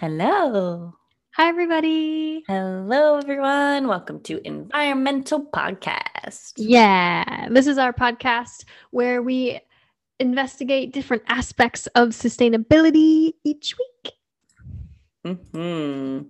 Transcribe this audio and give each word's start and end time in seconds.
Hello. 0.00 0.94
Hi, 1.34 1.48
everybody. 1.48 2.44
Hello, 2.46 3.18
everyone. 3.18 3.88
Welcome 3.88 4.20
to 4.22 4.40
Environmental 4.46 5.44
Podcast. 5.44 6.52
Yeah, 6.56 7.48
this 7.50 7.66
is 7.66 7.78
our 7.78 7.92
podcast 7.92 8.64
where 8.92 9.22
we 9.22 9.60
investigate 10.20 10.92
different 10.92 11.24
aspects 11.26 11.88
of 11.88 12.10
sustainability 12.10 13.32
each 13.44 13.74
week. 13.76 15.36
hmm 15.42 16.20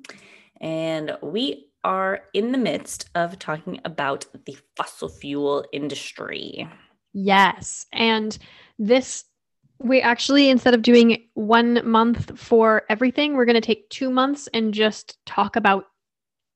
And 0.62 1.18
we 1.22 1.68
are 1.84 2.20
in 2.32 2.52
the 2.52 2.58
midst 2.58 3.10
of 3.14 3.38
talking 3.38 3.80
about 3.84 4.24
the 4.46 4.56
fossil 4.76 5.10
fuel 5.10 5.64
industry. 5.74 6.66
Yes. 7.12 7.84
And 7.92 8.36
this, 8.78 9.24
we 9.80 10.00
actually, 10.00 10.48
instead 10.48 10.74
of 10.74 10.82
doing 10.82 11.22
one 11.34 11.80
month 11.88 12.38
for 12.38 12.82
everything, 12.88 13.34
we're 13.34 13.44
going 13.44 13.54
to 13.54 13.60
take 13.60 13.88
two 13.90 14.10
months 14.10 14.48
and 14.52 14.74
just 14.74 15.18
talk 15.24 15.56
about 15.56 15.84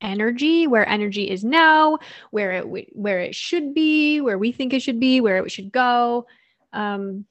energy 0.01 0.67
where 0.67 0.89
energy 0.89 1.30
is 1.30 1.45
now 1.45 1.97
where 2.33 2.51
it 2.51 2.65
where 2.93 3.21
it 3.21 3.37
should 3.37 3.73
be 3.73 4.21
where 4.21 4.37
we 4.37 4.51
think 4.51 4.73
it 4.73 4.83
should 4.83 4.99
be 4.99 5.21
where 5.21 5.37
it 5.37 5.49
should 5.49 5.71
go 5.71 6.27
um 6.73 7.25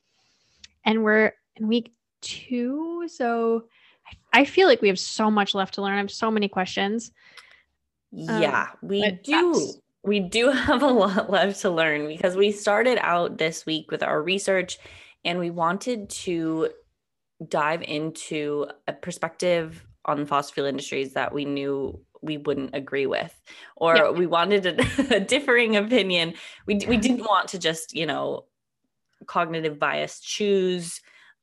and 0.85 1.03
we're 1.03 1.33
in 1.57 1.67
week 1.67 1.91
two 2.21 3.03
so 3.09 3.65
I- 4.31 4.45
feel 4.45 4.69
like 4.69 4.81
we 4.81 4.87
have 4.87 4.97
so 4.99 5.29
much 5.29 5.53
left 5.53 5.73
to 5.73 5.81
learn 5.81 5.95
i 5.95 5.97
have 5.97 6.09
so 6.09 6.31
many 6.31 6.47
questions 6.47 7.11
Yeah, 8.11 8.69
we 8.81 9.01
do. 9.21 9.31
that's- 9.31 9.77
We 10.03 10.21
do 10.21 10.49
have 10.51 10.81
a 10.81 10.87
lot 10.87 11.29
left 11.29 11.59
to 11.61 11.69
learn 11.69 12.07
because 12.07 12.37
we 12.37 12.53
started 12.53 12.97
out 13.01 13.37
this 13.37 13.65
week 13.65 13.91
with 13.91 14.01
our 14.01 14.21
research 14.23 14.77
and 15.23 15.39
we 15.39 15.49
wanted 15.49 16.09
to 16.09 16.69
dive 17.47 17.81
into 17.81 18.67
a 18.87 18.93
perspective 18.93 19.85
on 20.05 20.25
fossil 20.25 20.53
fuel 20.53 20.67
industries 20.67 21.13
that 21.13 21.33
we 21.33 21.45
knew 21.45 21.99
we 22.21 22.37
wouldn't 22.37 22.75
agree 22.75 23.07
with 23.07 23.33
or 23.75 23.95
Yeah. 23.95 24.09
we 24.11 24.27
wanted 24.27 24.65
a, 24.65 25.15
a 25.15 25.19
differing 25.19 25.75
opinion. 25.75 26.35
We 26.67 26.75
we 26.87 26.97
didn't 26.97 27.25
want 27.25 27.49
to 27.49 27.59
just, 27.59 27.95
you 27.95 28.05
know, 28.05 28.45
cognitive 29.25 29.79
bias 29.79 30.19
choose 30.19 31.01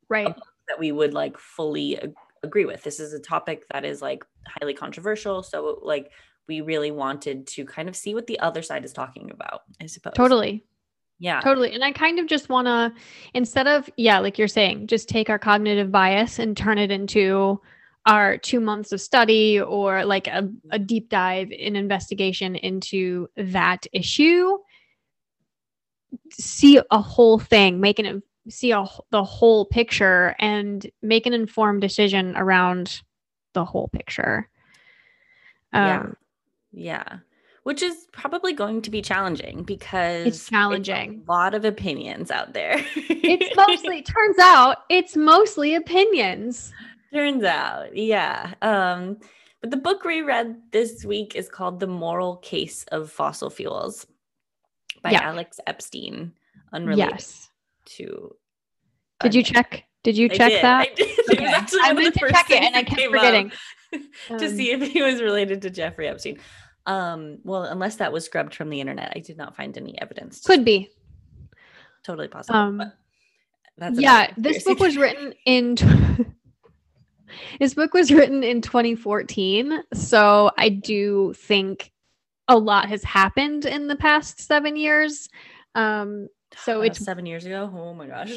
right 0.08 0.34
that 0.68 0.78
we 0.78 0.92
would 0.92 1.14
like 1.14 1.38
fully 1.38 1.96
ag- 1.98 2.14
agree 2.42 2.64
with. 2.64 2.82
This 2.82 3.00
is 3.00 3.12
a 3.12 3.20
topic 3.20 3.64
that 3.72 3.84
is 3.84 4.02
like 4.02 4.24
highly 4.46 4.74
controversial. 4.74 5.42
So 5.42 5.80
like 5.82 6.10
we 6.46 6.60
really 6.60 6.90
wanted 6.90 7.46
to 7.48 7.64
kind 7.64 7.88
of 7.88 7.96
see 7.96 8.14
what 8.14 8.26
the 8.26 8.40
other 8.40 8.62
side 8.62 8.84
is 8.84 8.92
talking 8.92 9.30
about, 9.30 9.62
I 9.80 9.86
suppose. 9.86 10.14
totally 10.14 10.64
Yeah. 11.18 11.40
Totally. 11.40 11.72
And 11.72 11.82
I 11.82 11.92
kind 11.92 12.18
of 12.18 12.26
just 12.26 12.48
want 12.48 12.66
to, 12.66 12.92
instead 13.34 13.66
of, 13.66 13.90
yeah, 13.96 14.20
like 14.20 14.38
you're 14.38 14.46
saying, 14.46 14.86
just 14.86 15.08
take 15.08 15.28
our 15.28 15.38
cognitive 15.38 15.90
bias 15.90 16.38
and 16.38 16.56
turn 16.56 16.78
it 16.78 16.90
into 16.90 17.60
our 18.06 18.38
two 18.38 18.60
months 18.60 18.92
of 18.92 19.00
study 19.00 19.60
or 19.60 20.04
like 20.04 20.28
a, 20.28 20.48
a 20.70 20.78
deep 20.78 21.08
dive 21.08 21.50
in 21.50 21.74
investigation 21.74 22.54
into 22.54 23.28
that 23.36 23.86
issue. 23.92 24.56
See 26.30 26.80
a 26.90 27.00
whole 27.00 27.38
thing, 27.38 27.80
make 27.80 27.98
an, 27.98 28.22
see 28.48 28.70
a, 28.70 28.84
the 29.10 29.24
whole 29.24 29.64
picture 29.64 30.36
and 30.38 30.88
make 31.02 31.26
an 31.26 31.34
informed 31.34 31.80
decision 31.80 32.36
around 32.36 33.02
the 33.54 33.64
whole 33.64 33.88
picture. 33.88 34.48
Yeah. 35.74 36.00
Um, 36.00 36.16
Yeah. 36.72 37.18
Which 37.64 37.82
is 37.82 38.06
probably 38.12 38.52
going 38.54 38.80
to 38.82 38.90
be 38.90 39.02
challenging 39.02 39.62
because 39.62 40.26
it's 40.26 40.48
challenging. 40.48 41.22
A 41.28 41.30
lot 41.30 41.54
of 41.54 41.64
opinions 41.64 42.30
out 42.30 42.52
there. 42.54 42.76
it's 42.96 43.54
mostly, 43.68 44.00
turns 44.02 44.38
out, 44.38 44.78
it's 44.88 45.16
mostly 45.16 45.74
opinions. 45.74 46.72
Turns 47.12 47.44
out, 47.44 47.94
yeah. 47.96 48.54
Um, 48.62 49.18
but 49.60 49.70
the 49.70 49.76
book 49.76 50.04
we 50.04 50.22
read 50.22 50.56
this 50.72 51.04
week 51.04 51.34
is 51.34 51.48
called 51.48 51.80
The 51.80 51.86
Moral 51.86 52.36
Case 52.36 52.84
of 52.92 53.10
Fossil 53.10 53.50
Fuels 53.50 54.06
by 55.02 55.10
Yeah. 55.10 55.22
Alex 55.28 55.58
Epstein, 55.66 56.32
unrelated 56.72 57.10
Yes. 57.12 57.50
to. 57.96 58.34
Did 59.20 59.34
you 59.34 59.42
check? 59.42 59.84
Did 60.04 60.16
you 60.16 60.26
I 60.30 60.36
check 60.36 60.50
did, 60.52 60.62
that? 60.64 60.80
I 60.90 60.94
did. 60.94 61.08
It 61.18 61.26
was 61.28 61.38
Okay. 61.38 61.46
actually 61.46 61.80
I 61.82 61.92
one 61.92 62.06
of 62.06 62.14
the 62.14 62.18
to 62.20 62.26
first 62.26 62.34
check 62.34 62.50
it 62.50 62.62
and 62.62 62.76
I 62.76 62.82
kept 62.84 63.02
forgetting. 63.02 63.52
to 63.92 64.34
Um, 64.34 64.38
see 64.56 64.70
if 64.70 64.80
he 64.92 65.02
was 65.02 65.20
related 65.20 65.60
to 65.62 65.70
Jeffrey 65.70 66.08
Epstein. 66.08 66.38
Um, 66.88 67.38
well, 67.44 67.64
unless 67.64 67.96
that 67.96 68.12
was 68.12 68.24
scrubbed 68.24 68.54
from 68.54 68.70
the 68.70 68.80
internet, 68.80 69.12
I 69.14 69.20
did 69.20 69.36
not 69.36 69.54
find 69.54 69.76
any 69.76 70.00
evidence. 70.00 70.40
Could 70.40 70.64
be. 70.64 70.88
totally 72.02 72.28
possible. 72.28 72.58
Um, 72.58 72.92
that's 73.76 74.00
yeah, 74.00 74.32
this 74.36 74.64
book 74.64 74.80
was 74.80 74.96
written 74.96 75.34
in. 75.44 75.76
tw- 75.76 76.26
this 77.60 77.74
book 77.74 77.92
was 77.92 78.10
written 78.10 78.42
in 78.42 78.62
2014, 78.62 79.82
so 79.92 80.50
I 80.56 80.70
do 80.70 81.34
think 81.34 81.92
a 82.48 82.56
lot 82.56 82.88
has 82.88 83.04
happened 83.04 83.66
in 83.66 83.86
the 83.86 83.96
past 83.96 84.40
seven 84.40 84.74
years. 84.74 85.28
Um, 85.74 86.28
so 86.56 86.78
Uh, 86.78 86.84
it's 86.84 87.04
seven 87.04 87.26
years 87.26 87.44
ago. 87.44 87.70
Oh 87.76 87.92
my 87.92 88.06
gosh. 88.06 88.32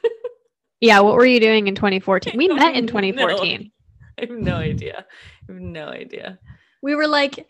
yeah. 0.80 1.00
What 1.00 1.14
were 1.14 1.26
you 1.26 1.40
doing 1.40 1.66
in 1.66 1.74
2014? 1.74 2.32
We 2.36 2.48
met 2.48 2.74
in 2.74 2.88
have 2.88 2.94
no 2.94 3.00
2014. 3.00 3.70
I 4.18 4.20
have 4.22 4.30
no 4.30 4.56
idea. 4.56 5.04
I 5.48 5.52
have 5.52 5.60
no 5.60 5.88
idea. 5.88 6.38
We 6.82 6.94
were 6.94 7.06
like, 7.06 7.46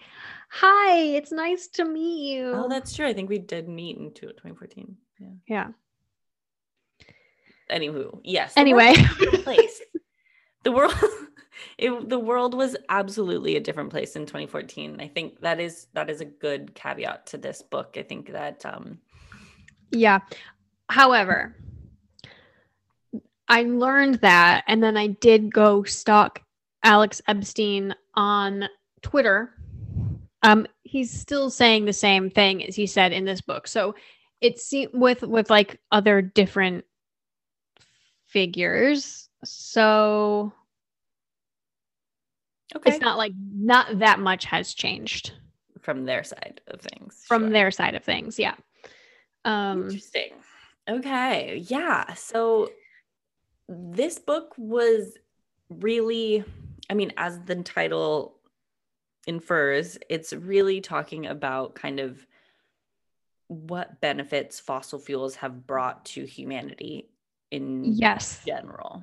"Hi, 0.49 0.99
it's 0.99 1.33
nice 1.33 1.69
to 1.69 1.85
meet 1.85 2.33
you." 2.33 2.53
Oh, 2.55 2.69
that's 2.69 2.95
true. 2.95 3.07
I 3.07 3.13
think 3.13 3.29
we 3.29 3.39
did 3.39 3.69
meet 3.69 3.99
in 3.99 4.13
two- 4.13 4.29
2014. 4.29 4.97
Yeah. 5.19 5.29
yeah. 5.47 5.69
Anywho, 7.71 8.21
yes. 8.23 8.53
Anyway. 8.57 8.95
place. 9.43 9.81
the 10.63 10.73
world, 10.73 10.95
it, 11.79 12.09
the 12.09 12.19
world 12.19 12.55
was 12.55 12.77
absolutely 12.89 13.57
a 13.57 13.61
different 13.61 13.91
place 13.91 14.17
in 14.17 14.27
2014. 14.27 15.01
I 15.01 15.09
think 15.09 15.41
that 15.41 15.61
is 15.61 15.87
that 15.95 16.11
is 16.11 16.21
a 16.21 16.25
good 16.25 16.75
caveat 16.75 17.27
to 17.29 17.39
this 17.39 17.63
book. 17.63 17.97
I 17.99 18.03
think 18.03 18.33
that 18.33 18.65
um, 18.65 18.99
Yeah. 19.91 20.21
However, 20.89 21.57
I 23.49 23.63
learned 23.63 24.17
that 24.17 24.65
and 24.67 24.83
then 24.83 24.97
I 24.97 25.09
did 25.09 25.53
go 25.53 25.83
stalk 25.85 26.43
Alex 26.83 27.21
Epstein 27.27 27.95
on 28.15 28.69
Twitter. 29.03 29.53
Um 30.47 30.67
he's 30.85 31.11
still 31.11 31.51
saying 31.51 31.85
the 31.85 31.93
same 31.93 32.31
thing 32.31 32.65
as 32.65 32.77
he 32.77 32.87
said 32.87 33.13
in 33.13 33.25
this 33.25 33.41
book. 33.41 33.67
So 33.67 33.95
it's 34.41 34.73
with 34.95 35.23
with 35.23 35.51
like 35.51 35.81
other 35.91 36.23
different 36.23 36.85
figures. 38.27 39.29
So 39.45 40.53
okay 42.75 42.93
it's 42.93 43.01
not 43.01 43.19
like 43.19 43.33
not 43.53 43.99
that 43.99 44.19
much 44.21 44.45
has 44.45 44.73
changed 44.73 45.33
from 45.81 46.05
their 46.05 46.25
side 46.25 46.61
of 46.69 46.81
things. 46.81 47.25
from 47.27 47.43
Sure. 47.43 47.51
their 47.51 47.71
side 47.71 47.95
of 47.95 48.05
things. 48.05 48.39
Yeah. 48.39 48.55
Um 49.45 49.85
Interesting. 49.85 50.33
Okay. 50.89 51.65
Yeah. 51.69 52.15
So 52.15 52.71
this 53.69 54.21
book 54.21 54.55
was 54.57 55.19
really, 55.69 56.45
I 56.89 56.95
mean, 56.95 57.13
as 57.17 57.41
the 57.41 57.57
title 57.57 58.36
infers, 59.27 59.99
it's 60.09 60.33
really 60.33 60.81
talking 60.81 61.27
about 61.27 61.75
kind 61.75 62.01
of 62.01 62.27
what 63.49 64.01
benefits 64.01 64.59
fossil 64.59 64.99
fuels 64.99 65.37
have 65.37 65.67
brought 65.67 66.05
to 66.05 66.25
humanity 66.25 67.09
in 67.51 67.85
yes. 67.85 68.43
general. 68.45 69.03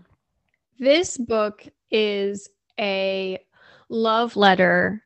This 0.80 1.18
book 1.18 1.66
is 1.92 2.50
a 2.80 3.40
love 3.90 4.36
letter 4.36 5.04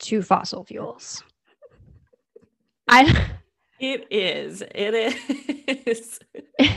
to 0.00 0.22
fossil 0.22 0.64
fuels. 0.64 1.22
I 2.86 3.28
It 3.80 4.06
is. 4.10 4.62
It 4.74 4.94
is. 5.86 6.20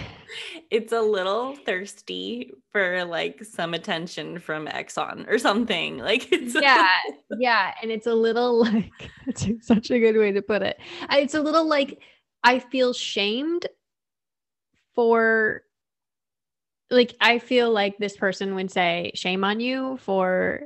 it's 0.72 0.94
a 0.94 1.02
little 1.02 1.56
thirsty 1.56 2.52
for 2.72 3.04
like 3.06 3.44
some 3.44 3.74
attention 3.74 4.40
from 4.40 4.68
Exxon 4.68 5.28
or 5.30 5.38
something. 5.38 5.98
Like 5.98 6.28
it's 6.32 6.56
yeah, 6.56 6.98
yeah, 7.38 7.74
and 7.82 7.92
it's 7.92 8.08
a 8.08 8.14
little 8.14 8.60
like 8.66 8.92
it's 9.28 9.68
such 9.68 9.92
a 9.92 10.00
good 10.00 10.18
way 10.18 10.32
to 10.32 10.42
put 10.42 10.62
it. 10.62 10.80
It's 11.12 11.34
a 11.34 11.42
little 11.42 11.68
like 11.68 12.00
I 12.44 12.60
feel 12.60 12.94
shamed 12.94 13.68
for 14.94 15.64
like 16.90 17.16
I 17.22 17.40
feel 17.40 17.72
like 17.72 17.98
this 17.98 18.18
person 18.18 18.56
would 18.56 18.70
say 18.70 19.12
shame 19.16 19.44
on 19.44 19.60
you 19.60 19.98
for 19.98 20.62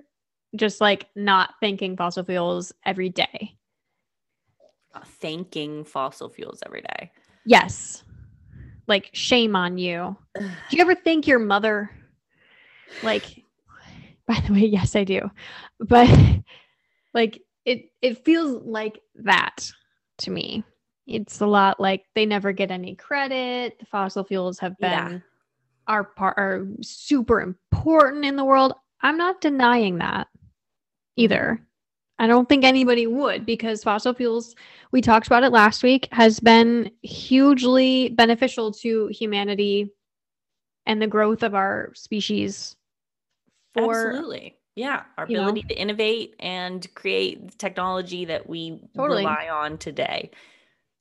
just 0.56 0.82
like 0.82 1.08
not 1.16 1.52
thinking 1.60 1.96
fossil 1.96 2.24
fuels 2.24 2.74
every 2.86 3.10
day. 3.10 3.58
Thanking 5.04 5.84
fossil 5.84 6.30
fuels 6.30 6.62
every 6.66 6.82
day. 6.82 7.12
Yes. 7.46 8.04
Like 8.88 9.10
shame 9.14 9.56
on 9.56 9.78
you. 9.78 10.16
Do 10.40 10.46
you 10.72 10.82
ever 10.82 10.96
thank 10.96 11.28
your 11.28 11.40
mother? 11.40 11.90
Like, 13.04 13.44
by 14.28 14.40
the 14.48 14.54
way, 14.54 14.60
yes, 14.66 14.96
I 14.96 15.04
do. 15.04 15.30
But 15.80 16.10
like 17.14 17.42
it 17.66 17.86
it 18.02 18.24
feels 18.24 18.64
like 18.64 19.00
that 19.16 19.70
to 20.20 20.32
me. 20.32 20.64
It's 21.08 21.42
a 21.42 21.46
lot 21.48 21.80
like 21.80 22.06
they 22.16 22.26
never 22.26 22.52
get 22.52 22.72
any 22.72 22.96
credit. 22.96 23.78
The 23.80 23.86
fossil 23.86 24.24
fuels 24.24 24.60
have 24.60 24.78
been 24.80 24.90
Yeah. 24.92 25.20
are 25.88 26.04
part 26.04 26.38
are 26.38 26.68
super 26.82 27.42
important 27.42 28.26
in 28.26 28.36
the 28.36 28.46
world. 28.46 28.74
I'm 29.02 29.18
not 29.18 29.42
denying 29.42 29.98
that 30.00 30.28
either. 31.16 31.60
I 32.18 32.28
don't 32.28 32.48
think 32.48 32.64
anybody 32.64 33.08
would 33.08 33.46
because 33.46 33.84
fossil 33.84 34.14
fuels, 34.14 34.56
we 34.92 35.02
talked 35.02 35.28
about 35.28 35.44
it 35.44 35.52
last 35.52 35.84
week, 35.84 36.08
has 36.12 36.40
been 36.40 36.92
hugely 37.02 38.10
beneficial 38.10 38.72
to 38.74 39.08
humanity 39.08 39.92
and 40.86 41.02
the 41.02 41.08
growth 41.08 41.44
of 41.44 41.56
our 41.56 41.92
species 41.94 42.76
for 43.74 44.10
Absolutely. 44.10 44.56
Yeah, 44.76 45.04
our 45.18 45.24
ability 45.24 45.62
know? 45.62 45.68
to 45.70 45.80
innovate 45.80 46.36
and 46.40 46.86
create 46.96 47.58
technology 47.58 48.26
that 48.26 48.48
we 48.48 48.82
totally. 48.96 49.24
rely 49.24 49.50
on 49.50 49.78
today. 49.78 50.32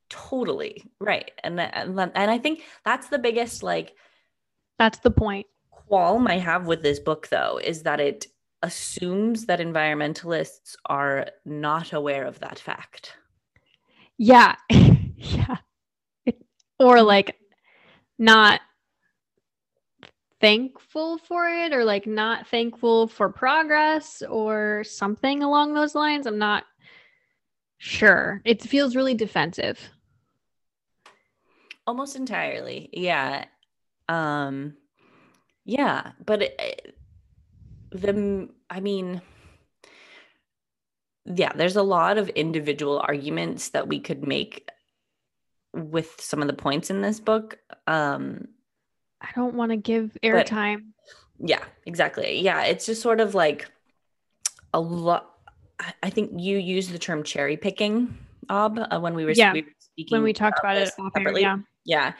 Totally. 0.09 0.85
Right. 1.01 1.33
And 1.43 1.61
and 1.61 1.99
and 1.99 2.31
I 2.31 2.39
think 2.39 2.63
that's 2.85 3.09
the 3.09 3.19
biggest 3.19 3.63
like 3.63 3.95
that's 4.79 4.99
the 4.99 5.11
point. 5.11 5.47
Qualm 5.71 6.29
I 6.29 6.39
have 6.39 6.67
with 6.67 6.83
this 6.83 7.01
book 7.01 7.29
though 7.29 7.59
is 7.63 7.83
that 7.83 8.01
it 8.01 8.27
assumes 8.65 9.45
that 9.45 9.61
environmentalists 9.61 10.75
are 10.87 11.27
not 11.45 11.93
aware 11.93 12.25
of 12.25 12.41
that 12.41 12.59
fact. 12.59 13.15
Yeah. 14.17 14.57
yeah. 14.71 15.57
It, 16.25 16.43
or 16.81 17.03
like 17.03 17.37
not 18.19 18.63
thankful 20.41 21.19
for 21.19 21.47
it 21.47 21.75
or 21.75 21.85
like 21.85 22.07
not 22.07 22.49
thankful 22.49 23.07
for 23.07 23.29
progress 23.29 24.23
or 24.29 24.83
something 24.85 25.43
along 25.43 25.75
those 25.75 25.95
lines. 25.95 26.27
I'm 26.27 26.39
not 26.39 26.65
sure. 27.77 28.41
It 28.47 28.63
feels 28.63 28.97
really 28.97 29.15
defensive. 29.15 29.79
Almost 31.87 32.17
entirely. 32.17 32.89
Yeah. 32.95 33.45
Um 34.09 34.79
yeah, 35.67 36.13
but 36.25 36.43
it, 36.43 36.95
the 37.95 38.49
I 38.69 38.81
mean 38.81 39.23
yeah, 41.27 41.53
there's 41.55 41.77
a 41.77 41.83
lot 41.83 42.19
of 42.19 42.29
individual 42.31 43.01
arguments 43.01 43.71
that 43.71 43.89
we 43.89 43.99
could 43.99 44.27
make 44.29 44.69
with 45.73 46.21
some 46.21 46.43
of 46.43 46.49
the 46.49 46.55
points 46.55 46.91
in 46.91 47.01
this 47.01 47.21
book. 47.21 47.59
Um 47.87 48.49
I 49.21 49.29
don't 49.35 49.55
want 49.55 49.71
to 49.71 49.77
give 49.77 50.17
airtime. 50.23 50.91
Yeah, 51.39 51.65
exactly. 51.87 52.41
Yeah, 52.41 52.65
it's 52.65 52.85
just 52.85 53.01
sort 53.01 53.21
of 53.21 53.35
like 53.35 53.71
a 54.75 54.81
lot. 54.81 55.31
I 56.03 56.11
think 56.11 56.33
you 56.37 56.59
used 56.59 56.93
the 56.93 56.99
term 56.99 57.23
cherry 57.23 57.57
picking, 57.57 58.17
Ob, 58.51 58.79
uh, 58.79 59.01
when 59.01 59.15
we 59.15 59.25
were, 59.25 59.33
yeah. 59.33 59.53
we 59.53 59.63
were 59.63 59.69
speaking. 59.79 60.17
When 60.17 60.23
we 60.23 60.33
talked 60.33 60.59
about, 60.59 60.77
about 60.77 60.89
it 60.89 60.95
separately. 61.15 61.43
yeah. 61.43 61.59
Yeah. 61.85 62.13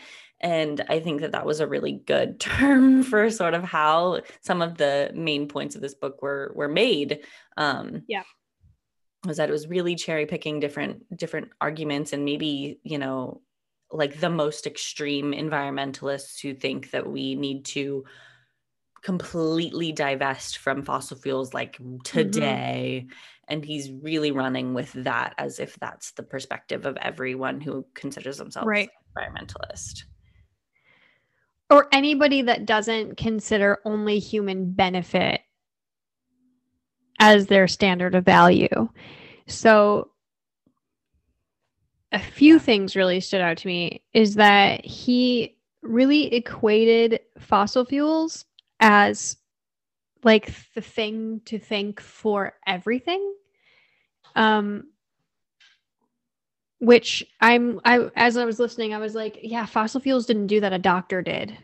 And 0.45 0.85
I 0.91 1.01
think 1.01 1.23
that 1.23 1.33
that 1.33 1.47
was 1.47 1.61
a 1.61 1.67
really 1.67 1.93
good 1.93 2.39
term 2.41 3.03
for 3.03 3.31
sort 3.31 3.55
of 3.55 3.65
how 3.65 4.21
some 4.43 4.63
of 4.63 4.77
the 4.77 5.11
main 5.15 5.49
points 5.49 5.75
of 5.75 5.81
this 5.81 5.95
book 5.95 6.23
were 6.23 6.53
were 6.55 6.69
made. 6.69 7.21
Um, 7.57 8.03
yeah, 8.07 8.25
was 9.25 9.39
that 9.39 9.49
it 9.49 9.53
was 9.53 9.69
really 9.69 9.95
cherry 9.97 10.27
picking 10.27 10.61
different 10.61 11.05
different 11.17 11.51
arguments 11.61 12.13
and 12.13 12.25
maybe 12.25 12.79
you 12.83 12.99
know 12.99 13.41
like 13.91 14.19
the 14.21 14.31
most 14.31 14.67
extreme 14.67 15.33
environmentalists 15.33 16.41
who 16.41 16.55
think 16.55 16.91
that 16.91 17.07
we 17.07 17.35
need 17.35 17.65
to 17.65 18.05
completely 19.03 19.93
divest 19.93 20.59
from 20.59 20.83
fossil 20.83 21.17
fuels 21.17 21.53
like 21.53 21.79
today 22.05 23.05
mm-hmm. 23.07 23.15
and 23.49 23.65
he's 23.65 23.91
really 23.91 24.31
running 24.31 24.75
with 24.75 24.93
that 24.93 25.35
as 25.39 25.59
if 25.59 25.79
that's 25.79 26.13
the 26.13 26.23
perspective 26.23 26.87
of 26.87 26.97
everyone 26.97 27.61
who 27.61 27.87
considers 27.95 28.39
themselves 28.39 28.67
right. 28.67 28.91
environmentalist 29.17 30.05
or 31.75 31.89
anybody 31.91 32.41
that 32.41 32.67
doesn't 32.67 33.17
consider 33.17 33.81
only 33.85 34.21
human 34.21 34.71
benefit 34.71 35.41
as 37.19 37.49
their 37.49 37.67
standard 37.67 38.15
of 38.15 38.25
value. 38.25 38.89
So 39.49 40.13
a 42.13 42.21
few 42.21 42.61
things 42.61 42.95
really 42.95 43.19
stood 43.19 43.41
out 43.41 43.57
to 43.57 43.67
me 43.67 44.05
is 44.13 44.37
that 44.37 44.85
he 44.85 45.57
really 45.83 46.33
equated 46.33 47.19
fossil 47.41 47.85
fuels 47.85 48.45
as 48.79 49.37
like 50.23 50.55
the 50.77 50.81
thing 50.81 51.41
to 51.47 51.59
thank 51.59 52.01
for 52.01 52.53
everything. 52.69 53.35
Um 54.37 54.85
which 56.85 57.25
i'm 57.41 57.81
i 57.85 58.09
as 58.17 58.37
i 58.37 58.45
was 58.45 58.59
listening 58.59 58.93
i 58.93 58.99
was 58.99 59.15
like 59.15 59.39
yeah 59.43 59.65
fossil 59.67 60.01
fuels 60.01 60.27
didn't 60.27 60.47
do 60.47 60.61
that. 60.61 60.73
A 60.73 60.79
doctor 60.79 61.23
did. 61.23 61.57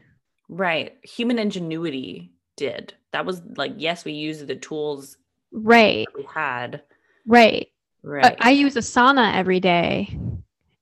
Right. 0.48 0.96
Human 1.04 1.38
ingenuity 1.38 2.32
did. 2.56 2.94
That 3.12 3.24
was 3.24 3.42
like 3.56 3.72
yes 3.76 4.04
we 4.04 4.12
used 4.12 4.46
the 4.46 4.56
tools 4.56 5.16
right. 5.52 6.06
we 6.16 6.26
had. 6.32 6.82
Right. 7.26 7.68
Right. 8.02 8.36
I, 8.40 8.48
I 8.48 8.50
use 8.52 8.74
asana 8.74 9.34
every 9.34 9.60
day. 9.60 10.18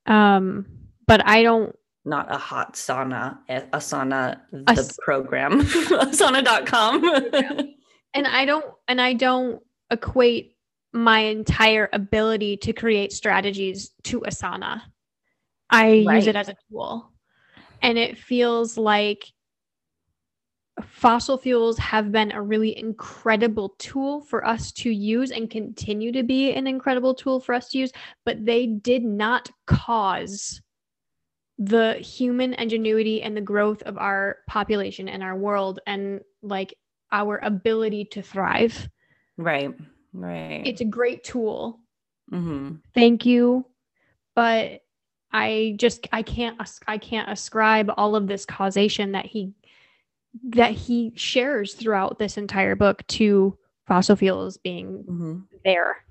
Um, 0.07 0.67
but 1.07 1.27
I 1.27 1.43
don't 1.43 1.75
not 2.05 2.33
a 2.33 2.39
hot 2.39 2.75
sauna, 2.75 3.39
Asana 3.51 4.41
the 4.51 4.95
program, 5.03 5.61
asana.com. 5.63 7.05
and 8.15 8.27
I 8.27 8.45
don't 8.47 8.65
and 8.87 9.01
I 9.01 9.13
don't 9.13 9.63
equate 9.91 10.57
my 10.93 11.21
entire 11.21 11.89
ability 11.93 12.57
to 12.59 12.73
create 12.73 13.13
strategies 13.13 13.91
to 14.05 14.21
Asana. 14.21 14.83
I 15.71 16.05
right. 16.07 16.17
use 16.17 16.27
it 16.27 16.37
as 16.37 16.49
a 16.49 16.57
tool. 16.71 17.13
And 17.83 17.99
it 17.99 18.19
feels 18.19 18.77
like 18.77 19.27
fossil 20.83 21.37
fuels 21.37 21.79
have 21.79 22.13
been 22.13 22.33
a 22.33 22.43
really 22.43 22.77
incredible 22.79 23.75
tool 23.79 24.21
for 24.23 24.47
us 24.47 24.73
to 24.73 24.91
use 24.91 25.31
and 25.31 25.51
continue 25.51 26.13
to 26.13 26.23
be 26.23 26.53
an 26.53 26.67
incredible 26.67 27.15
tool 27.15 27.41
for 27.41 27.55
us 27.55 27.69
to 27.71 27.79
use, 27.79 27.93
but 28.25 28.45
they 28.45 28.67
did 28.67 29.05
not 29.05 29.51
cause 29.67 30.61
the 31.59 31.95
human 31.95 32.55
ingenuity 32.55 33.23
and 33.23 33.37
the 33.37 33.41
growth 33.41 33.83
of 33.83 33.99
our 33.99 34.39
population 34.47 35.09
and 35.09 35.23
our 35.23 35.37
world 35.37 35.81
and 35.87 36.21
like 36.43 36.75
our 37.11 37.39
ability 37.39 38.05
to 38.05 38.23
thrive. 38.23 38.89
Right. 39.37 39.75
Right. 40.13 40.63
It's 40.65 40.81
a 40.81 40.87
great 40.87 41.25
tool. 41.25 41.81
Mm-hmm. 42.33 42.77
Thank 42.95 43.27
you. 43.27 43.67
But 44.35 44.83
I 45.33 45.75
just 45.79 46.07
I 46.13 46.23
can't 46.23 46.59
I 46.87 46.99
can't 46.99 47.31
ascribe 47.31 47.91
all 47.97 48.17
of 48.17 48.27
this 48.27 48.47
causation 48.47 49.13
that 49.13 49.27
he 49.27 49.53
that 50.51 50.73
he 50.73 51.13
shares 51.17 51.75
throughout 51.75 52.19
this 52.19 52.37
entire 52.37 52.77
book 52.77 53.07
to 53.09 53.57
fossil 53.87 54.17
fuels 54.17 54.57
being 54.57 55.05
mm-hmm. 55.09 55.39
there. 55.65 56.05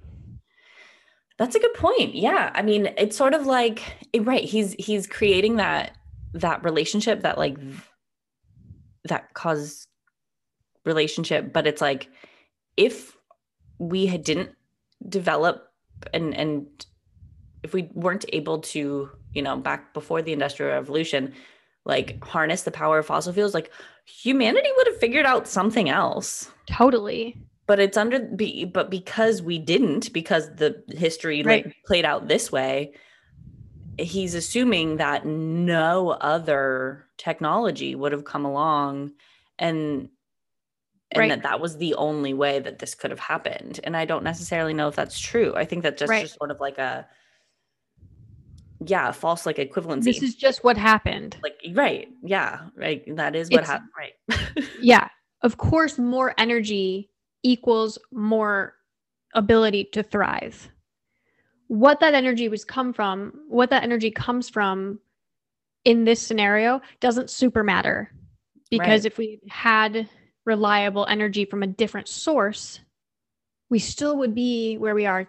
That's 1.37 1.55
a 1.55 1.59
good 1.59 1.73
point. 1.75 2.15
Yeah. 2.15 2.51
I 2.53 2.63
mean, 2.63 2.93
it's 2.97 3.15
sort 3.15 3.33
of 3.33 3.45
like 3.45 3.81
right, 4.19 4.43
he's 4.43 4.75
he's 4.79 5.07
creating 5.07 5.57
that 5.57 5.95
that 6.33 6.63
relationship 6.63 7.21
that 7.21 7.37
like 7.37 7.57
that 9.05 9.33
cause 9.33 9.87
relationship, 10.85 11.53
but 11.53 11.67
it's 11.67 11.81
like 11.81 12.09
if 12.75 13.16
we 13.79 14.05
had 14.05 14.23
didn't 14.23 14.51
develop 15.07 15.71
and 16.13 16.35
and 16.35 16.85
if 17.63 17.73
we 17.73 17.89
weren't 17.93 18.25
able 18.31 18.59
to, 18.59 19.09
you 19.33 19.41
know, 19.41 19.57
back 19.57 19.93
before 19.93 20.21
the 20.21 20.33
industrial 20.33 20.71
revolution, 20.71 21.33
like 21.85 22.23
harness 22.23 22.63
the 22.63 22.71
power 22.71 22.99
of 22.99 23.05
fossil 23.05 23.33
fuels, 23.33 23.53
like 23.53 23.71
humanity 24.05 24.69
would 24.77 24.87
have 24.87 24.97
figured 24.97 25.25
out 25.25 25.47
something 25.47 25.89
else. 25.89 26.49
Totally. 26.67 27.37
But 27.65 27.79
it's 27.79 27.97
under 27.97 28.19
be 28.19 28.65
but 28.65 28.89
because 28.89 29.41
we 29.41 29.59
didn't, 29.59 30.13
because 30.13 30.55
the 30.55 30.81
history 30.89 31.43
right. 31.43 31.65
like 31.65 31.75
played 31.85 32.05
out 32.05 32.27
this 32.27 32.51
way, 32.51 32.93
he's 33.97 34.35
assuming 34.35 34.97
that 34.97 35.25
no 35.25 36.11
other 36.11 37.05
technology 37.17 37.95
would 37.95 38.11
have 38.11 38.23
come 38.23 38.45
along 38.45 39.11
and 39.59 40.09
and 41.11 41.19
right. 41.21 41.29
that 41.29 41.43
that 41.43 41.59
was 41.59 41.77
the 41.77 41.93
only 41.95 42.33
way 42.33 42.59
that 42.59 42.79
this 42.79 42.93
could 42.93 43.11
have 43.11 43.19
happened 43.19 43.79
and 43.83 43.95
i 43.95 44.05
don't 44.05 44.23
necessarily 44.23 44.73
know 44.73 44.87
if 44.87 44.95
that's 44.95 45.19
true 45.19 45.53
i 45.55 45.63
think 45.65 45.83
that 45.83 45.97
just, 45.97 46.09
right. 46.09 46.23
just 46.23 46.37
sort 46.37 46.51
of 46.51 46.59
like 46.59 46.77
a 46.77 47.07
yeah, 48.85 49.11
false 49.11 49.45
like 49.45 49.57
equivalency. 49.57 50.03
This 50.03 50.21
is 50.21 50.35
just 50.35 50.63
what 50.63 50.77
happened. 50.77 51.37
Like 51.41 51.59
right. 51.73 52.07
Yeah. 52.23 52.59
Right. 52.75 53.03
That 53.15 53.35
is 53.35 53.49
what 53.49 53.65
happened. 53.65 53.89
Right. 53.97 54.65
yeah. 54.81 55.07
Of 55.41 55.57
course, 55.57 55.97
more 55.97 56.33
energy 56.37 57.09
equals 57.43 57.97
more 58.11 58.75
ability 59.33 59.85
to 59.93 60.03
thrive. 60.03 60.69
What 61.67 61.99
that 61.99 62.13
energy 62.13 62.49
was 62.49 62.63
come 62.63 62.93
from, 62.93 63.33
what 63.47 63.69
that 63.71 63.83
energy 63.83 64.11
comes 64.11 64.49
from 64.49 64.99
in 65.83 66.05
this 66.05 66.21
scenario 66.21 66.81
doesn't 66.99 67.29
super 67.29 67.63
matter. 67.63 68.11
Because 68.69 69.03
right. 69.03 69.11
if 69.11 69.17
we 69.17 69.39
had 69.49 70.09
reliable 70.47 71.05
energy 71.07 71.45
from 71.45 71.61
a 71.61 71.67
different 71.67 72.07
source, 72.07 72.79
we 73.69 73.77
still 73.77 74.17
would 74.17 74.33
be 74.33 74.77
where 74.77 74.95
we 74.95 75.05
are 75.05 75.27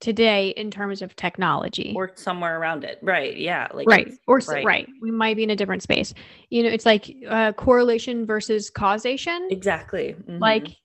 today 0.00 0.50
in 0.50 0.70
terms 0.70 1.02
of 1.02 1.16
technology 1.16 1.92
or 1.96 2.12
somewhere 2.14 2.60
around 2.60 2.84
it 2.84 3.00
right 3.02 3.36
yeah 3.36 3.66
like 3.74 3.88
right 3.88 4.12
or 4.28 4.38
right. 4.46 4.64
right. 4.64 4.88
we 5.02 5.10
might 5.10 5.34
be 5.34 5.42
in 5.42 5.50
a 5.50 5.56
different 5.56 5.82
space 5.82 6.14
you 6.50 6.62
know 6.62 6.68
it's 6.68 6.86
like 6.86 7.12
uh, 7.28 7.50
correlation 7.54 8.24
versus 8.24 8.70
causation 8.70 9.48
exactly 9.50 10.14
mm-hmm. 10.14 10.38
like 10.38 10.76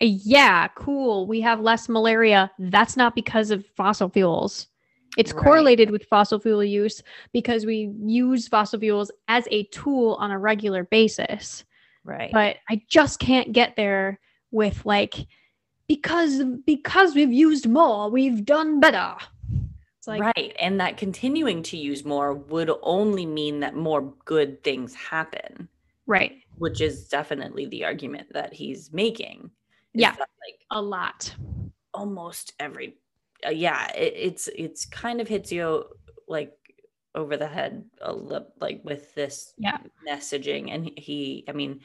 yeah, 0.00 0.68
cool. 0.68 1.26
We 1.26 1.40
have 1.42 1.60
less 1.60 1.88
malaria. 1.88 2.50
That's 2.58 2.96
not 2.96 3.14
because 3.14 3.50
of 3.50 3.66
fossil 3.76 4.08
fuels. 4.08 4.68
It's 5.18 5.32
Right. 5.32 5.42
correlated 5.42 5.90
with 5.90 6.04
fossil 6.04 6.38
fuel 6.40 6.64
use 6.64 7.02
because 7.32 7.66
we 7.66 7.92
use 8.04 8.48
fossil 8.48 8.80
fuels 8.80 9.10
as 9.28 9.46
a 9.50 9.64
tool 9.64 10.14
on 10.14 10.30
a 10.30 10.38
regular 10.38 10.84
basis. 10.84 11.64
Right. 12.04 12.30
But 12.32 12.56
I 12.68 12.82
just 12.88 13.18
can't 13.18 13.52
get 13.52 13.76
there 13.76 14.18
with 14.50 14.84
like 14.84 15.14
because 15.86 16.42
because 16.66 17.14
we've 17.14 17.32
used 17.32 17.68
more, 17.68 18.10
we've 18.10 18.44
done 18.44 18.80
better. 18.80 19.16
It's 19.98 20.08
like 20.08 20.22
right. 20.22 20.56
And 20.58 20.80
that 20.80 20.96
continuing 20.96 21.62
to 21.64 21.76
use 21.76 22.04
more 22.04 22.32
would 22.32 22.70
only 22.82 23.26
mean 23.26 23.60
that 23.60 23.74
more 23.74 24.14
good 24.24 24.62
things 24.64 24.94
happen, 24.94 25.68
right. 26.06 26.38
which 26.56 26.80
is 26.80 27.06
definitely 27.08 27.66
the 27.66 27.84
argument 27.84 28.32
that 28.32 28.54
he's 28.54 28.92
making. 28.92 29.50
Yeah. 29.92 30.12
like 30.12 30.60
A 30.70 30.80
lot. 30.80 31.34
almost 31.92 32.54
every 32.60 32.96
uh, 33.46 33.50
yeah, 33.50 33.90
it, 33.92 34.14
it's 34.16 34.48
it's 34.56 34.84
kind 34.84 35.20
of 35.20 35.28
hits 35.28 35.50
you 35.52 35.84
like 36.28 36.52
over 37.14 37.36
the 37.36 37.46
head 37.46 37.84
a 38.00 38.12
li- 38.12 38.46
like 38.60 38.80
with 38.84 39.14
this 39.14 39.52
Yeah. 39.58 39.78
messaging 40.06 40.72
and 40.72 40.90
he 40.96 41.44
I 41.48 41.52
mean 41.52 41.80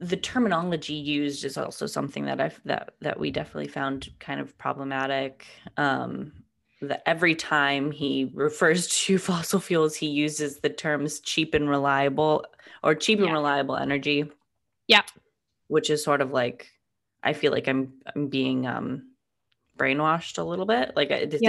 the 0.00 0.16
terminology 0.16 0.94
used 0.94 1.44
is 1.44 1.58
also 1.58 1.86
something 1.86 2.24
that 2.24 2.40
I've 2.40 2.60
that 2.64 2.94
that 3.00 3.20
we 3.20 3.30
definitely 3.30 3.68
found 3.68 4.08
kind 4.18 4.40
of 4.40 4.56
problematic. 4.58 5.46
Um, 5.76 6.32
that 6.82 7.02
every 7.06 7.34
time 7.34 7.90
he 7.90 8.30
refers 8.32 8.88
to 9.04 9.18
fossil 9.18 9.60
fuels, 9.60 9.94
he 9.94 10.06
uses 10.06 10.58
the 10.58 10.70
terms 10.70 11.20
cheap 11.20 11.52
and 11.52 11.68
reliable 11.68 12.46
or 12.82 12.94
cheap 12.94 13.20
and 13.20 13.32
reliable 13.32 13.76
energy. 13.76 14.30
Yeah. 14.86 15.02
Which 15.68 15.90
is 15.90 16.02
sort 16.02 16.22
of 16.22 16.32
like 16.32 16.70
I 17.22 17.34
feel 17.34 17.52
like 17.52 17.68
I'm 17.68 18.00
I'm 18.14 18.28
being 18.28 18.66
um 18.66 19.10
brainwashed 19.76 20.38
a 20.38 20.42
little 20.42 20.66
bit. 20.66 20.92
Like 20.96 21.10
it, 21.10 21.34
it 21.34 21.42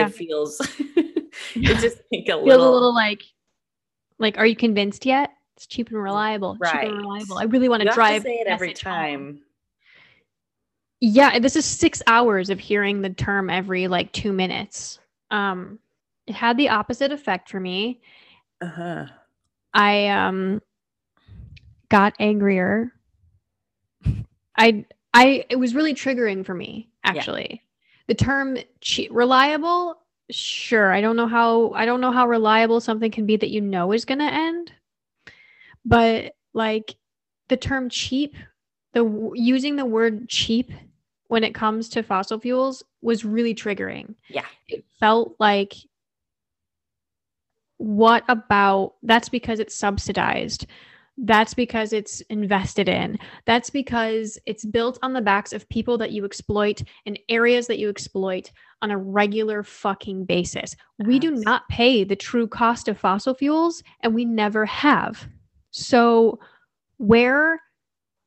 Yeah. 1.55 1.71
it 1.71 1.79
just 1.79 1.97
like 2.11 2.23
a 2.23 2.31
Feels 2.33 2.45
little, 2.45 2.71
a 2.71 2.73
little 2.73 2.93
like 2.95 3.23
like 4.19 4.37
are 4.37 4.45
you 4.45 4.55
convinced 4.55 5.05
yet? 5.05 5.31
It's 5.57 5.65
cheap 5.67 5.89
and 5.89 6.01
reliable. 6.01 6.55
Cheap 6.55 6.61
Right. 6.73 6.87
and 6.87 6.97
reliable. 6.97 7.37
I 7.37 7.43
really 7.43 7.69
want 7.69 7.83
to 7.83 7.89
drive 7.89 8.23
say 8.23 8.35
it 8.35 8.47
every 8.47 8.69
message 8.69 8.83
home. 8.83 8.93
time. 8.93 9.41
Yeah, 11.01 11.39
this 11.39 11.55
is 11.55 11.65
six 11.65 12.01
hours 12.07 12.49
of 12.49 12.59
hearing 12.59 13.01
the 13.01 13.09
term 13.09 13.49
every 13.49 13.87
like 13.87 14.11
two 14.11 14.31
minutes. 14.31 14.99
Um, 15.31 15.79
it 16.27 16.35
had 16.35 16.57
the 16.57 16.69
opposite 16.69 17.11
effect 17.11 17.49
for 17.49 17.59
me. 17.59 18.01
Uh-huh. 18.61 19.05
I 19.73 20.07
um 20.09 20.61
got 21.89 22.13
angrier. 22.19 22.93
I 24.57 24.85
I 25.13 25.45
it 25.49 25.55
was 25.57 25.73
really 25.75 25.93
triggering 25.93 26.45
for 26.45 26.53
me 26.53 26.89
actually. 27.03 27.63
The 28.07 28.13
term 28.15 28.57
che- 28.81 29.07
reliable, 29.09 29.97
sure. 30.31 30.91
I 30.91 31.01
don't 31.01 31.15
know 31.15 31.27
how 31.27 31.71
I 31.71 31.85
don't 31.85 32.01
know 32.01 32.11
how 32.11 32.27
reliable 32.27 32.79
something 32.79 33.11
can 33.11 33.25
be 33.25 33.37
that 33.37 33.49
you 33.49 33.61
know 33.61 33.91
is 33.91 34.05
going 34.05 34.19
to 34.19 34.25
end. 34.25 34.71
But 35.85 36.33
like 36.53 36.95
the 37.49 37.57
term 37.57 37.89
cheap, 37.89 38.35
the 38.93 39.31
using 39.35 39.75
the 39.75 39.85
word 39.85 40.29
cheap 40.29 40.71
when 41.27 41.43
it 41.43 41.55
comes 41.55 41.89
to 41.89 42.03
fossil 42.03 42.39
fuels 42.39 42.83
was 43.01 43.23
really 43.25 43.55
triggering. 43.55 44.15
Yeah. 44.29 44.45
It 44.67 44.83
felt 44.99 45.35
like 45.39 45.73
what 47.77 48.23
about 48.27 48.93
that's 49.01 49.29
because 49.29 49.59
it's 49.59 49.73
subsidized 49.73 50.67
that's 51.17 51.53
because 51.53 51.93
it's 51.93 52.21
invested 52.21 52.87
in 52.87 53.17
that's 53.45 53.71
because 53.71 54.37
it's 54.45 54.63
built 54.63 54.99
on 55.01 55.13
the 55.13 55.21
backs 55.21 55.51
of 55.51 55.67
people 55.69 55.97
that 55.97 56.11
you 56.11 56.23
exploit 56.23 56.83
in 57.05 57.17
areas 57.27 57.65
that 57.65 57.79
you 57.79 57.89
exploit 57.89 58.51
on 58.81 58.91
a 58.91 58.97
regular 58.97 59.63
fucking 59.63 60.25
basis. 60.25 60.75
We 60.99 61.19
do 61.19 61.31
not 61.31 61.67
pay 61.69 62.03
the 62.03 62.15
true 62.15 62.47
cost 62.47 62.87
of 62.87 62.97
fossil 62.99 63.33
fuels 63.33 63.83
and 64.01 64.13
we 64.15 64.25
never 64.25 64.65
have. 64.65 65.27
So 65.71 66.39
where 66.97 67.61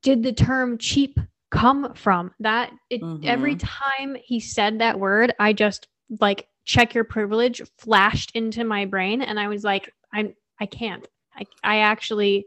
did 0.02 0.23
the 0.23 0.32
term 0.32 0.78
cheap 0.78 1.18
come 1.50 1.92
from? 1.94 2.32
That 2.40 2.73
it 2.90 3.00
every 3.25 3.54
Mhm. 3.56 3.61
time 3.62 4.16
he 4.23 4.38
said 4.40 4.78
that 4.78 4.99
word 5.00 5.32
i 5.38 5.52
just 5.52 5.88
like 6.20 6.46
check 6.64 6.94
your 6.94 7.04
privilege 7.04 7.62
flashed 7.78 8.30
into 8.34 8.64
my 8.64 8.84
brain 8.84 9.23
and 9.23 9.40
i 9.40 9.49
was 9.49 9.64
like 9.64 9.90
i'm 10.12 10.34
i 10.61 10.66
can't. 10.66 11.06
I, 11.37 11.46
I 11.62 11.78
actually 11.78 12.46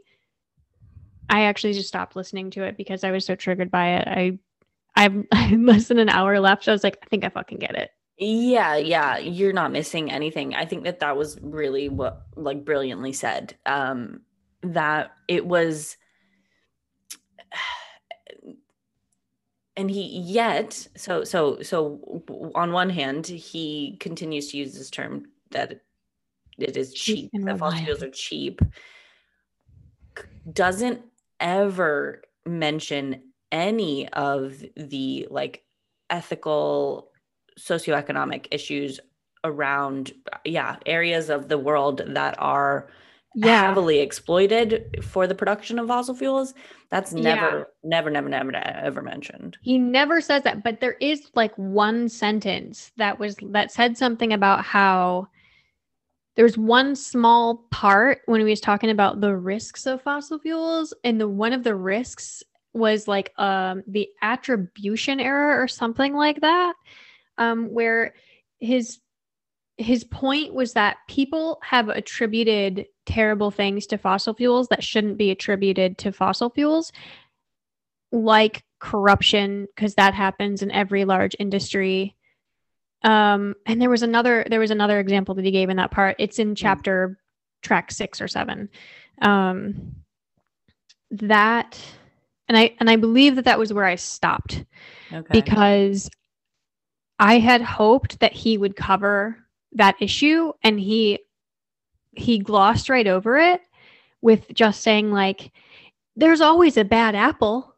i 1.28 1.42
actually 1.42 1.72
just 1.72 1.88
stopped 1.88 2.16
listening 2.16 2.50
to 2.52 2.62
it 2.62 2.76
because 2.76 3.04
i 3.04 3.10
was 3.10 3.24
so 3.26 3.34
triggered 3.34 3.70
by 3.70 3.88
it. 3.96 4.08
I 4.08 4.38
i've 4.96 5.24
less 5.58 5.88
than 5.88 5.98
an 5.98 6.08
hour 6.08 6.38
left 6.40 6.64
so 6.64 6.72
i 6.72 6.74
was 6.74 6.84
like 6.84 6.98
i 7.02 7.06
think 7.06 7.24
i 7.24 7.28
fucking 7.28 7.58
get 7.58 7.74
it 7.76 7.90
Yeah, 8.18 8.76
yeah, 8.76 9.18
you're 9.18 9.52
not 9.52 9.70
missing 9.70 10.10
anything. 10.10 10.54
I 10.54 10.64
think 10.64 10.84
that 10.84 10.98
that 11.00 11.16
was 11.16 11.38
really 11.40 11.88
what 11.88 12.22
like 12.36 12.64
brilliantly 12.64 13.12
said. 13.12 13.56
Um 13.64 14.22
that 14.62 15.12
it 15.28 15.46
was 15.46 15.96
and 19.76 19.88
he 19.88 20.02
yet 20.18 20.88
so 20.96 21.22
so 21.22 21.62
so 21.62 22.22
on 22.56 22.72
one 22.72 22.90
hand 22.90 23.26
he 23.26 23.96
continues 24.00 24.50
to 24.50 24.56
use 24.56 24.74
this 24.74 24.90
term 24.90 25.26
that 25.52 25.80
it 26.58 26.76
is 26.76 26.92
Cheap 26.92 27.30
that 27.32 27.58
fossil 27.58 27.84
fuels 27.84 28.02
are 28.02 28.10
cheap 28.10 28.60
doesn't 30.52 31.02
ever 31.38 32.22
mention 32.44 33.22
any 33.52 34.08
of 34.08 34.62
the 34.76 35.28
like 35.30 35.62
ethical 36.10 37.12
socioeconomic 37.58 38.46
issues 38.50 39.00
around 39.44 40.12
yeah 40.44 40.76
areas 40.86 41.30
of 41.30 41.48
the 41.48 41.58
world 41.58 42.02
that 42.06 42.34
are 42.38 42.88
yeah. 43.34 43.66
heavily 43.66 44.00
exploited 44.00 44.96
for 45.02 45.26
the 45.26 45.34
production 45.34 45.78
of 45.78 45.86
fossil 45.86 46.14
fuels 46.14 46.54
that's 46.90 47.12
Yeah. 47.12 47.34
never 47.34 47.68
never 47.84 48.10
never 48.10 48.28
never 48.28 48.56
ever 48.56 49.02
mentioned. 49.02 49.58
He 49.60 49.78
never 49.78 50.20
says 50.20 50.42
that 50.42 50.64
but 50.64 50.80
there 50.80 50.96
is 51.00 51.30
like 51.34 51.54
one 51.56 52.08
sentence 52.08 52.90
that 52.96 53.18
was 53.18 53.36
that 53.42 53.70
said 53.70 53.96
something 53.96 54.32
about 54.32 54.64
how 54.64 55.28
there's 56.36 56.56
one 56.56 56.94
small 56.96 57.66
part 57.70 58.20
when 58.26 58.40
he 58.40 58.46
was 58.48 58.60
talking 58.60 58.90
about 58.90 59.20
the 59.20 59.36
risks 59.36 59.86
of 59.86 60.00
fossil 60.02 60.38
fuels 60.38 60.94
and 61.04 61.20
the 61.20 61.28
one 61.28 61.52
of 61.52 61.64
the 61.64 61.74
risks 61.74 62.42
was 62.72 63.06
like 63.08 63.32
um 63.38 63.82
the 63.86 64.08
attribution 64.22 65.20
error 65.20 65.60
or 65.60 65.68
something 65.68 66.14
like 66.14 66.40
that 66.40 66.74
um 67.38 67.66
where 67.72 68.14
his 68.60 68.98
his 69.76 70.02
point 70.02 70.52
was 70.52 70.72
that 70.72 70.96
people 71.08 71.60
have 71.62 71.88
attributed 71.88 72.86
terrible 73.06 73.50
things 73.50 73.86
to 73.86 73.96
fossil 73.96 74.34
fuels 74.34 74.68
that 74.68 74.82
shouldn't 74.82 75.16
be 75.16 75.30
attributed 75.30 75.96
to 75.98 76.12
fossil 76.12 76.50
fuels 76.50 76.92
like 78.10 78.64
corruption 78.80 79.66
because 79.74 79.94
that 79.94 80.14
happens 80.14 80.62
in 80.62 80.70
every 80.70 81.04
large 81.04 81.36
industry. 81.38 82.16
Um 83.02 83.54
and 83.66 83.80
there 83.80 83.90
was 83.90 84.02
another 84.02 84.44
there 84.50 84.60
was 84.60 84.72
another 84.72 84.98
example 84.98 85.34
that 85.36 85.44
he 85.44 85.50
gave 85.52 85.70
in 85.70 85.76
that 85.76 85.92
part. 85.92 86.16
It's 86.18 86.38
in 86.38 86.54
chapter 86.54 87.18
track 87.62 87.90
6 87.90 88.20
or 88.20 88.28
7 88.28 88.68
um 89.22 89.96
that 91.10 91.78
and 92.48 92.56
i 92.56 92.74
and 92.78 92.88
i 92.88 92.96
believe 92.96 93.36
that 93.36 93.46
that 93.46 93.58
was 93.58 93.72
where 93.72 93.84
i 93.84 93.96
stopped 93.96 94.64
okay. 95.12 95.40
because 95.40 96.08
I 97.18 97.38
had 97.38 97.62
hoped 97.62 98.20
that 98.20 98.32
he 98.32 98.56
would 98.58 98.76
cover 98.76 99.36
that 99.72 99.96
issue 100.00 100.52
and 100.62 100.78
he 100.78 101.20
he 102.12 102.38
glossed 102.38 102.88
right 102.88 103.06
over 103.06 103.38
it 103.38 103.60
with 104.20 104.52
just 104.52 104.82
saying 104.82 105.12
like 105.12 105.52
there's 106.16 106.40
always 106.40 106.76
a 106.76 106.84
bad 106.84 107.14
apple. 107.14 107.74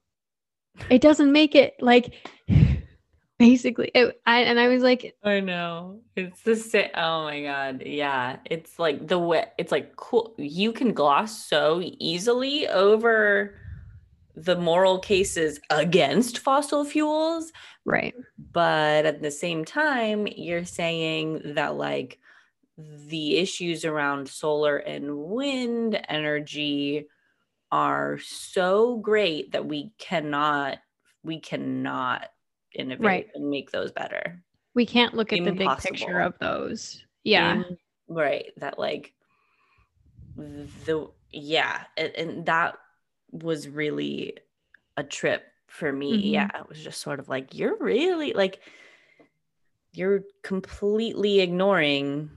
It 0.89 1.03
doesn't 1.03 1.33
make 1.33 1.55
it 1.55 1.75
like 1.81 2.15
basically 3.39 3.91
it, 3.95 4.21
I 4.27 4.41
and 4.41 4.61
I 4.61 4.69
was 4.69 4.83
like 4.83 5.15
i 5.25 5.41
know. 5.41 6.01
It's 6.17 6.43
the 6.43 6.57
same 6.57 6.91
oh 6.95 7.25
my 7.25 7.43
god. 7.43 7.83
Yeah. 7.85 8.37
It's 8.45 8.79
like 8.79 9.09
the 9.09 9.19
way 9.19 9.47
it's 9.59 9.73
like 9.73 9.97
cool 9.97 10.35
you 10.39 10.73
can 10.73 10.93
gloss 10.93 11.47
so 11.47 11.81
easily 11.83 12.69
over 12.69 13.55
the 14.35 14.57
moral 14.57 14.99
cases 14.99 15.61
against 15.71 16.39
fossil 16.39 16.85
fuels 16.85 17.53
right. 17.85 18.15
but 18.53 19.05
at 19.05 19.21
the 19.23 19.31
same 19.31 19.65
time 19.65 20.27
you're 20.27 20.65
saying 20.65 21.41
that 21.55 21.77
like 21.77 22.19
the 22.79 23.37
issues 23.37 23.85
around 23.85 24.29
solar 24.29 24.77
and 24.79 25.17
wind 25.17 26.01
energy 26.09 27.07
are 27.73 28.19
so 28.19 28.97
great 28.99 29.53
that 29.53 29.67
we 29.67 29.93
cannot 29.99 30.79
we 31.23 31.39
cannot 31.39 32.29
innovate 32.75 33.05
Right. 33.05 33.29
and 33.35 33.51
make 33.51 33.71
those 33.71 33.93
better 33.93 34.43
We 34.75 34.87
can't 34.87 35.15
look 35.15 35.33
at 35.33 35.45
the 35.45 35.53
big 35.53 35.69
picture 35.79 36.21
of 36.21 36.39
those. 36.39 37.05
Yeah. 37.25 37.57
In- 37.57 37.79
right 38.09 38.47
that 38.57 38.77
like 38.79 39.13
the 40.37 41.09
yeah 41.31 41.85
and, 41.97 42.13
and 42.17 42.47
that 42.47 42.77
was 43.33 43.69
really 43.69 44.39
a 44.97 45.05
trip 45.05 45.45
for 45.69 45.93
me. 45.93 46.17
Mhm. 46.17 46.33
Yeah, 46.33 46.61
it 46.61 46.69
was 46.69 46.83
just 46.83 47.01
sort 47.01 47.21
of 47.21 47.29
like 47.29 47.55
you're 47.55 47.77
really 47.79 48.33
like 48.33 48.61
you're 49.93 50.23
completely 50.43 51.41
ignoring 51.41 52.31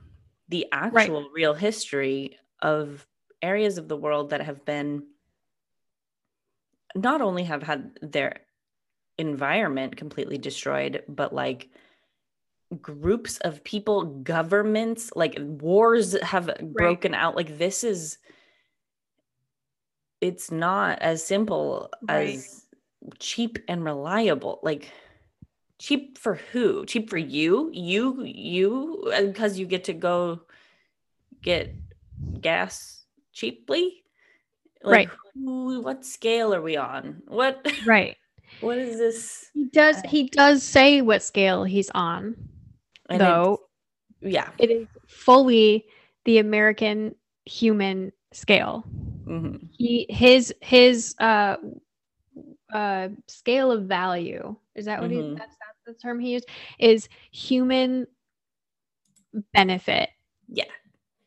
the 0.50 0.66
actual 0.72 1.30
real 1.34 1.54
history 1.54 2.38
of 2.62 3.08
areas 3.42 3.78
of 3.78 3.88
the 3.88 3.98
world 3.98 4.30
that 4.32 4.42
have 4.42 4.66
been 4.66 5.06
not 6.96 7.22
only 7.22 7.44
have 7.44 7.64
had 7.64 7.98
their 8.02 8.42
environment 9.18 9.98
completely 9.98 10.38
destroyed, 10.38 11.04
but 11.08 11.34
like 11.34 11.70
groups 12.82 13.38
of 13.40 13.64
people, 13.64 14.06
governments, 14.24 15.12
like 15.16 15.36
wars 15.40 16.14
have 16.22 16.50
broken 16.62 17.14
out. 17.14 17.36
Like 17.36 17.58
this 17.58 17.84
is 17.84 18.18
it's 20.24 20.52
not 20.52 21.00
as 21.02 21.20
simple 21.24 21.90
Right. 22.08 22.36
as 22.40 22.66
cheap 23.20 23.60
and 23.68 23.84
reliable. 23.84 24.60
Like 24.64 24.90
cheap 25.80 26.18
for 26.18 26.36
who? 26.52 26.86
Cheap 26.86 27.10
for 27.10 27.18
you? 27.20 27.70
You 27.74 28.24
you 28.24 29.12
because 29.20 29.60
you 29.60 29.66
get 29.68 29.84
to 29.86 29.94
go 29.94 30.42
get 31.42 31.76
gas 32.40 33.04
cheaply? 33.34 34.04
Right. 34.84 35.10
Who, 35.36 35.82
what 35.82 36.06
scale 36.06 36.54
are 36.54 36.62
we 36.62 36.78
on? 36.78 37.22
What 37.28 37.60
Right. 37.86 38.16
what 38.62 38.78
is 38.78 38.98
this? 38.98 39.50
He 39.54 39.66
does 39.72 39.98
Uh, 39.98 40.08
he 40.08 40.28
does 40.30 40.64
say 40.64 41.02
what 41.02 41.24
scale 41.24 41.64
he's 41.64 41.90
on, 41.92 42.36
though. 43.10 43.60
it's- 44.22 44.34
yeah. 44.34 44.50
It 44.58 44.72
is 44.72 44.88
fully 45.08 45.84
the 46.24 46.38
American 46.40 47.16
human 47.46 48.14
scale. 48.32 48.86
Mhm. 49.26 49.70
He 49.78 50.06
his 50.10 50.54
his 50.62 51.16
uh 51.20 51.58
uh 52.74 53.10
scale 53.28 53.72
of 53.72 53.84
value 53.86 54.56
is 54.76 54.86
that 54.86 55.02
what 55.02 55.12
he 55.12 55.18
Mhm. 55.18 55.38
that's, 55.38 55.56
that's 55.60 55.80
the 55.86 55.94
term 55.94 56.20
he 56.20 56.32
used 56.34 56.48
is 56.80 57.08
human 57.32 58.08
benefit 59.54 60.10
Yeah. 60.48 60.66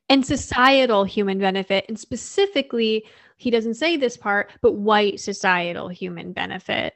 and 0.08 0.24
societal 0.24 1.04
human 1.04 1.38
benefit 1.38 1.84
and 1.88 1.98
specifically 1.98 3.04
he 3.36 3.50
doesn't 3.50 3.74
say 3.74 3.96
this 3.96 4.16
part 4.16 4.52
but 4.62 4.72
white 4.74 5.20
societal 5.20 5.88
human 5.88 6.32
benefit 6.32 6.94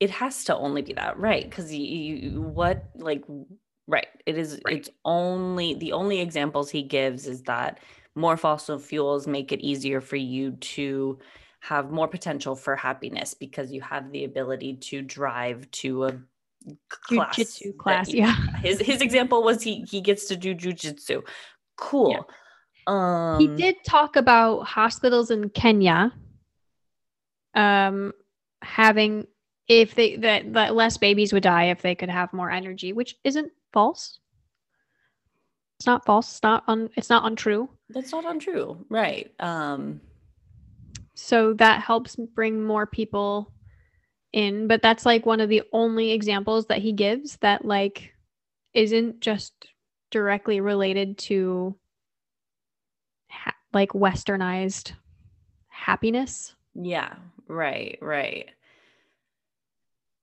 It 0.00 0.10
has 0.10 0.44
to 0.44 0.56
only 0.56 0.82
be 0.82 0.92
that, 0.94 1.18
right? 1.18 1.44
Because 1.44 1.72
you, 1.72 1.80
you 1.84 2.42
what 2.42 2.84
like 2.96 3.24
right. 3.86 4.06
It 4.26 4.36
is 4.36 4.60
Right. 4.64 4.76
it's 4.78 4.90
only 5.04 5.74
the 5.74 5.92
only 5.92 6.20
examples 6.20 6.70
he 6.70 6.82
gives 6.82 7.26
is 7.26 7.42
that 7.44 7.78
more 8.14 8.36
fossil 8.36 8.78
fuels 8.78 9.26
make 9.26 9.52
it 9.52 9.60
easier 9.60 10.00
for 10.00 10.16
you 10.16 10.52
to 10.52 11.18
have 11.60 11.90
more 11.90 12.06
potential 12.08 12.54
for 12.54 12.76
happiness 12.76 13.34
because 13.34 13.72
you 13.72 13.80
have 13.80 14.12
the 14.12 14.24
ability 14.24 14.74
to 14.76 15.02
drive 15.02 15.70
to 15.70 16.04
a 16.04 16.18
class. 16.88 17.36
Jiu-jitsu 17.36 17.72
class 17.74 18.08
you- 18.08 18.18
yeah 18.20 18.34
His 18.62 18.80
his 18.80 19.00
example 19.00 19.42
was 19.42 19.62
he 19.62 19.84
he 19.90 20.00
gets 20.00 20.26
to 20.26 20.36
do 20.36 20.54
jujitsu. 20.54 21.22
Cool. 21.76 22.26
Um 22.86 23.40
he 23.40 23.48
did 23.48 23.76
talk 23.84 24.16
about 24.16 24.60
hospitals 24.64 25.30
in 25.30 25.48
Kenya 25.50 26.12
um 27.54 28.12
having 28.62 29.26
if 29.68 29.94
they 29.94 30.16
that, 30.16 30.52
that 30.52 30.74
less 30.74 30.96
babies 30.98 31.32
would 31.32 31.42
die 31.42 31.64
if 31.64 31.80
they 31.82 31.94
could 31.94 32.10
have 32.10 32.32
more 32.32 32.50
energy 32.50 32.92
which 32.92 33.16
isn't 33.24 33.50
false 33.72 34.18
it's 35.78 35.86
not 35.86 36.04
false 36.04 36.30
it's 36.32 36.42
not 36.42 36.64
un, 36.68 36.90
it's 36.96 37.10
not 37.10 37.24
untrue 37.26 37.68
that's 37.90 38.12
not 38.12 38.24
untrue. 38.24 38.84
Right. 38.88 39.32
Um 39.38 40.00
so 41.14 41.52
that 41.54 41.80
helps 41.80 42.16
bring 42.16 42.64
more 42.64 42.86
people 42.86 43.52
in 44.32 44.66
but 44.66 44.82
that's 44.82 45.06
like 45.06 45.24
one 45.24 45.40
of 45.40 45.48
the 45.48 45.62
only 45.72 46.10
examples 46.10 46.66
that 46.66 46.78
he 46.78 46.92
gives 46.92 47.36
that 47.36 47.64
like 47.64 48.12
isn't 48.72 49.20
just 49.20 49.52
directly 50.10 50.60
related 50.60 51.16
to 51.16 51.76
ha- 53.28 53.54
like 53.72 53.90
westernized 53.90 54.92
happiness 55.68 56.56
Yeah, 56.74 57.14
right, 57.46 57.98
right. 58.00 58.50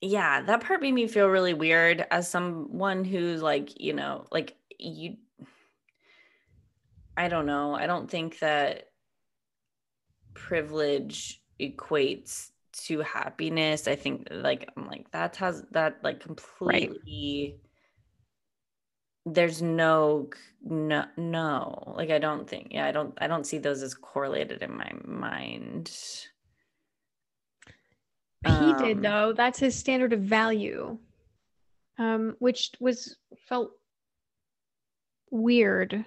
Yeah, 0.02 0.42
that 0.42 0.62
part 0.62 0.82
made 0.82 0.94
me 0.94 1.08
feel 1.08 1.28
really 1.28 1.54
weird 1.54 2.06
as 2.10 2.28
someone 2.28 3.06
who's 3.06 3.42
like, 3.42 3.80
you 3.80 3.94
know, 3.94 4.26
like 4.32 4.56
you 4.80 5.18
I 7.18 7.28
don't 7.28 7.46
know. 7.46 7.76
I 7.76 7.88
don't 7.88 8.10
think 8.10 8.40
that 8.40 8.90
privilege 10.34 11.42
equates 11.60 12.52
to 12.86 13.02
happiness. 13.02 13.88
I 13.88 13.96
think 13.96 14.28
like 14.32 14.70
I'm 14.76 14.88
like 14.88 15.12
that 15.12 15.36
has 15.38 15.64
that 15.72 15.98
like 16.04 16.20
completely 16.22 17.60
there's 19.26 19.62
no 19.62 20.30
no 20.64 21.06
no 21.16 21.94
like 21.96 22.10
I 22.10 22.18
don't 22.18 22.50
think 22.50 22.70
yeah 22.72 22.86
I 22.88 22.92
don't 22.92 23.14
I 23.20 23.28
don't 23.28 23.46
see 23.46 23.60
those 23.60 23.84
as 23.84 23.94
correlated 23.94 24.64
in 24.64 24.76
my 24.76 24.92
mind. 25.06 25.92
He 28.44 28.74
did 28.74 28.98
Um, 28.98 29.02
though. 29.02 29.34
That's 29.34 29.60
his 29.60 29.76
standard 29.76 30.14
of 30.14 30.22
value. 30.22 30.98
Um, 32.00 32.36
which 32.40 32.72
was 32.80 33.18
felt 33.38 33.74
weird. 35.30 36.04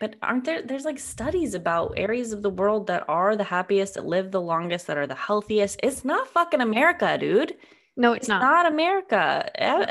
But 0.00 0.16
aren't 0.22 0.44
there 0.46 0.62
there's 0.62 0.84
like 0.86 0.98
studies 0.98 1.54
about 1.54 1.92
areas 1.96 2.32
of 2.32 2.42
the 2.42 2.50
world 2.50 2.86
that 2.88 3.04
are 3.08 3.36
the 3.36 3.44
happiest, 3.44 3.94
that 3.94 4.06
live 4.06 4.30
the 4.32 4.40
longest, 4.40 4.86
that 4.88 4.96
are 4.96 5.06
the 5.06 5.14
healthiest? 5.14 5.78
It's 5.82 6.04
not 6.04 6.26
fucking 6.28 6.60
America, 6.62 7.16
dude. 7.18 7.54
No, 7.96 8.12
It's 8.14 8.22
it's 8.22 8.28
not, 8.28 8.40
not. 8.40 8.72
America. 8.72 9.50
Uh 9.60 9.84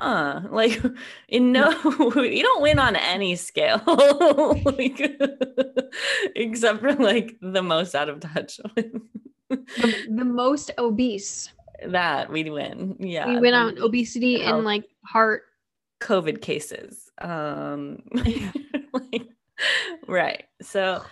uh 0.00 0.40
Like 0.50 0.80
in 1.28 1.52
no 1.52 1.70
you 2.16 2.42
don't 2.42 2.62
win 2.62 2.78
on 2.78 2.96
any 2.96 3.36
scale. 3.36 3.82
like 4.64 4.98
except 6.36 6.80
for 6.80 6.94
like 6.94 7.36
the 7.42 7.62
most 7.62 7.94
out 7.94 8.08
of 8.08 8.20
touch. 8.20 8.58
The, 8.76 9.94
the 10.08 10.24
most 10.24 10.70
obese. 10.78 11.50
that 11.86 12.30
we'd 12.30 12.50
win. 12.50 12.96
Yeah. 12.98 13.28
we 13.28 13.40
win 13.40 13.52
on 13.54 13.78
obesity 13.78 14.42
and 14.42 14.64
like 14.64 14.84
heart. 15.04 15.42
COVID 16.00 16.40
cases. 16.40 17.10
Um 17.20 18.02
like, 18.14 19.28
right. 20.06 20.44
So 20.62 21.02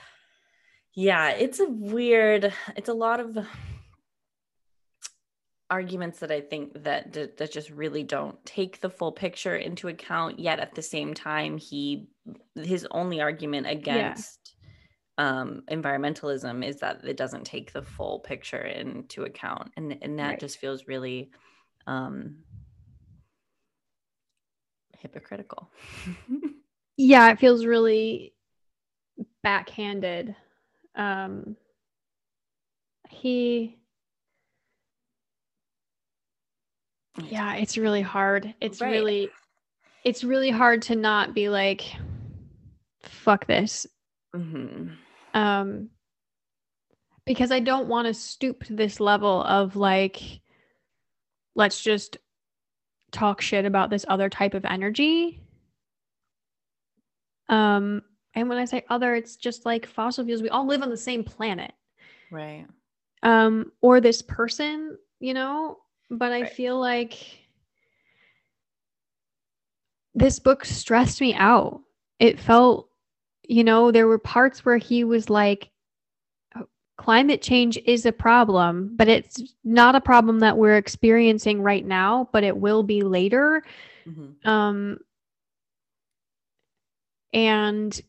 yeah, 0.94 1.30
it's 1.30 1.60
a 1.60 1.68
weird, 1.68 2.52
it's 2.76 2.88
a 2.88 2.94
lot 2.94 3.20
of 3.20 3.38
arguments 5.70 6.20
that 6.20 6.30
I 6.30 6.40
think 6.40 6.82
that 6.84 7.12
that 7.12 7.52
just 7.52 7.70
really 7.70 8.02
don't 8.02 8.42
take 8.46 8.80
the 8.80 8.88
full 8.88 9.12
picture 9.12 9.54
into 9.54 9.88
account 9.88 10.38
yet 10.38 10.60
at 10.60 10.74
the 10.74 10.82
same 10.82 11.12
time 11.12 11.58
he 11.58 12.08
his 12.54 12.86
only 12.90 13.20
argument 13.20 13.66
against 13.66 14.54
um 15.18 15.62
environmentalism 15.70 16.64
is 16.66 16.80
that 16.80 17.04
it 17.04 17.18
doesn't 17.18 17.44
take 17.44 17.72
the 17.74 17.82
full 17.82 18.20
picture 18.20 18.62
into 18.62 19.24
account 19.24 19.70
and 19.76 19.98
and 20.00 20.18
that 20.18 20.30
Right. 20.30 20.40
just 20.40 20.56
feels 20.58 20.86
really 20.86 21.30
um 21.86 22.36
hypocritical 24.98 25.70
Yeah, 27.00 27.30
it 27.30 27.38
feels 27.38 27.64
really 27.64 28.34
backhanded. 29.48 30.36
Um, 30.94 31.56
he. 33.08 33.78
Yeah, 37.30 37.54
it's 37.54 37.78
really 37.78 38.02
hard. 38.02 38.54
It's 38.60 38.82
Right. 38.82 38.90
really, 38.92 39.30
it's 40.04 40.22
really 40.22 40.50
hard 40.50 40.82
to 40.82 40.96
not 40.96 41.34
be 41.34 41.48
like, 41.48 41.82
fuck 43.00 43.46
this. 43.46 43.86
hmm 44.34 44.88
um 45.34 45.88
because 47.26 47.50
i 47.52 47.60
don't 47.60 47.86
want 47.88 48.06
to 48.06 48.14
stoop 48.14 48.64
to 48.64 48.74
this 48.74 48.98
level 48.98 49.42
of 49.44 49.76
like 49.76 50.40
let's 51.54 51.82
just 51.82 52.16
talk 53.12 53.40
shit 53.42 53.64
about 53.66 53.90
this 53.90 54.04
other 54.08 54.28
type 54.30 54.54
of 54.54 54.64
energy 54.64 55.40
um 57.48 58.02
and 58.38 58.48
when 58.48 58.58
i 58.58 58.64
say 58.64 58.84
other 58.88 59.14
it's 59.14 59.36
just 59.36 59.66
like 59.66 59.86
fossil 59.86 60.24
fuels. 60.24 60.42
We 60.42 60.48
all 60.50 60.66
live 60.66 60.82
on 60.82 60.90
the 60.90 60.96
same 60.96 61.24
planet. 61.24 61.72
Right. 62.30 62.66
Um 63.22 63.72
or 63.80 64.00
this 64.00 64.22
person 64.22 64.96
you 65.20 65.34
know? 65.34 65.78
But 66.10 66.32
i 66.32 66.42
Right. 66.42 66.52
feel 66.52 66.78
like 66.78 67.14
this 70.14 70.38
book 70.38 70.64
stressed 70.64 71.20
me 71.20 71.34
out. 71.34 71.82
It 72.18 72.38
felt 72.40 72.88
you 73.46 73.64
know 73.64 73.90
there 73.90 74.06
were 74.06 74.18
parts 74.18 74.64
where 74.64 74.76
he 74.78 75.04
was 75.04 75.30
like 75.30 75.70
"Oh, 76.56 76.66
climate 76.98 77.42
change 77.42 77.78
is 77.86 78.04
a 78.06 78.12
problem 78.12 78.92
but 78.96 79.08
it's 79.08 79.42
not 79.64 79.94
a 79.94 80.00
problem 80.00 80.40
that 80.40 80.56
we're 80.58 80.76
experiencing 80.76 81.62
right 81.62 81.84
now 81.86 82.28
but 82.32 82.44
it 82.44 82.56
will 82.56 82.82
be 82.82 83.02
later. 83.02 83.62
Hmm 84.06 84.30
um 84.44 84.98
and 87.32 88.00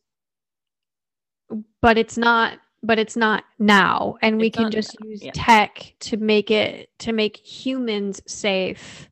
but 1.81 1.97
it's 1.97 2.17
not 2.17 2.59
but 2.81 2.97
it's 2.97 3.17
not 3.17 3.43
now 3.59 4.15
and 4.21 4.37
we 4.37 4.47
It's 4.47 4.57
can 4.57 4.71
just 4.71 4.95
now, 5.01 5.09
use 5.09 5.23
yeah. 5.23 5.31
tech 5.33 5.93
to 5.99 6.17
make 6.17 6.49
it 6.49 6.89
to 6.99 7.11
make 7.13 7.37
humans 7.37 8.21
safe 8.25 9.09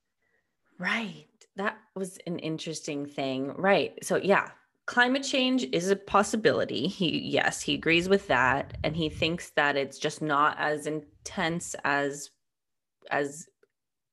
Right. 0.79 1.25
That 1.55 1.77
was 1.95 2.19
an 2.27 2.37
interesting 2.39 3.05
thing. 3.07 3.51
Right. 3.57 3.97
So 4.03 4.17
yeah, 4.17 4.49
climate 4.85 5.23
change 5.23 5.65
is 5.71 5.89
a 5.89 5.95
possibility. 5.95 6.87
He 6.87 7.17
yes, 7.19 7.61
he 7.61 7.73
agrees 7.73 8.07
with 8.07 8.27
that 8.27 8.77
and 8.83 8.95
he 8.95 9.09
thinks 9.09 9.49
that 9.55 9.75
it's 9.75 9.97
just 9.97 10.21
not 10.21 10.55
as 10.59 10.85
intense 10.85 11.75
as 11.83 12.29
as 13.09 13.47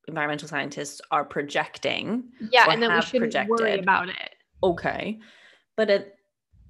environmental 0.08 0.48
scientists 0.48 1.00
are 1.10 1.24
projecting. 1.24 2.24
yeah 2.50 2.66
and 2.70 2.82
then 2.82 2.94
we 2.94 3.00
shouldn't 3.02 3.48
worry 3.48 3.78
about 3.78 4.08
it 4.08 4.34
Okay. 4.62 5.18
But 5.76 5.90
it, 5.90 6.14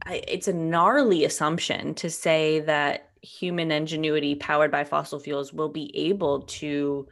I, 0.06 0.22
it's 0.28 0.48
a 0.48 0.52
gnarly 0.52 1.24
assumption 1.24 1.94
to 1.96 2.10
say 2.10 2.60
that 2.60 3.10
human 3.22 3.70
ingenuity 3.70 4.34
powered 4.34 4.70
by 4.70 4.84
fossil 4.84 5.18
fuels 5.18 5.52
will 5.52 5.70
be 5.70 5.96
able 5.96 6.42
to 6.42 7.08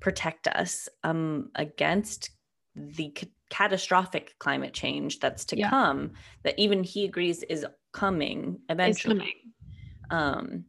protect 0.00 0.46
us 0.46 0.88
um, 1.02 1.50
against 1.56 2.30
the 2.76 3.10
ca- 3.16 3.26
catastrophic 3.50 4.34
climate 4.38 4.72
change 4.74 5.18
that's 5.20 5.44
to 5.46 5.56
Yeah. 5.58 5.70
come 5.70 6.12
that 6.44 6.58
even 6.58 6.84
he 6.84 7.04
agrees 7.04 7.42
is 7.44 7.64
coming 7.92 8.60
eventually 8.68 9.18
coming. 9.18 9.34
um 10.10 10.64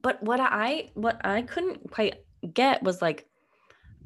but 0.00 0.22
what 0.22 0.38
i 0.40 0.90
what 0.94 1.20
i 1.24 1.42
couldn't 1.42 1.90
quite 1.90 2.16
get 2.52 2.82
was 2.82 3.00
like 3.02 3.26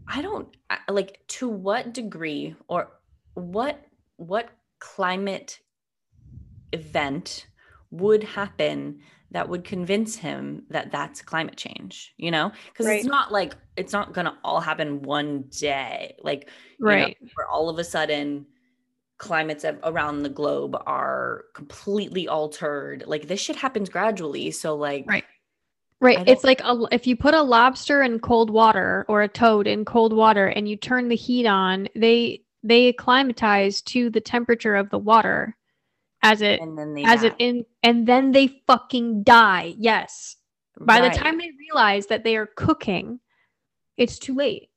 i 0.08 0.22
don't 0.22 0.56
like 0.88 1.20
to 1.26 1.48
what 1.48 1.92
degree 1.92 2.54
or 2.68 2.92
what 3.34 3.84
what 4.16 4.48
climate 4.78 5.58
event 6.72 7.46
would 7.90 8.22
happen 8.22 9.00
that 9.32 9.48
would 9.48 9.62
convince 9.64 10.16
him 10.16 10.64
that 10.70 10.90
that's 10.90 11.22
climate 11.22 11.56
change 11.56 12.14
you 12.16 12.30
know 12.30 12.50
because 12.72 12.86
Right. 12.86 12.98
it's 12.98 13.06
not 13.06 13.32
like 13.32 13.54
it's 13.76 13.92
not 13.92 14.12
gonna 14.12 14.36
all 14.44 14.60
happen 14.60 15.02
one 15.02 15.42
day 15.50 16.16
like 16.22 16.48
you 16.78 16.86
know, 16.86 16.92
right 16.92 17.16
where 17.34 17.46
all 17.48 17.68
of 17.68 17.78
a 17.78 17.84
sudden 17.84 18.46
climates 19.18 19.64
of- 19.64 19.78
around 19.84 20.22
the 20.22 20.28
globe 20.30 20.76
are 20.86 21.44
completely 21.54 22.26
altered 22.26 23.04
like 23.06 23.28
this 23.28 23.40
shit 23.40 23.56
happens 23.56 23.88
gradually 23.88 24.50
so 24.50 24.74
like 24.76 25.04
Right. 25.06 25.24
Right. 26.02 26.26
It's 26.26 26.44
like 26.44 26.62
a, 26.62 26.86
if 26.92 27.06
you 27.06 27.14
put 27.14 27.34
a 27.34 27.42
lobster 27.42 28.00
in 28.00 28.20
cold 28.20 28.48
water 28.48 29.04
or 29.06 29.20
a 29.20 29.28
toad 29.28 29.66
in 29.66 29.84
cold 29.84 30.14
water 30.14 30.46
and 30.46 30.66
you 30.66 30.74
turn 30.74 31.08
the 31.10 31.14
heat 31.16 31.44
on, 31.46 31.88
they 31.94 32.42
they 32.62 32.88
acclimatize 32.88 33.82
to 33.82 34.08
the 34.08 34.20
temperature 34.22 34.76
of 34.76 34.88
the 34.88 34.98
water 34.98 35.54
as 36.22 36.42
it 36.42 36.60
and 36.60 36.76
then 36.78 36.94
they 36.94 37.04
as 37.04 37.22
it 37.22 37.34
in 37.38 37.64
and 37.82 38.06
then 38.06 38.32
they 38.32 38.62
fucking 38.66 39.22
die. 39.22 39.74
Yes. 39.78 40.36
By 40.80 41.00
Right, 41.00 41.12
the 41.12 41.18
time 41.18 41.38
they 41.38 41.50
realize 41.58 42.06
that 42.06 42.24
they 42.24 42.36
are 42.36 42.46
cooking, 42.46 43.20
it's 43.96 44.18
too 44.18 44.34
late. 44.34 44.70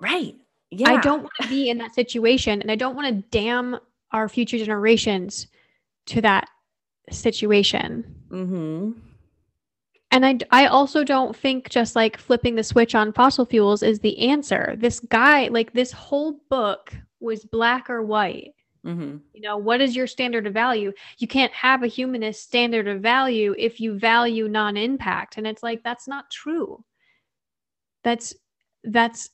right 0.00 0.34
yeah 0.70 0.88
I 0.90 1.00
don't 1.00 1.22
want 1.22 1.32
to 1.42 1.48
be 1.48 1.68
in 1.68 1.78
that 1.78 1.94
situation 1.94 2.60
and 2.62 2.70
I 2.70 2.76
don't 2.76 2.94
want 2.96 3.08
to 3.08 3.28
damn 3.30 3.78
our 4.12 4.28
future 4.28 4.58
generations 4.58 5.46
to 6.06 6.20
that 6.22 6.48
situation. 7.10 8.14
mm-hmm 8.30 8.92
And 10.12 10.26
I, 10.26 10.38
I 10.50 10.66
also 10.66 11.04
don't 11.04 11.36
think 11.36 11.68
just 11.70 11.94
like 11.94 12.18
flipping 12.18 12.54
the 12.56 12.64
switch 12.64 12.94
on 12.94 13.12
fossil 13.12 13.46
fuels 13.46 13.82
is 13.82 14.00
the 14.00 14.18
answer. 14.28 14.74
This 14.78 14.98
guy, 15.00 15.48
like 15.48 15.72
this 15.72 15.92
whole 15.92 16.40
book 16.48 16.94
was 17.20 17.44
black 17.44 17.88
or 17.90 18.02
white. 18.02 18.54
Mm-hmm 18.84 19.18
You 19.32 19.40
know, 19.40 19.56
what 19.56 19.80
is 19.80 19.94
your 19.94 20.06
standard 20.06 20.46
of 20.46 20.54
value? 20.54 20.92
You 21.18 21.28
can't 21.28 21.52
have 21.52 21.82
a 21.82 21.86
humanist 21.86 22.42
standard 22.42 22.88
of 22.88 23.00
value 23.00 23.54
if 23.58 23.80
you 23.80 23.98
value 23.98 24.48
non 24.48 24.76
impact. 24.76 25.36
And 25.36 25.46
it's 25.46 25.62
like, 25.62 25.82
that's 25.82 26.08
not 26.08 26.30
true. 26.30 26.84
That's, 28.04 28.34
that's, 28.84 29.30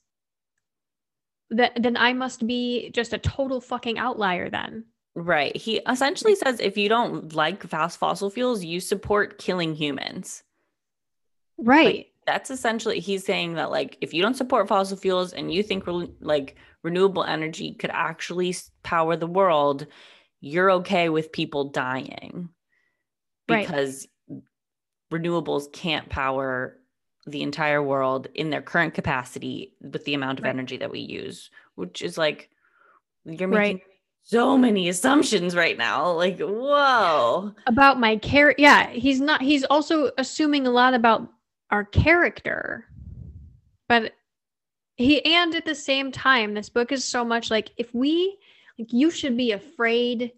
that 1.51 1.73
then 1.81 1.97
I 1.97 2.13
must 2.13 2.47
be 2.47 2.91
just 2.91 3.13
a 3.13 3.19
total 3.19 3.61
fucking 3.61 3.99
outlier 3.99 4.51
then. 4.51 4.85
right 5.15 5.57
he 5.57 5.81
essentially 5.89 6.35
says 6.35 6.59
if 6.61 6.77
you 6.77 6.89
don't 6.89 7.33
like 7.35 7.63
fast 7.63 7.99
fossil 7.99 8.31
fuels 8.31 8.65
you 8.65 8.81
support 8.81 9.39
killing 9.39 9.75
humans 9.75 10.43
Right. 11.59 12.09
That's 12.27 12.51
essentially 12.51 12.99
he's 13.01 13.25
saying 13.25 13.55
that 13.55 13.71
like 13.71 13.97
if 14.01 14.13
you 14.13 14.21
don't 14.23 14.37
support 14.37 14.69
fossil 14.69 14.97
fuels 14.97 15.33
and 15.33 15.53
you 15.53 15.63
think 15.63 15.87
re- 15.87 16.11
like 16.21 16.57
renewable 16.83 17.25
energy 17.25 17.75
could 17.75 17.91
actually 17.93 18.55
power 18.83 19.17
the 19.17 19.27
world 19.27 19.87
you're 20.41 20.71
okay 20.71 21.09
with 21.09 21.33
people 21.33 21.71
dying 21.71 22.49
Right. 23.49 23.67
because 23.69 24.09
renewables 25.13 25.73
can't 25.73 26.09
power 26.09 26.79
the 27.29 27.43
entire 27.43 27.83
world 27.83 28.27
in 28.35 28.51
their 28.51 28.63
current 28.63 28.95
capacity 28.95 29.75
with 29.81 30.05
the 30.05 30.15
amount 30.15 30.39
of 30.39 30.45
Right. 30.45 30.51
energy 30.51 30.77
that 30.79 30.91
we 30.91 31.01
use 31.01 31.51
which 31.75 32.03
is 32.03 32.19
like 32.19 32.51
you're 33.25 33.49
Right. 33.49 33.75
making 33.77 33.81
so 34.25 34.59
many 34.59 34.89
assumptions 34.89 35.55
right 35.55 35.79
now 35.79 36.11
like 36.13 36.39
whoa 36.41 37.53
about 37.69 38.01
my 38.01 38.17
care. 38.17 38.55
yeah 38.59 38.89
he's 38.91 39.21
not 39.21 39.41
he's 39.43 39.63
also 39.65 40.11
assuming 40.19 40.67
a 40.67 40.71
lot 40.71 40.95
about 40.95 41.29
our 41.71 41.85
character. 41.85 42.87
But 43.89 44.13
he 44.97 45.25
and 45.25 45.55
at 45.55 45.65
the 45.65 45.75
same 45.75 46.11
time 46.11 46.55
this 46.55 46.71
book 46.71 46.91
is 46.91 47.05
so 47.05 47.25
much 47.25 47.51
like 47.51 47.71
if 47.77 47.95
we 47.95 48.39
like 48.79 48.93
you 48.93 49.11
should 49.11 49.37
be 49.37 49.53
afraid 49.53 50.33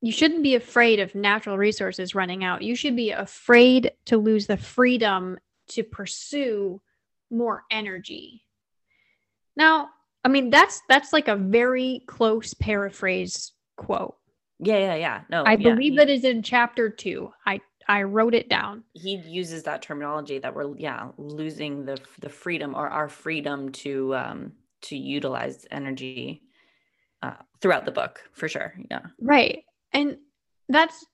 you 0.00 0.12
shouldn't 0.12 0.42
be 0.44 0.54
afraid 0.54 1.00
of 1.00 1.14
natural 1.16 1.58
resources 1.58 2.14
running 2.14 2.44
out. 2.44 2.62
You 2.62 2.76
should 2.76 2.94
be 2.94 3.10
afraid 3.10 3.90
to 4.04 4.16
lose 4.16 4.46
the 4.46 4.56
freedom 4.56 5.38
to 5.70 5.82
pursue 5.82 6.80
more 7.30 7.64
energy. 7.70 8.44
Now 9.56 9.88
i 10.24 10.28
mean 10.28 10.50
that's 10.50 10.82
that's 10.88 11.12
like 11.12 11.28
a 11.28 11.36
very 11.36 12.02
close 12.06 12.54
paraphrase 12.54 13.52
quote. 13.76 14.16
Yeah 14.60 14.78
yeah 14.78 14.94
yeah. 14.96 15.20
No 15.30 15.42
I 15.44 15.52
yeah, 15.52 15.70
believe 15.70 15.92
he- 15.92 15.98
that 15.98 16.10
is 16.10 16.24
in 16.24 16.42
chapter 16.42 16.90
two. 16.90 17.32
I 17.46 17.60
I 17.88 18.02
wrote 18.02 18.34
it 18.34 18.48
down. 18.48 18.84
he 18.92 19.16
uses 19.16 19.62
that 19.64 19.82
terminology 19.82 20.38
that 20.38 20.54
we're 20.54 20.76
yeah 20.76 21.08
losing 21.16 21.84
the 21.84 21.98
the 22.20 22.28
freedom 22.28 22.74
or 22.74 22.88
our 22.88 23.08
freedom 23.08 23.70
to 23.72 24.14
um 24.14 24.52
to 24.82 24.96
utilize 24.96 25.66
energy 25.70 26.42
uh, 27.22 27.32
throughout 27.60 27.84
the 27.84 27.90
book 27.90 28.20
for 28.32 28.48
sure 28.48 28.74
yeah 28.90 29.00
Right. 29.20 29.64
And 29.92 30.18
that's 30.68 31.04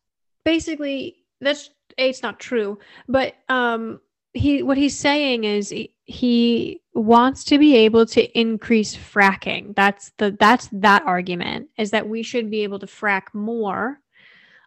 basically 0.44 1.16
that's 1.40 1.70
it's 1.96 2.22
not 2.22 2.40
true, 2.40 2.78
but 3.08 3.34
um 3.48 4.00
he 4.32 4.62
what 4.62 4.76
he's 4.76 4.98
saying 4.98 5.44
is 5.44 5.70
he, 5.70 5.94
he 6.04 6.80
wants 6.92 7.44
to 7.44 7.58
be 7.58 7.76
able 7.76 8.04
to 8.06 8.38
increase 8.38 8.96
fracking. 8.96 9.74
That's 9.76 10.10
the 10.18 10.36
that's 10.38 10.68
that 10.72 11.02
argument 11.06 11.68
is 11.78 11.90
that 11.92 12.08
we 12.08 12.22
should 12.22 12.50
be 12.50 12.62
able 12.64 12.80
to 12.80 12.86
frack 12.86 13.32
more 13.32 14.00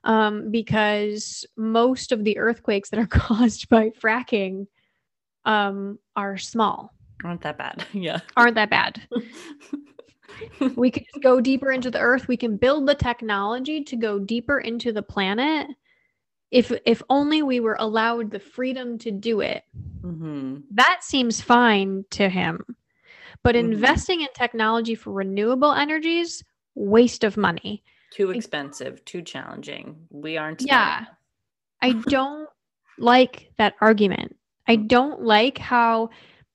um 0.04 0.52
because 0.52 1.46
most 1.56 2.12
of 2.12 2.24
the 2.24 2.38
earthquakes 2.38 2.90
that 2.90 3.00
are 3.00 3.08
caused 3.28 3.70
by 3.70 3.90
fracking 3.90 4.68
um 5.46 5.98
are 6.16 6.38
small. 6.38 6.94
aren't 7.24 7.42
that 7.42 7.58
bad? 7.58 7.86
Yeah. 7.94 8.20
Aren't 8.36 8.56
that 8.56 8.70
bad. 8.70 9.02
we 10.76 10.92
could 10.92 11.04
just 11.12 11.24
go 11.24 11.40
deeper 11.42 11.72
into 11.72 11.90
the 11.90 12.00
earth. 12.00 12.28
We 12.28 12.38
can 12.38 12.58
build 12.58 12.88
the 12.88 12.96
technology 12.96 13.84
to 13.86 13.96
go 13.96 14.20
deeper 14.20 14.60
into 14.60 14.92
the 14.92 15.02
planet 15.02 15.68
if 16.52 16.72
if 16.86 17.02
only 17.10 17.42
we 17.42 17.60
were 17.60 17.76
allowed 17.80 18.32
the 18.32 18.40
freedom 18.40 18.98
to 19.00 19.12
do 19.12 19.42
it. 19.42 19.64
Hmm 20.02 20.58
that 20.72 21.00
seems 21.02 21.42
fine 21.42 22.06
to 22.12 22.30
him. 22.30 22.64
But 23.44 23.56
Mhm. 23.56 23.60
investing 23.60 24.22
in 24.22 24.28
technology 24.36 24.96
for 24.96 25.12
renewable 25.12 25.72
energies 25.72 26.44
waste 26.76 27.24
of 27.24 27.38
money 27.38 27.84
too 28.12 28.32
expensive 28.32 29.04
too 29.06 29.22
challenging 29.22 30.08
we 30.10 30.38
aren't 30.38 30.62
Yeah. 30.62 31.06
i 31.82 31.92
don't 31.92 32.50
like 32.98 33.52
that 33.58 33.76
argument 33.82 34.36
i 34.68 34.78
Mm. 34.78 34.88
don't 34.88 35.22
like 35.22 35.58
how 35.58 36.10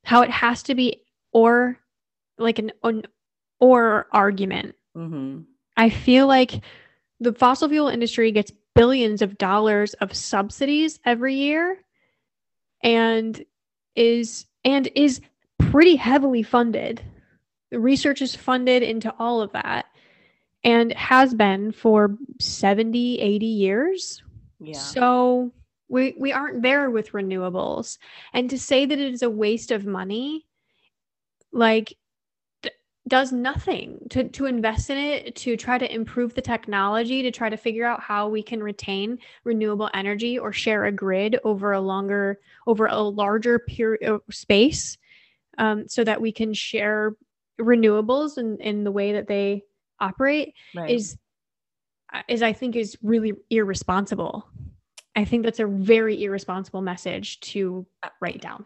how 0.05 0.23
it 0.23 0.31
has 0.31 0.62
to 0.65 0.75
be 0.75 1.03
or 1.33 1.79
like 2.38 2.59
an, 2.59 2.73
an 2.83 3.05
or 3.61 4.09
argument 4.12 4.75
Mhm. 4.97 5.45
I 5.77 5.88
feel 5.88 6.27
like 6.27 6.61
the 7.21 7.33
fossil 7.33 7.69
fuel 7.69 7.88
industry 7.88 8.31
gets 8.31 8.53
billions 8.75 9.23
of 9.23 9.38
dollars 9.38 9.95
of 9.95 10.15
subsidies 10.15 10.99
every 11.07 11.35
year 11.35 11.79
and 12.83 13.43
is 13.97 14.47
and 14.65 14.88
is 14.95 15.21
pretty 15.59 15.97
heavily 15.97 16.43
funded. 16.43 17.01
The 17.71 17.81
research 17.81 18.21
is 18.21 18.37
funded 18.37 18.83
into 18.83 19.15
all 19.19 19.41
of 19.41 19.53
that 19.53 19.87
and 20.64 20.92
has 20.92 21.35
been 21.35 21.72
for 21.72 22.16
70, 22.40 23.20
80 23.20 23.46
years. 23.46 24.22
yeah 24.61 24.79
So 24.79 25.53
we 25.88 26.14
we 26.18 26.33
aren't 26.33 26.62
there 26.62 26.90
with 26.90 27.12
renewables. 27.12 27.98
And 28.33 28.48
to 28.51 28.59
say 28.59 28.87
that 28.87 28.98
it 28.98 29.12
is 29.12 29.22
a 29.22 29.31
waste 29.31 29.70
of 29.70 29.85
money, 29.85 30.46
like 31.53 31.94
th- 32.62 32.75
does 33.09 33.33
nothing 33.33 33.98
to, 34.11 34.29
to 34.31 34.46
invest 34.46 34.88
in 34.88 34.96
it, 34.96 35.37
to 35.37 35.57
try 35.57 35.77
to 35.77 35.92
improve 35.92 36.35
the 36.35 36.40
technology, 36.40 37.22
to 37.22 37.31
try 37.31 37.51
to 37.51 37.57
figure 37.57 37.85
out 37.85 38.01
how 38.01 38.29
we 38.29 38.42
can 38.42 38.62
retain 38.62 39.18
renewable 39.44 39.90
energy 39.92 40.38
or 40.38 40.53
share 40.53 40.87
a 40.87 40.92
grid 40.92 41.38
over 41.44 41.72
a 41.72 41.81
longer, 41.81 42.40
over 42.66 42.87
a 42.87 42.98
larger 42.98 43.59
period 43.59 44.09
uh, 44.09 44.18
space, 44.31 44.96
um, 45.59 45.87
so 45.88 46.05
that 46.05 46.22
we 46.22 46.33
can 46.33 46.55
share 46.55 47.16
renewables 47.61 48.38
in, 48.38 48.57
in 48.61 48.85
the 48.85 48.92
way 48.92 49.12
that 49.12 49.27
they 49.27 49.62
operate 50.03 50.55
right. 50.75 50.91
is 50.91 51.17
is 52.29 52.43
I 52.43 52.53
think 52.53 52.77
is 52.77 52.97
really 53.03 53.33
irresponsible. 53.49 54.47
I 55.17 55.25
think 55.25 55.45
that's 55.45 55.61
a 55.61 55.67
very 55.67 56.23
irresponsible 56.25 56.83
message 56.83 57.41
to 57.41 57.87
uh, 58.03 58.09
write 58.21 58.41
down. 58.41 58.65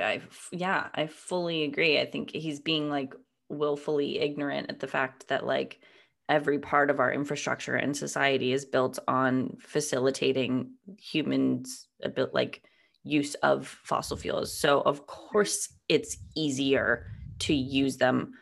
I, 0.00 0.22
yeah, 0.52 0.88
I 0.94 1.06
fully 1.06 1.64
agree. 1.64 2.00
I 2.00 2.06
think 2.06 2.30
he's 2.30 2.60
being 2.60 2.88
like 2.90 3.14
willfully 3.48 4.18
ignorant 4.18 4.70
at 4.70 4.80
the 4.80 4.86
fact 4.86 5.28
that 5.28 5.46
like 5.46 5.80
every 6.28 6.58
part 6.58 6.90
of 6.90 6.98
our 6.98 7.12
infrastructure 7.12 7.76
and 7.76 7.96
society 7.96 8.52
is 8.52 8.64
built 8.64 8.98
on 9.06 9.56
facilitating 9.60 10.72
humans 10.98 11.88
uh, 12.02 12.06
a 12.06 12.10
bit 12.10 12.34
like 12.34 12.62
use 13.04 13.34
of 13.36 13.66
fossil 13.84 14.16
fuels. 14.16 14.52
So 14.52 14.80
of 14.80 15.06
course 15.06 15.68
it's 15.88 16.16
easier 16.34 17.06
to 17.40 17.54
use 17.54 17.96
them. 17.98 18.32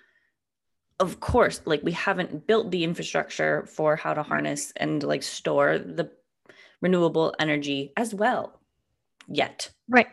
Of 1.00 1.20
course, 1.20 1.60
like 1.64 1.82
we 1.82 1.92
haven't 1.92 2.46
built 2.46 2.70
the 2.70 2.84
infrastructure 2.84 3.66
for 3.66 3.96
how 3.96 4.14
to 4.14 4.22
harness 4.22 4.72
and 4.76 5.02
like 5.02 5.22
store 5.22 5.78
the 5.78 6.10
renewable 6.80 7.34
energy 7.38 7.92
as 7.96 8.14
well 8.14 8.60
yet. 9.26 9.70
Right. 9.88 10.06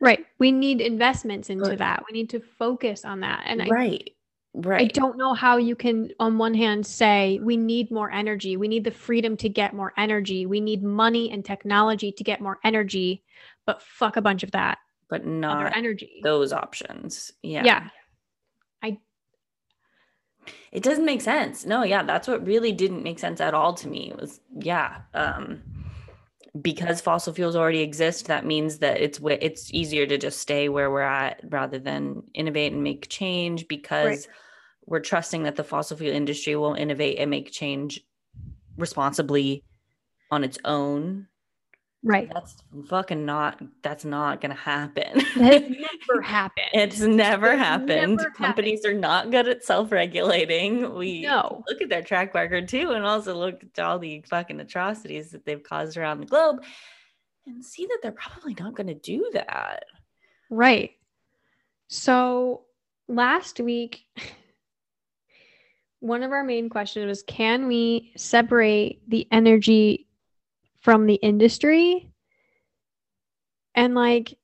Right. 0.00 0.26
We 0.38 0.52
need 0.52 0.80
investments 0.80 1.50
into 1.50 1.70
right. 1.70 1.78
that. 1.78 2.04
We 2.10 2.18
need 2.18 2.30
to 2.30 2.40
focus 2.40 3.04
on 3.04 3.20
that. 3.20 3.44
And 3.46 3.68
right. 3.68 4.12
I, 4.54 4.58
right. 4.68 4.80
I 4.82 4.86
don't 4.86 5.16
know 5.18 5.34
how 5.34 5.56
you 5.56 5.74
can, 5.74 6.10
on 6.20 6.38
one 6.38 6.54
hand, 6.54 6.86
say 6.86 7.38
we 7.42 7.56
need 7.56 7.90
more 7.90 8.10
energy. 8.10 8.56
We 8.56 8.68
need 8.68 8.84
the 8.84 8.90
freedom 8.90 9.36
to 9.38 9.48
get 9.48 9.74
more 9.74 9.92
energy. 9.96 10.46
We 10.46 10.60
need 10.60 10.82
money 10.82 11.30
and 11.30 11.44
technology 11.44 12.12
to 12.12 12.24
get 12.24 12.40
more 12.40 12.58
energy, 12.62 13.24
but 13.64 13.82
fuck 13.82 14.16
a 14.16 14.22
bunch 14.22 14.42
of 14.42 14.50
that. 14.52 14.78
But 15.08 15.26
not 15.26 15.76
energy. 15.76 16.20
Those 16.22 16.52
options. 16.52 17.32
Yeah. 17.42 17.64
Yeah. 17.64 17.88
It 20.72 20.82
doesn't 20.82 21.04
make 21.04 21.20
sense. 21.20 21.64
No, 21.64 21.82
yeah, 21.82 22.02
that's 22.02 22.28
what 22.28 22.46
really 22.46 22.72
didn't 22.72 23.02
make 23.02 23.18
sense 23.18 23.40
at 23.40 23.54
all 23.54 23.74
to 23.74 23.88
me. 23.88 24.10
It 24.10 24.20
was 24.20 24.40
yeah. 24.58 25.02
Um 25.14 25.62
because 26.62 27.00
fossil 27.00 27.34
fuels 27.34 27.56
already 27.56 27.80
exist 27.80 28.26
that 28.26 28.46
means 28.46 28.78
that 28.78 29.00
it's 29.00 29.20
it's 29.22 29.72
easier 29.74 30.06
to 30.06 30.16
just 30.16 30.38
stay 30.38 30.68
where 30.68 30.90
we're 30.90 31.02
at 31.02 31.40
rather 31.50 31.78
than 31.78 32.22
innovate 32.34 32.72
and 32.72 32.82
make 32.82 33.08
change 33.08 33.68
because 33.68 34.06
right. 34.26 34.28
we're 34.86 35.00
trusting 35.00 35.42
that 35.42 35.56
the 35.56 35.64
fossil 35.64 35.96
fuel 35.96 36.14
industry 36.14 36.56
will 36.56 36.74
innovate 36.74 37.18
and 37.18 37.30
make 37.30 37.50
change 37.50 38.00
responsibly 38.78 39.64
on 40.30 40.44
its 40.44 40.58
own 40.64 41.26
right. 42.06 42.30
That's 42.32 42.56
fucking 42.88 43.26
not 43.26 43.60
that's 43.82 44.04
not 44.04 44.40
gonna 44.40 44.54
happen. 44.54 45.04
It's 45.14 45.36
never 46.08 46.22
happened. 46.22 46.66
It's 46.72 47.00
never 47.00 47.52
it's 47.52 47.58
happened. 47.58 48.16
never 48.16 48.30
companies 48.30 48.84
happened. 48.84 49.04
are 49.04 49.08
not 49.08 49.30
good 49.30 49.48
at 49.48 49.64
self-regulating. 49.64 50.94
We 50.94 51.22
no. 51.22 51.64
look 51.68 51.82
at 51.82 51.88
their 51.88 52.02
track 52.02 52.34
record 52.34 52.68
too 52.68 52.92
and 52.92 53.04
also 53.04 53.34
look 53.34 53.62
at 53.62 53.82
all 53.82 53.98
the 53.98 54.24
fucking 54.28 54.60
atrocities 54.60 55.30
that 55.32 55.44
they've 55.44 55.62
caused 55.62 55.96
around 55.96 56.20
the 56.20 56.26
globe 56.26 56.62
and 57.46 57.64
see 57.64 57.86
that 57.86 57.98
they're 58.02 58.12
probably 58.12 58.56
not 58.58 58.74
going 58.74 58.88
to 58.88 58.94
do 58.94 59.30
that. 59.32 59.84
Right. 60.50 60.92
So 61.88 62.62
last 63.08 63.60
week 63.60 64.04
one 66.00 66.22
of 66.22 66.32
our 66.32 66.44
main 66.44 66.68
questions 66.68 67.06
was 67.06 67.22
can 67.22 67.66
we 67.66 68.12
separate 68.16 69.02
the 69.08 69.26
energy 69.32 70.05
from 70.86 71.06
the 71.06 71.14
industry. 71.14 72.12
And 73.74 73.96
like 73.96 74.38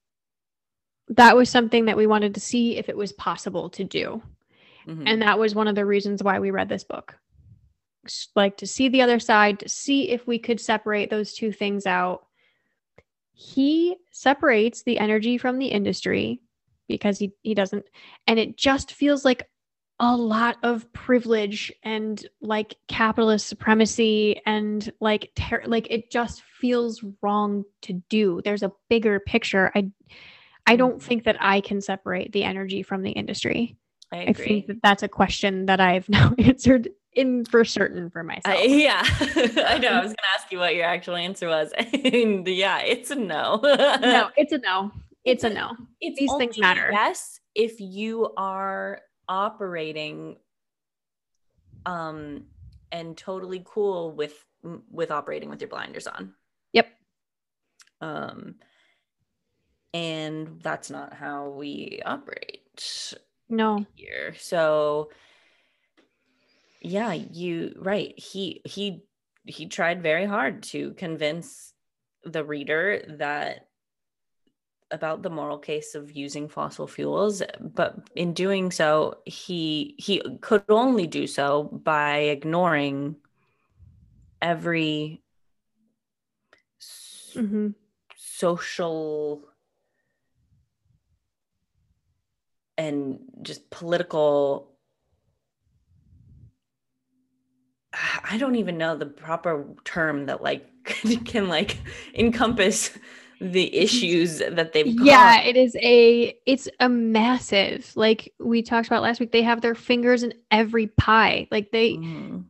that 1.06 1.36
was 1.36 1.48
something 1.48 1.84
that 1.84 1.96
we 1.96 2.08
wanted 2.08 2.34
to 2.34 2.40
see 2.40 2.76
if 2.76 2.88
it 2.88 2.96
was 2.96 3.12
possible 3.12 3.70
to 3.70 3.84
do. 3.84 4.20
Mm-hmm. 4.88 5.06
And 5.06 5.22
that 5.22 5.38
was 5.38 5.54
one 5.54 5.68
of 5.68 5.76
the 5.76 5.86
reasons 5.86 6.20
why 6.20 6.40
we 6.40 6.50
read 6.50 6.68
this 6.68 6.82
book. 6.82 7.16
Like 8.34 8.56
to 8.56 8.66
see 8.66 8.88
the 8.88 9.02
other 9.02 9.20
side, 9.20 9.60
to 9.60 9.68
see 9.68 10.10
if 10.10 10.26
we 10.26 10.36
could 10.36 10.58
separate 10.58 11.10
those 11.10 11.32
two 11.32 11.52
things 11.52 11.86
out. 11.86 12.26
He 13.34 13.94
separates 14.10 14.82
the 14.82 14.98
energy 14.98 15.38
from 15.38 15.60
the 15.60 15.68
industry 15.68 16.40
because 16.88 17.20
he, 17.20 17.34
he 17.42 17.54
doesn't, 17.54 17.84
and 18.26 18.40
it 18.40 18.56
just 18.56 18.90
feels 18.90 19.24
like 19.24 19.48
a 20.00 20.16
lot 20.16 20.56
of 20.62 20.90
privilege 20.92 21.72
and 21.82 22.26
like 22.40 22.76
capitalist 22.88 23.46
supremacy 23.46 24.40
and 24.46 24.92
like 25.00 25.30
ter- 25.36 25.62
like 25.66 25.86
it 25.90 26.10
just 26.10 26.42
feels 26.42 27.04
wrong 27.22 27.64
to 27.82 27.94
do. 28.08 28.40
There's 28.44 28.62
a 28.62 28.72
bigger 28.88 29.20
picture. 29.20 29.70
I 29.74 29.90
i 30.66 30.76
don't 30.76 30.98
mm-hmm. 30.98 31.08
think 31.08 31.24
that 31.24 31.36
i 31.40 31.60
can 31.60 31.80
separate 31.80 32.30
the 32.30 32.44
energy 32.44 32.82
from 32.82 33.02
the 33.02 33.10
industry. 33.10 33.76
I, 34.12 34.18
I 34.18 34.32
think 34.32 34.66
that 34.66 34.82
that's 34.82 35.02
a 35.02 35.08
question 35.08 35.66
that 35.66 35.80
i've 35.80 36.08
now 36.08 36.34
answered 36.38 36.88
in 37.14 37.44
for 37.44 37.64
certain 37.64 38.08
for 38.08 38.22
myself. 38.22 38.58
uh, 38.58 38.62
yeah. 38.62 39.02
I 39.10 39.78
know. 39.78 39.88
I 39.88 40.00
was 40.00 40.14
gonna 40.14 40.32
ask 40.34 40.50
you 40.50 40.58
what 40.58 40.74
your 40.74 40.86
actual 40.86 41.16
answer 41.16 41.46
was. 41.46 41.70
And 41.76 42.46
yeah 42.46 42.80
it's 42.80 43.10
a 43.10 43.14
no. 43.14 43.60
No 43.62 44.30
it's 44.36 44.52
a 44.52 44.58
no. 44.58 44.92
It's, 45.24 45.44
it's 45.44 45.44
a, 45.44 45.48
a 45.48 45.54
no. 45.54 45.76
It's 46.00 46.18
these 46.18 46.32
things 46.38 46.58
matter. 46.58 46.88
yes 46.90 47.38
if 47.54 47.80
you 47.80 48.32
are 48.36 49.00
operating 49.32 50.36
um 51.86 52.44
and 52.92 53.16
totally 53.16 53.64
cool 53.64 54.12
with 54.12 54.44
with 54.90 55.10
operating 55.10 55.48
with 55.48 55.60
your 55.60 55.68
blinders 55.68 56.06
on. 56.06 56.34
Yep. 56.72 56.88
Um 58.02 58.56
and 59.94 60.60
that's 60.62 60.90
not 60.90 61.14
how 61.14 61.48
we 61.48 62.00
operate. 62.04 63.14
No. 63.48 63.86
Here. 63.94 64.34
So 64.38 65.10
yeah, 66.82 67.12
you 67.12 67.74
right. 67.78 68.12
He 68.18 68.60
he 68.64 69.04
he 69.46 69.66
tried 69.66 70.02
very 70.02 70.26
hard 70.26 70.62
to 70.64 70.92
convince 70.92 71.72
the 72.24 72.44
reader 72.44 73.02
that 73.18 73.68
about 74.92 75.22
the 75.22 75.30
moral 75.30 75.58
case 75.58 75.94
of 75.94 76.12
using 76.12 76.48
fossil 76.48 76.86
fuels 76.86 77.42
but 77.60 77.96
in 78.14 78.32
doing 78.32 78.70
so 78.70 79.18
he 79.24 79.94
he 79.98 80.22
could 80.40 80.62
only 80.68 81.06
do 81.06 81.26
so 81.26 81.64
by 81.64 82.18
ignoring 82.18 83.16
every 84.40 85.22
mm-hmm. 87.34 87.68
social 88.16 89.42
and 92.76 93.18
just 93.42 93.70
political 93.70 94.72
I 98.24 98.38
don't 98.38 98.56
even 98.56 98.78
know 98.78 98.96
the 98.96 99.06
proper 99.06 99.66
term 99.84 100.26
that 100.26 100.42
like 100.42 100.66
can 101.24 101.48
like 101.48 101.78
encompass 102.14 102.90
the 103.42 103.74
issues 103.74 104.38
that 104.38 104.72
they've 104.72 104.86
yeah 104.86 105.40
it 105.42 105.56
is 105.56 105.74
a 105.82 106.36
it's 106.46 106.68
a 106.78 106.88
massive 106.88 107.90
like 107.96 108.32
we 108.38 108.62
talked 108.62 108.86
about 108.86 109.02
last 109.02 109.18
week 109.18 109.32
they 109.32 109.42
have 109.42 109.60
their 109.60 109.74
fingers 109.74 110.22
in 110.22 110.32
every 110.50 110.86
pie. 110.86 111.48
Like 111.50 111.70
they 111.72 111.94
mm. 111.94 112.44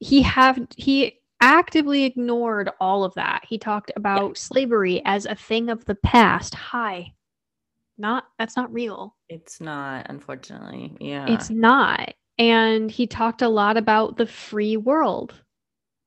he 0.00 0.22
have 0.22 0.58
he 0.76 1.20
actively 1.40 2.04
ignored 2.04 2.70
all 2.80 3.04
of 3.04 3.14
that. 3.14 3.44
He 3.46 3.58
talked 3.58 3.90
about 3.96 4.28
yeah. 4.28 4.34
slavery 4.34 5.02
as 5.04 5.26
a 5.26 5.34
thing 5.34 5.70
of 5.70 5.84
the 5.84 5.94
past. 5.94 6.54
Hi. 6.54 7.12
Not 7.96 8.24
that's 8.38 8.56
not 8.56 8.72
real. 8.72 9.14
It's 9.28 9.60
not 9.60 10.06
unfortunately. 10.08 10.96
Yeah. 11.00 11.26
It's 11.28 11.50
not. 11.50 12.14
And 12.38 12.90
he 12.90 13.06
talked 13.06 13.42
a 13.42 13.48
lot 13.48 13.76
about 13.76 14.16
the 14.16 14.26
free 14.26 14.76
world 14.76 15.34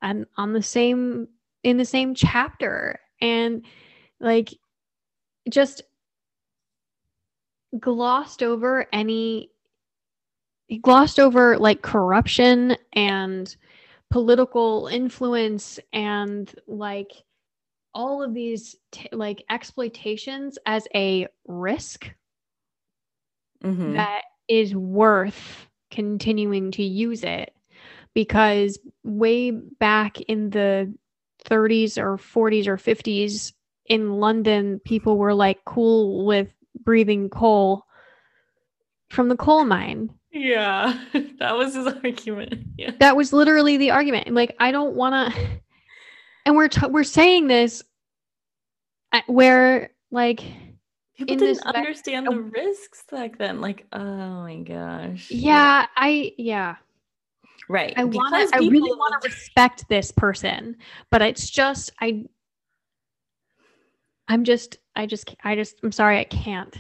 and 0.01 0.25
on 0.35 0.53
the 0.53 0.61
same 0.61 1.27
in 1.63 1.77
the 1.77 1.85
same 1.85 2.13
chapter. 2.13 2.99
And 3.21 3.65
like 4.19 4.53
just 5.49 5.83
glossed 7.79 8.43
over 8.43 8.87
any 8.91 9.49
glossed 10.81 11.19
over 11.19 11.57
like 11.57 11.81
corruption 11.81 12.75
and 12.93 13.55
political 14.09 14.87
influence 14.87 15.79
and 15.93 16.53
like 16.67 17.11
all 17.93 18.23
of 18.23 18.33
these 18.33 18.75
t- 18.91 19.09
like 19.11 19.43
exploitations 19.49 20.57
as 20.65 20.87
a 20.93 21.27
risk 21.47 22.11
mm-hmm. 23.63 23.93
that 23.93 24.21
is 24.47 24.75
worth 24.75 25.67
continuing 25.89 26.71
to 26.71 26.83
use 26.83 27.23
it 27.23 27.53
because 28.13 28.79
way 29.03 29.51
back 29.51 30.19
in 30.21 30.49
the 30.49 30.93
30s 31.45 31.97
or 31.97 32.17
40s 32.17 32.67
or 32.67 32.77
50s 32.77 33.53
in 33.87 34.13
London, 34.13 34.79
people 34.85 35.17
were 35.17 35.33
like 35.33 35.63
cool 35.65 36.25
with 36.25 36.49
breathing 36.83 37.29
coal 37.29 37.83
from 39.09 39.29
the 39.29 39.35
coal 39.35 39.65
mine. 39.65 40.09
Yeah, 40.31 40.97
that 41.39 41.57
was 41.57 41.75
his 41.75 41.87
argument. 41.87 42.67
Yeah. 42.77 42.91
That 42.99 43.15
was 43.15 43.33
literally 43.33 43.77
the 43.77 43.91
argument. 43.91 44.29
Like, 44.33 44.55
I 44.59 44.71
don't 44.71 44.95
want 44.95 45.33
to. 45.33 45.41
And 46.45 46.55
we're 46.55 46.69
t- 46.69 46.87
we're 46.87 47.03
saying 47.03 47.47
this 47.47 47.83
uh, 49.11 49.21
where 49.27 49.91
like 50.11 50.41
people 51.17 51.35
didn't 51.35 51.65
understand 51.65 52.27
the 52.27 52.31
oh. 52.31 52.35
risks 52.35 53.03
back 53.11 53.37
then. 53.37 53.59
Like, 53.59 53.85
oh 53.91 54.43
my 54.43 54.57
gosh. 54.57 55.29
Yeah, 55.29 55.87
I 55.95 56.33
yeah. 56.37 56.75
Right. 57.69 57.93
I 57.97 58.05
want 58.05 58.49
to. 58.49 58.55
I 58.55 58.59
really 58.59 58.91
want 58.91 59.21
to 59.21 59.27
respect 59.27 59.89
this 59.89 60.11
person, 60.11 60.77
but 61.09 61.21
it's 61.21 61.49
just 61.49 61.91
I. 61.99 62.23
I'm 64.27 64.43
just. 64.43 64.77
I 64.95 65.05
just. 65.05 65.35
I 65.43 65.55
just. 65.55 65.75
I'm 65.83 65.91
sorry. 65.91 66.19
I 66.19 66.23
can't. 66.25 66.75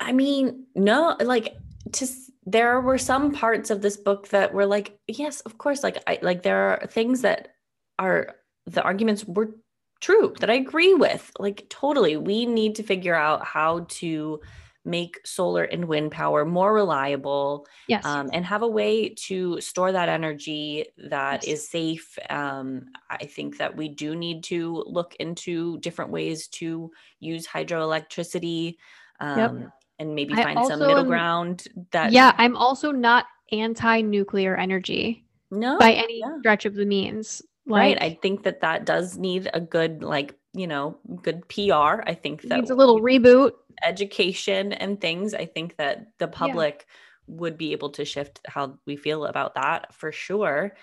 I 0.00 0.12
mean, 0.12 0.64
no. 0.74 1.16
Like, 1.20 1.56
just 1.92 2.30
there 2.46 2.80
were 2.80 2.98
some 2.98 3.32
parts 3.32 3.70
of 3.70 3.82
this 3.82 3.96
book 3.96 4.28
that 4.28 4.52
were 4.52 4.66
like, 4.66 4.98
yes, 5.06 5.40
of 5.40 5.58
course. 5.58 5.82
Like, 5.82 6.02
I 6.06 6.18
like 6.22 6.42
there 6.42 6.80
are 6.80 6.86
things 6.86 7.22
that 7.22 7.54
are 7.98 8.36
the 8.66 8.82
arguments 8.82 9.24
were 9.24 9.54
true 10.00 10.34
that 10.40 10.50
I 10.50 10.54
agree 10.54 10.94
with. 10.94 11.30
Like, 11.38 11.66
totally. 11.68 12.16
We 12.16 12.46
need 12.46 12.74
to 12.76 12.82
figure 12.82 13.14
out 13.14 13.44
how 13.44 13.86
to 13.88 14.40
make 14.84 15.20
solar 15.24 15.64
and 15.64 15.84
wind 15.86 16.10
power 16.10 16.44
more 16.44 16.72
reliable 16.72 17.66
yes. 17.88 18.04
Um, 18.04 18.30
and 18.32 18.44
have 18.44 18.62
a 18.62 18.68
way 18.68 19.10
to 19.10 19.60
store 19.60 19.92
that 19.92 20.08
energy 20.08 20.86
that 20.96 21.46
yes. 21.46 21.54
is 21.60 21.68
safe 21.68 22.18
um, 22.30 22.86
i 23.10 23.24
think 23.24 23.58
that 23.58 23.76
we 23.76 23.88
do 23.88 24.14
need 24.14 24.44
to 24.44 24.84
look 24.86 25.14
into 25.16 25.78
different 25.80 26.10
ways 26.10 26.48
to 26.48 26.90
use 27.20 27.46
hydroelectricity 27.46 28.76
um, 29.20 29.38
yep. 29.38 29.70
and 29.98 30.14
maybe 30.14 30.34
find 30.34 30.66
some 30.66 30.80
middle 30.80 31.04
ground 31.04 31.64
that 31.90 32.12
yeah 32.12 32.34
i'm 32.38 32.56
also 32.56 32.90
not 32.90 33.26
anti-nuclear 33.52 34.56
energy 34.56 35.24
no 35.50 35.78
by 35.78 35.92
any 35.92 36.20
yeah. 36.20 36.38
stretch 36.38 36.64
of 36.64 36.74
the 36.74 36.86
means 36.86 37.42
like, 37.66 37.80
right 37.80 38.02
i 38.02 38.18
think 38.22 38.42
that 38.42 38.60
that 38.60 38.84
does 38.84 39.18
need 39.18 39.50
a 39.54 39.60
good 39.60 40.02
like 40.02 40.34
you 40.54 40.66
know 40.66 40.96
good 41.22 41.46
pr 41.48 41.72
i 41.72 42.14
think 42.14 42.42
that 42.42 42.56
needs 42.56 42.70
a 42.70 42.74
little 42.74 43.00
reboot 43.00 43.52
education 43.82 44.72
and 44.72 45.00
things, 45.00 45.34
I 45.34 45.46
think 45.46 45.76
that 45.76 46.08
the 46.18 46.28
public 46.28 46.86
yeah. 46.88 47.34
would 47.36 47.58
be 47.58 47.72
able 47.72 47.90
to 47.90 48.04
shift 48.04 48.40
how 48.46 48.78
we 48.86 48.96
feel 48.96 49.26
about 49.26 49.54
that 49.54 49.94
for 49.94 50.12
sure. 50.12 50.74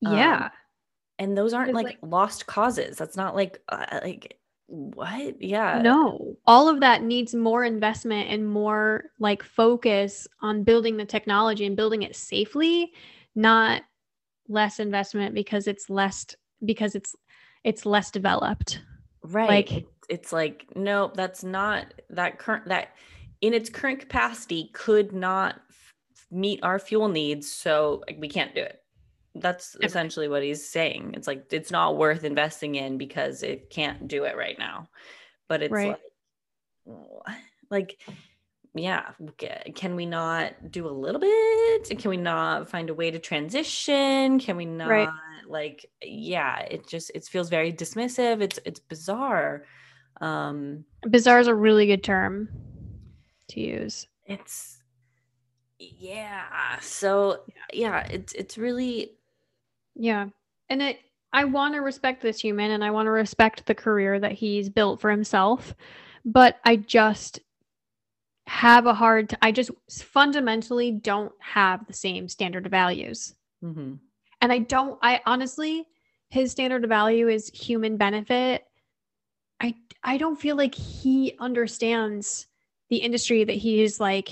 Yeah. 0.00 0.44
Um, 0.44 0.50
and 1.18 1.38
those 1.38 1.52
aren't 1.52 1.74
like, 1.74 1.86
like, 1.86 1.98
lost 2.02 2.46
causes. 2.46 2.96
That's 2.96 3.16
not 3.16 3.36
like 3.36 3.60
uh, 3.68 4.00
like 4.02 4.38
what? 4.66 5.40
Yeah. 5.40 5.80
No. 5.82 6.36
All 6.46 6.68
of 6.68 6.80
that 6.80 7.02
needs 7.02 7.34
more 7.34 7.62
investment 7.62 8.30
and 8.30 8.48
more 8.48 9.04
like 9.18 9.42
focus 9.42 10.26
on 10.40 10.64
building 10.64 10.96
the 10.96 11.04
technology 11.04 11.66
and 11.66 11.76
building 11.76 12.02
it 12.02 12.16
safely, 12.16 12.92
not 13.34 13.82
less 14.48 14.80
investment 14.80 15.34
because 15.34 15.66
it's 15.66 15.88
less 15.88 16.26
because 16.64 16.94
it's 16.94 17.14
it's 17.64 17.86
less 17.86 18.10
developed. 18.10 18.80
Right. 19.22 19.48
Like 19.48 19.86
it's 20.08 20.32
like 20.32 20.66
no 20.74 21.10
that's 21.14 21.44
not 21.44 21.86
that 22.10 22.38
current 22.38 22.66
that 22.66 22.90
in 23.42 23.52
its 23.52 23.68
current 23.68 24.00
capacity 24.00 24.70
could 24.72 25.12
not 25.12 25.56
f- 25.68 25.94
meet 26.30 26.60
our 26.62 26.78
fuel 26.78 27.08
needs 27.08 27.50
so 27.50 28.02
like, 28.06 28.16
we 28.18 28.28
can't 28.28 28.54
do 28.54 28.62
it. 28.62 28.78
That's 29.34 29.76
essentially 29.82 30.28
what 30.28 30.42
he's 30.42 30.68
saying. 30.68 31.14
It's 31.16 31.26
like 31.26 31.46
it's 31.52 31.70
not 31.70 31.96
worth 31.96 32.22
investing 32.24 32.74
in 32.74 32.98
because 32.98 33.42
it 33.42 33.70
can't 33.70 34.06
do 34.06 34.24
it 34.24 34.36
right 34.36 34.58
now. 34.58 34.88
But 35.48 35.62
it's 35.62 35.72
right. 35.72 35.96
like 36.86 36.98
like 37.70 38.00
yeah 38.74 39.10
can 39.74 39.96
we 39.96 40.06
not 40.06 40.70
do 40.70 40.86
a 40.86 40.90
little 40.90 41.20
bit? 41.20 41.98
Can 41.98 42.10
we 42.10 42.16
not 42.16 42.68
find 42.68 42.90
a 42.90 42.94
way 42.94 43.10
to 43.10 43.18
transition? 43.18 44.38
Can 44.38 44.56
we 44.56 44.66
not 44.66 44.88
right. 44.88 45.08
like 45.48 45.86
yeah 46.02 46.60
it 46.60 46.86
just 46.86 47.10
it 47.14 47.24
feels 47.24 47.48
very 47.48 47.72
dismissive. 47.72 48.42
It's 48.42 48.58
it's 48.64 48.80
bizarre 48.80 49.64
um, 50.22 50.84
Bizarre 51.10 51.40
is 51.40 51.48
a 51.48 51.54
really 51.54 51.86
good 51.86 52.04
term 52.04 52.48
to 53.48 53.60
use. 53.60 54.06
It's 54.24 54.78
yeah. 55.78 56.78
So 56.80 57.40
yeah, 57.72 58.06
it's 58.06 58.32
it's 58.32 58.56
really 58.56 59.12
yeah, 59.94 60.28
and 60.70 60.80
it. 60.80 61.00
I 61.34 61.44
want 61.44 61.74
to 61.74 61.80
respect 61.80 62.22
this 62.22 62.38
human, 62.38 62.72
and 62.72 62.84
I 62.84 62.90
want 62.90 63.06
to 63.06 63.10
respect 63.10 63.66
the 63.66 63.74
career 63.74 64.20
that 64.20 64.32
he's 64.32 64.68
built 64.68 65.00
for 65.00 65.10
himself, 65.10 65.74
but 66.26 66.58
I 66.64 66.76
just 66.76 67.40
have 68.46 68.86
a 68.86 68.94
hard. 68.94 69.30
T- 69.30 69.36
I 69.42 69.50
just 69.50 69.70
fundamentally 69.90 70.92
don't 70.92 71.32
have 71.40 71.86
the 71.86 71.94
same 71.94 72.28
standard 72.28 72.66
of 72.66 72.70
values, 72.70 73.34
mm-hmm. 73.64 73.94
and 74.40 74.52
I 74.52 74.58
don't. 74.58 74.98
I 75.02 75.20
honestly, 75.26 75.88
his 76.28 76.52
standard 76.52 76.84
of 76.84 76.90
value 76.90 77.28
is 77.28 77.48
human 77.48 77.96
benefit 77.96 78.66
I 79.62 79.74
I 80.02 80.18
don't 80.18 80.40
feel 80.40 80.56
like 80.56 80.74
he 80.74 81.34
understands 81.38 82.46
the 82.90 82.96
industry 82.96 83.44
that 83.44 83.56
he 83.56 83.82
is 83.82 84.00
like 84.00 84.28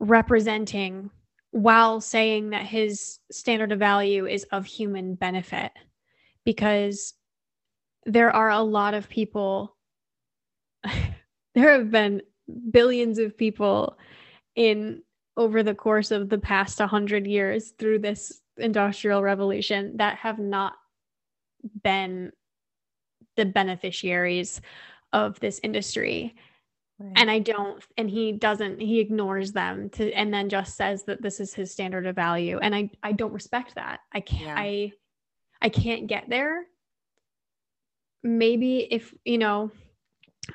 representing 0.00 1.10
while 1.52 2.00
saying 2.00 2.50
that 2.50 2.66
his 2.66 3.18
standard 3.30 3.72
of 3.72 3.78
value 3.78 4.26
is 4.26 4.44
of 4.52 4.66
human 4.66 5.14
benefit 5.14 5.72
because 6.44 7.14
there 8.04 8.30
are 8.30 8.50
a 8.50 8.60
lot 8.60 8.92
of 8.92 9.08
people 9.08 9.76
there 11.54 11.72
have 11.72 11.90
been 11.90 12.20
billions 12.70 13.18
of 13.18 13.36
people 13.36 13.96
in 14.54 15.02
over 15.36 15.62
the 15.62 15.74
course 15.74 16.10
of 16.10 16.28
the 16.28 16.38
past 16.38 16.78
100 16.78 17.26
years 17.26 17.72
through 17.78 17.98
this 17.98 18.40
industrial 18.56 19.22
revolution 19.22 19.96
that 19.96 20.16
have 20.16 20.38
not 20.38 20.74
been 21.82 22.32
the 23.36 23.44
beneficiaries 23.44 24.60
of 25.12 25.38
this 25.40 25.60
industry. 25.62 26.34
Right. 26.98 27.12
And 27.16 27.30
I 27.30 27.40
don't, 27.40 27.84
and 27.98 28.08
he 28.08 28.32
doesn't, 28.32 28.80
he 28.80 29.00
ignores 29.00 29.52
them 29.52 29.90
to, 29.90 30.10
and 30.12 30.32
then 30.32 30.48
just 30.48 30.76
says 30.76 31.04
that 31.04 31.20
this 31.20 31.40
is 31.40 31.52
his 31.52 31.70
standard 31.70 32.06
of 32.06 32.16
value. 32.16 32.58
And 32.58 32.74
I, 32.74 32.90
I 33.02 33.12
don't 33.12 33.34
respect 33.34 33.74
that. 33.74 34.00
I 34.12 34.20
can't, 34.20 34.42
yeah. 34.42 34.54
I, 34.56 34.92
I 35.60 35.68
can't 35.68 36.06
get 36.06 36.28
there. 36.28 36.64
Maybe 38.22 38.88
if, 38.90 39.14
you 39.24 39.36
know, 39.36 39.70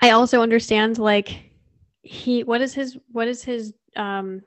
I 0.01 0.11
also 0.11 0.41
understand 0.41 0.97
like 0.97 1.51
he, 2.01 2.43
what 2.43 2.61
is 2.61 2.73
his, 2.73 2.97
what 3.11 3.27
is 3.27 3.43
his, 3.43 3.73
um, 3.95 4.41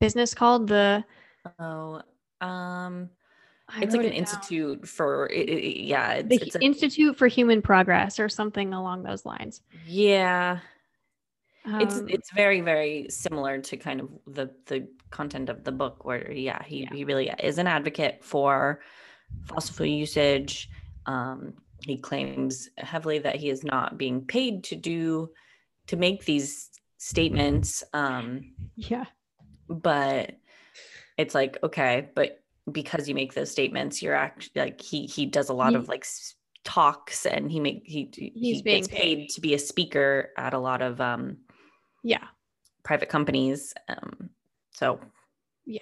business 0.00 0.32
called? 0.32 0.68
The, 0.68 1.04
oh, 1.58 2.00
um, 2.40 3.10
I 3.74 3.82
it's 3.82 3.94
like 3.94 4.06
an 4.06 4.12
it 4.12 4.16
institute 4.16 4.88
for 4.88 5.28
it, 5.28 5.48
it, 5.48 5.80
yeah 5.82 6.14
it's, 6.14 6.28
the 6.28 6.46
it's 6.46 6.56
a, 6.56 6.60
institute 6.60 7.16
for 7.16 7.26
human 7.26 7.62
progress 7.62 8.18
or 8.18 8.28
something 8.28 8.72
along 8.72 9.02
those 9.02 9.24
lines. 9.24 9.62
Yeah. 9.86 10.58
Um, 11.64 11.80
it's 11.80 11.96
it's 12.08 12.32
very 12.32 12.60
very 12.60 13.06
similar 13.10 13.58
to 13.60 13.76
kind 13.76 14.00
of 14.00 14.08
the 14.26 14.50
the 14.66 14.88
content 15.10 15.48
of 15.48 15.64
the 15.64 15.72
book 15.72 16.04
where 16.04 16.30
yeah 16.30 16.62
he, 16.64 16.82
yeah. 16.82 16.94
he 16.94 17.04
really 17.04 17.30
is 17.42 17.58
an 17.58 17.66
advocate 17.66 18.24
for 18.24 18.80
fossil 19.46 19.74
fuel 19.74 19.88
usage. 19.88 20.70
Um, 21.06 21.54
he 21.84 21.96
claims 21.96 22.68
heavily 22.76 23.18
that 23.20 23.36
he 23.36 23.48
is 23.50 23.64
not 23.64 23.98
being 23.98 24.24
paid 24.26 24.64
to 24.64 24.76
do 24.76 25.30
to 25.86 25.96
make 25.96 26.24
these 26.24 26.70
statements 26.98 27.82
um, 27.92 28.52
yeah. 28.76 29.06
but 29.68 30.36
it's 31.16 31.34
like 31.34 31.58
okay 31.62 32.08
but 32.14 32.39
because 32.70 33.08
you 33.08 33.14
make 33.14 33.34
those 33.34 33.50
statements 33.50 34.02
you're 34.02 34.14
actually 34.14 34.60
like 34.60 34.80
he 34.80 35.06
he 35.06 35.26
does 35.26 35.48
a 35.48 35.52
lot 35.54 35.70
he, 35.70 35.76
of 35.76 35.88
like 35.88 36.06
talks 36.64 37.26
and 37.26 37.50
he 37.50 37.58
make 37.58 37.82
he 37.84 38.10
he 38.14 38.60
gets 38.62 38.88
paid, 38.88 38.98
paid. 38.98 39.28
to 39.30 39.40
be 39.40 39.54
a 39.54 39.58
speaker 39.58 40.30
at 40.36 40.54
a 40.54 40.58
lot 40.58 40.82
of 40.82 41.00
um 41.00 41.38
yeah. 42.02 42.24
private 42.82 43.08
companies 43.08 43.74
um 43.88 44.30
so 44.72 45.00
yeah. 45.64 45.80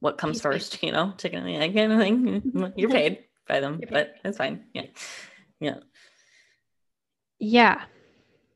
what 0.00 0.18
comes 0.18 0.36
He's 0.36 0.42
first 0.42 0.80
paid. 0.80 0.88
you 0.88 0.92
know 0.92 1.12
chicken 1.18 1.46
and 1.46 1.62
egg 1.62 1.74
kind 1.74 1.92
of 1.92 1.98
thing? 1.98 2.72
You're 2.76 2.90
paid 2.90 3.24
by 3.48 3.60
them 3.60 3.78
paid. 3.80 3.90
but 3.90 4.14
it's 4.24 4.38
fine 4.38 4.64
yeah. 4.72 4.86
Yeah. 5.58 5.76
Yeah. 7.38 7.82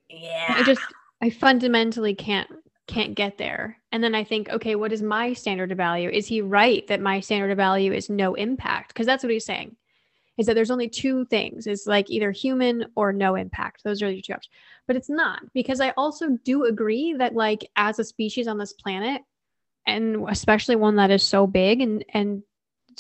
Yeah. 0.09 0.55
I 0.57 0.63
just 0.63 0.83
i 1.21 1.31
fundamentally 1.31 2.15
can't 2.15 2.51
can't 2.87 3.15
get 3.15 3.39
there. 3.39 3.79
And 3.93 4.03
then 4.03 4.15
I 4.15 4.25
think, 4.25 4.49
okay, 4.49 4.75
what 4.75 4.93
is 4.93 5.03
my 5.03 5.33
standard 5.33 5.73
of 5.73 5.79
value? 5.79 6.11
Is 6.11 6.27
he 6.27 6.41
right 6.41 6.87
that 6.89 7.01
my 7.01 7.21
standard 7.21 7.51
of 7.51 7.57
value 7.57 7.93
is 7.93 8.11
no 8.11 8.35
impact? 8.35 8.89
Because 8.89 9.07
that's 9.07 9.23
what 9.23 9.33
he's 9.33 9.45
saying. 9.45 9.77
Is 10.37 10.47
that 10.47 10.55
there's 10.55 10.71
only 10.71 10.89
two 10.89 11.25
things. 11.27 11.67
It's 11.67 11.87
like 11.87 12.11
either 12.11 12.33
human 12.33 12.87
or 12.97 13.13
no 13.13 13.37
impact. 13.37 13.85
Those 13.85 14.03
are 14.03 14.11
the 14.11 14.21
two 14.21 14.33
options. 14.33 14.53
But 14.87 14.97
it's 14.97 15.09
not 15.09 15.41
because 15.55 15.81
I 15.81 15.91
also 15.91 16.37
do 16.45 16.65
agree 16.65 17.15
that 17.15 17.35
like 17.35 17.71
as 17.77 17.99
a 17.99 18.05
species 18.05 18.49
on 18.49 18.59
this 18.59 18.73
planet, 18.73 19.23
and 19.87 20.29
especially 20.29 20.77
one 20.77 20.97
that 20.97 21.11
is 21.11 21.23
so 21.23 21.47
big 21.47 21.81
and 21.81 22.05
and 22.13 22.43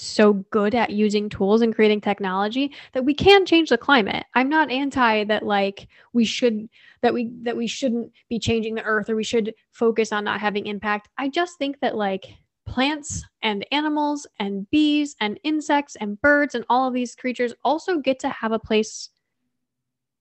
so 0.00 0.34
good 0.50 0.74
at 0.74 0.90
using 0.90 1.28
tools 1.28 1.62
and 1.62 1.74
creating 1.74 2.00
technology 2.00 2.72
that 2.92 3.04
we 3.04 3.14
can 3.14 3.46
change 3.46 3.68
the 3.68 3.78
climate. 3.78 4.24
I'm 4.34 4.48
not 4.48 4.70
anti 4.70 5.24
that 5.24 5.44
like 5.44 5.88
we 6.12 6.24
should 6.24 6.68
that 7.02 7.14
we 7.14 7.30
that 7.42 7.56
we 7.56 7.66
shouldn't 7.66 8.12
be 8.28 8.38
changing 8.38 8.74
the 8.74 8.82
earth 8.84 9.10
or 9.10 9.16
we 9.16 9.24
should 9.24 9.54
focus 9.72 10.12
on 10.12 10.24
not 10.24 10.40
having 10.40 10.66
impact. 10.66 11.08
I 11.18 11.28
just 11.28 11.58
think 11.58 11.80
that 11.80 11.96
like 11.96 12.26
plants 12.66 13.24
and 13.42 13.66
animals 13.72 14.26
and 14.38 14.68
bees 14.70 15.16
and 15.20 15.38
insects 15.44 15.96
and 15.96 16.20
birds 16.20 16.54
and 16.54 16.64
all 16.68 16.88
of 16.88 16.94
these 16.94 17.14
creatures 17.14 17.54
also 17.64 17.98
get 17.98 18.18
to 18.20 18.28
have 18.28 18.52
a 18.52 18.58
place 18.58 19.10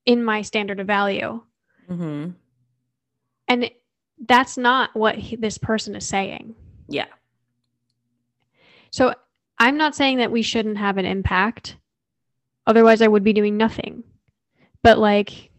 in 0.05 0.23
my 0.23 0.41
standard 0.41 0.79
of 0.79 0.87
value. 0.87 1.41
Mm-hmm. 1.89 2.31
And 3.47 3.71
that's 4.27 4.57
not 4.57 4.89
what 4.93 5.15
he, 5.15 5.35
this 5.35 5.57
person 5.57 5.95
is 5.95 6.07
saying. 6.07 6.55
Yeah. 6.87 7.07
So 8.91 9.13
I'm 9.59 9.77
not 9.77 9.95
saying 9.95 10.17
that 10.17 10.31
we 10.31 10.41
shouldn't 10.41 10.77
have 10.77 10.97
an 10.97 11.05
impact. 11.05 11.77
Otherwise, 12.65 13.01
I 13.01 13.07
would 13.07 13.23
be 13.23 13.33
doing 13.33 13.57
nothing. 13.57 14.03
But 14.81 14.97
like, 14.97 15.51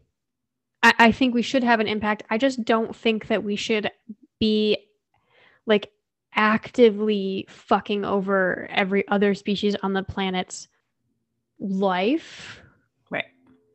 I, 0.82 0.94
I 0.98 1.12
think 1.12 1.34
we 1.34 1.42
should 1.42 1.64
have 1.64 1.80
an 1.80 1.88
impact. 1.88 2.24
I 2.30 2.38
just 2.38 2.64
don't 2.64 2.94
think 2.94 3.28
that 3.28 3.44
we 3.44 3.56
should 3.56 3.90
be 4.38 4.78
like 5.66 5.90
actively 6.34 7.46
fucking 7.48 8.04
over 8.04 8.68
every 8.70 9.06
other 9.08 9.34
species 9.34 9.76
on 9.82 9.92
the 9.92 10.02
planet's 10.02 10.68
life. 11.58 12.60
Right. 13.10 13.24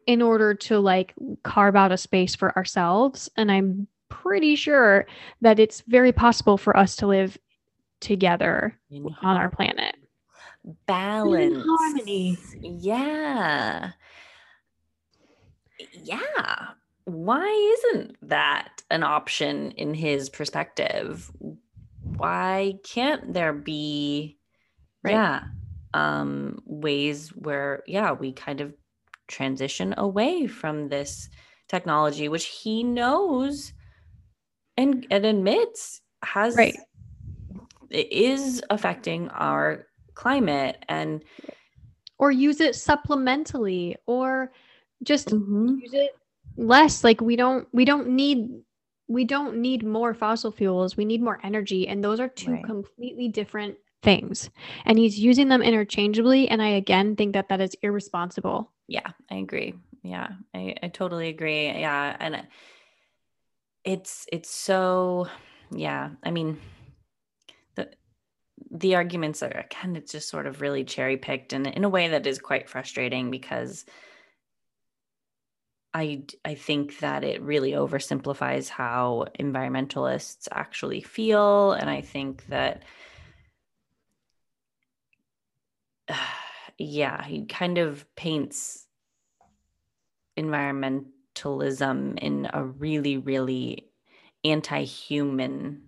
In 0.06 0.22
order 0.22 0.54
to 0.54 0.80
like 0.80 1.14
carve 1.44 1.76
out 1.76 1.92
a 1.92 1.98
space 1.98 2.36
for 2.36 2.56
ourselves. 2.58 3.30
And 3.38 3.52
I'm 3.52 3.88
pretty 4.10 4.56
sure 4.56 5.08
that 5.42 5.60
it's 5.60 5.82
very 5.88 6.12
possible 6.12 6.58
for 6.58 6.76
us 6.76 6.96
to 6.98 7.08
live 7.08 7.38
together 8.00 8.78
mm-hmm. 8.92 9.26
on 9.26 9.38
our 9.38 9.50
planet. 9.50 9.96
Balance 10.88 11.58
harmony. 11.68 12.38
yeah 12.62 13.92
yeah 15.94 16.68
why 17.06 17.48
isn't 17.88 18.16
that 18.28 18.82
an 18.92 19.04
option 19.04 19.72
in 19.72 19.94
his 19.94 20.30
perspective 20.30 21.32
why 22.18 22.74
can't 22.84 23.34
there 23.34 23.54
be 23.54 24.38
Right. 25.04 25.14
yeah 25.14 25.44
um 25.94 26.62
ways 26.66 27.30
where 27.30 27.84
yeah 27.88 28.12
we 28.12 28.34
kind 28.34 28.62
of 28.62 28.74
transition 29.28 29.94
away 29.98 30.48
from 30.48 30.90
this 30.90 31.30
technology 31.68 32.28
which 32.30 32.46
he 32.46 32.84
knows 32.84 33.74
and 34.78 35.06
and 35.12 35.26
admits 35.26 36.02
has 36.24 36.56
Right. 36.56 36.76
it 37.90 38.12
is 38.12 38.62
affecting 38.70 39.30
our 39.30 39.88
climate 40.22 40.78
and 40.90 41.24
Or 42.20 42.32
use 42.32 42.60
it 42.60 42.76
supplementally 42.76 43.96
or 44.06 44.52
just 45.04 45.30
Mhm. 45.30 45.80
use 45.80 45.94
it 45.94 46.12
less. 46.58 47.04
Like 47.04 47.22
we 47.22 47.36
don't 47.38 47.68
we 47.72 47.86
don't 47.86 48.08
need 48.10 48.50
we 49.08 49.24
don't 49.26 49.56
need 49.62 49.84
more 49.84 50.14
fossil 50.14 50.52
fuels. 50.52 50.98
We 50.98 51.06
need 51.06 51.22
more 51.22 51.40
energy 51.44 51.88
and 51.88 52.04
those 52.04 52.20
are 52.20 52.28
two 52.28 52.52
Right. 52.52 52.66
completely 52.66 53.30
different 53.30 53.78
things. 54.04 54.50
And 54.86 55.00
he's 55.00 55.18
using 55.18 55.48
them 55.50 55.62
interchangeably 55.62 56.50
and 56.52 56.62
i 56.62 56.70
again 56.84 57.16
think 57.16 57.34
that 57.34 57.48
that 57.50 57.62
is 57.62 57.76
irresponsible. 57.82 58.72
Yeah 58.88 59.10
i 59.32 59.36
agree. 59.36 59.74
Yeah 60.04 60.28
i, 60.54 60.76
I 60.84 60.88
totally 60.90 61.30
agree. 61.30 61.68
Yeah 61.68 62.18
and 62.20 62.44
it's 63.86 64.26
it's 64.32 64.50
so 64.52 65.28
yeah 65.72 66.10
i 66.24 66.32
mean 66.32 66.60
the 68.72 68.96
arguments 68.96 69.42
are 69.44 69.66
kind 69.70 69.98
of 69.98 70.06
just 70.06 70.30
sort 70.30 70.48
of 70.48 70.62
really 70.62 70.84
cherry 70.84 71.18
picked 71.18 71.54
and 71.54 71.68
in 71.68 71.84
a 71.84 71.90
way 71.90 72.10
that 72.10 72.28
is 72.28 72.40
quite 72.40 72.70
frustrating 72.70 73.32
because 73.32 73.86
I, 75.94 76.24
I 76.46 76.54
think 76.54 77.00
that 77.00 77.24
it 77.24 77.42
really 77.42 77.72
oversimplifies 77.72 78.70
how 78.70 79.26
environmentalists 79.40 80.48
actually 80.52 81.02
feel. 81.02 81.72
And 81.72 81.90
I 81.90 82.02
think 82.02 82.46
that, 82.48 82.84
yeah, 86.78 87.24
he 87.26 87.46
kind 87.46 87.80
of 87.80 88.06
paints 88.16 88.86
environmentalism 90.38 92.20
in 92.20 92.50
a 92.54 92.64
really, 92.64 93.18
really 93.18 93.90
anti 94.44 94.84
human 94.84 95.82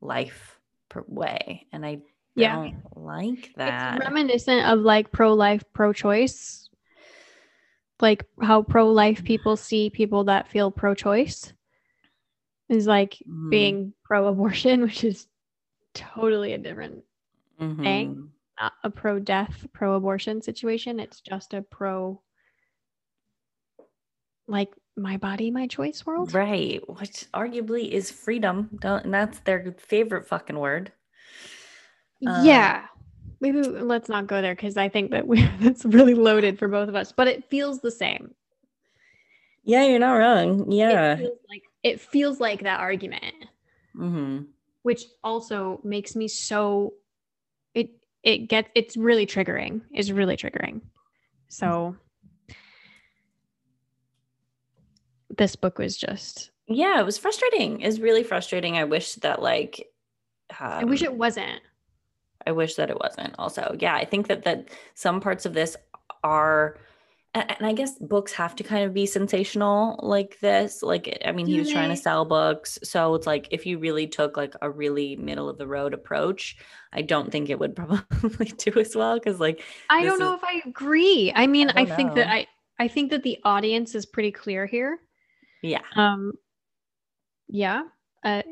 life 0.00 0.58
way. 1.06 1.66
And 1.72 1.84
I 1.84 2.00
Yeah. 2.34 2.70
like 2.96 3.52
that. 3.56 3.96
it's 3.96 4.04
reminiscent 4.04 4.66
of 4.66 4.80
like 4.80 5.12
pro-life 5.12 5.64
pro-choice 5.72 6.68
like 8.00 8.24
how 8.40 8.62
pro-life 8.62 9.22
people 9.24 9.56
see 9.56 9.90
people 9.90 10.24
that 10.24 10.48
feel 10.48 10.70
pro-choice 10.70 11.52
is 12.68 12.86
like 12.86 13.18
Mhm. 13.28 13.50
being 13.50 13.92
pro-abortion 14.04 14.80
which 14.86 15.04
is 15.04 15.26
totally 15.94 16.52
a 16.54 16.58
different 16.58 17.04
thing. 17.58 17.76
Mhm. 18.16 18.28
not 18.60 18.72
a 18.82 18.90
pro-death 18.90 19.66
pro-abortion 19.72 20.40
situation 20.42 20.98
it's 21.00 21.20
just 21.20 21.52
a 21.54 21.62
pro 21.62 22.20
like 24.48 24.70
my 24.96 25.16
body 25.16 25.50
my 25.50 25.66
choice 25.66 26.04
world 26.04 26.34
Right, 26.34 26.80
which 26.88 27.26
arguably 27.32 27.88
is 27.90 28.10
freedom. 28.10 28.68
Don't, 28.80 29.04
and 29.04 29.14
that's 29.14 29.38
their 29.40 29.72
favorite 29.78 30.26
fucking 30.26 30.58
word. 30.58 30.92
Um, 32.26 32.46
yeah 32.46 32.86
maybe 33.40 33.60
let's 33.62 34.08
not 34.08 34.26
go 34.28 34.40
there 34.40 34.54
because 34.54 34.76
i 34.76 34.88
think 34.88 35.10
that 35.10 35.26
we 35.26 35.42
that's 35.60 35.84
really 35.84 36.14
loaded 36.14 36.58
for 36.58 36.68
both 36.68 36.88
of 36.88 36.94
us 36.94 37.12
but 37.12 37.26
it 37.28 37.48
feels 37.50 37.80
the 37.80 37.90
same 37.90 38.34
Yeah, 39.64 39.84
you're 39.86 40.00
not 40.00 40.14
wrong. 40.14 40.70
Yeah. 40.72 41.12
it 41.14 41.18
feels 41.18 41.38
like 41.48 41.62
it 41.82 42.00
feels 42.00 42.40
like 42.40 42.62
that 42.62 42.80
argument 42.80 43.34
hmm 43.94 44.42
which 44.82 45.04
also 45.22 45.80
makes 45.84 46.16
me 46.16 46.26
so 46.28 46.94
it 47.74 47.90
it 48.22 48.48
gets 48.48 48.68
it's 48.74 48.96
really 48.96 49.26
triggering 49.26 49.82
is 49.94 50.12
really 50.12 50.36
triggering 50.36 50.80
so 51.48 51.96
this 55.36 55.56
book 55.56 55.78
was 55.78 55.96
just 55.96 56.50
Yeah, 56.66 57.00
it 57.00 57.04
was 57.04 57.18
frustrating. 57.18 57.80
It's 57.80 57.98
really 57.98 58.22
frustrating. 58.22 58.76
I 58.76 58.84
wish 58.84 59.14
that 59.16 59.42
like 59.42 59.88
i 60.60 60.84
wish 60.84 61.00
um, 61.02 61.06
it 61.06 61.14
wasn't 61.14 61.60
I 62.46 62.52
wish 62.52 62.74
that 62.74 62.90
it 62.90 62.98
wasn't 62.98 63.34
also. 63.38 63.76
Yeah, 63.78 63.94
I 63.94 64.04
think 64.04 64.28
that 64.28 64.44
that 64.44 64.68
some 64.94 65.20
parts 65.20 65.46
of 65.46 65.54
this 65.54 65.76
are 66.24 66.78
and 67.34 67.66
I 67.66 67.72
guess 67.72 67.98
books 67.98 68.32
have 68.34 68.54
to 68.56 68.62
kind 68.62 68.84
of 68.84 68.92
be 68.92 69.06
sensational 69.06 69.98
like 70.02 70.38
this. 70.40 70.82
Like 70.82 71.18
I 71.24 71.32
mean, 71.32 71.46
he 71.46 71.58
was 71.58 71.70
trying 71.70 71.88
to 71.88 71.96
sell 71.96 72.24
books, 72.24 72.78
so 72.82 73.14
it's 73.14 73.26
like 73.26 73.48
if 73.50 73.64
you 73.64 73.78
really 73.78 74.06
took 74.06 74.36
like 74.36 74.54
a 74.60 74.70
really 74.70 75.16
middle 75.16 75.48
of 75.48 75.56
the 75.56 75.66
road 75.66 75.94
approach, 75.94 76.58
I 76.92 77.02
don't 77.02 77.32
think 77.32 77.48
it 77.48 77.58
would 77.58 77.74
probably 78.22 78.46
do 78.46 78.78
as 78.78 78.94
well 78.94 79.18
cuz 79.18 79.40
like 79.40 79.62
i 79.88 80.04
don't 80.04 80.18
know 80.18 80.34
is- 80.34 80.40
if 80.42 80.44
i 80.44 80.62
agree 80.68 81.32
i 81.34 81.46
mean 81.46 81.70
I 81.70 81.82
i, 81.82 81.84
think 81.86 82.14
that 82.14 82.28
i 82.28 82.46
i 82.78 82.88
think 82.88 83.10
that 83.10 83.22
the 83.22 83.38
audience 83.44 83.94
is 83.94 84.06
pretty 84.06 84.30
clear 84.30 84.66
here 84.66 85.00
yeah. 85.62 85.80
um 85.96 86.32
yeah 87.48 87.84
uh, 88.24 88.42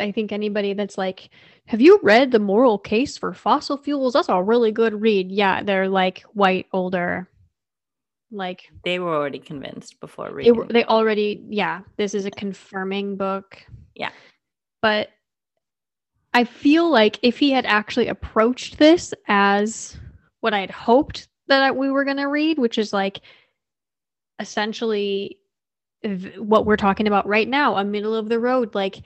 i 0.00 0.10
think 0.12 0.32
anybody 0.32 0.72
that's 0.72 0.98
like 0.98 1.30
have 1.66 1.80
you 1.80 1.98
read 2.02 2.30
the 2.30 2.38
moral 2.38 2.78
case 2.78 3.16
for 3.18 3.32
fossil 3.32 3.76
fuels 3.76 4.12
that's 4.14 4.28
a 4.28 4.42
really 4.42 4.72
good 4.72 5.00
read 5.00 5.30
yeah 5.30 5.62
they're 5.62 5.88
like 5.88 6.22
white 6.34 6.66
older 6.72 7.28
like 8.32 8.70
They 8.84 8.98
were 9.00 9.14
already 9.14 9.40
convinced 9.40 9.98
before 10.00 10.28
they 10.28 10.34
reading. 10.34 10.54
were 10.56 10.66
they 10.66 10.84
already 10.84 11.44
yeah 11.48 11.80
this 11.96 12.14
is 12.14 12.26
a 12.26 12.30
confirming 12.30 13.16
book 13.16 13.58
Yeah. 13.94 14.10
but 14.82 15.08
i 16.32 16.44
feel 16.44 16.88
like 16.90 17.18
if 17.22 17.38
he 17.38 17.50
had 17.50 17.66
actually 17.66 18.06
approached 18.08 18.78
this 18.78 19.12
as 19.28 19.96
what 20.40 20.54
i 20.54 20.60
had 20.60 20.70
hoped 20.70 21.28
that 21.48 21.76
we 21.76 21.90
were 21.90 22.04
going 22.04 22.16
to 22.18 22.26
read 22.26 22.58
which 22.58 22.78
is 22.78 22.92
like 22.92 23.20
essentially 24.38 25.36
what 26.38 26.64
we're 26.64 26.76
talking 26.76 27.06
about 27.06 27.26
right 27.26 27.48
now 27.48 27.76
a 27.76 27.84
middle 27.84 28.14
of 28.14 28.28
the 28.28 28.38
road 28.38 28.74
like 28.74 29.02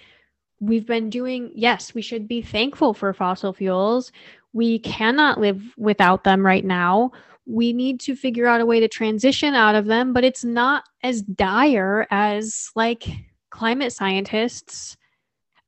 we've 0.60 0.86
been 0.86 1.10
doing 1.10 1.50
yes 1.54 1.94
we 1.94 2.02
should 2.02 2.28
be 2.28 2.42
thankful 2.42 2.94
for 2.94 3.12
fossil 3.12 3.52
fuels. 3.52 4.12
We 4.52 4.78
cannot 4.78 5.40
live 5.40 5.62
without 5.76 6.24
them 6.24 6.46
right 6.46 6.64
now. 6.64 7.10
We 7.46 7.72
need 7.72 8.00
to 8.00 8.14
figure 8.14 8.46
out 8.46 8.60
a 8.60 8.66
way 8.66 8.80
to 8.80 8.88
transition 8.88 9.54
out 9.54 9.74
of 9.74 9.86
them 9.86 10.12
but 10.12 10.24
it's 10.24 10.44
not 10.44 10.84
as 11.02 11.22
dire 11.22 12.06
as 12.10 12.70
like 12.74 13.04
climate 13.50 13.92
scientists 13.92 14.96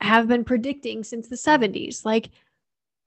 have 0.00 0.28
been 0.28 0.44
predicting 0.44 1.02
since 1.02 1.28
the 1.28 1.36
70s 1.36 2.04
like 2.04 2.30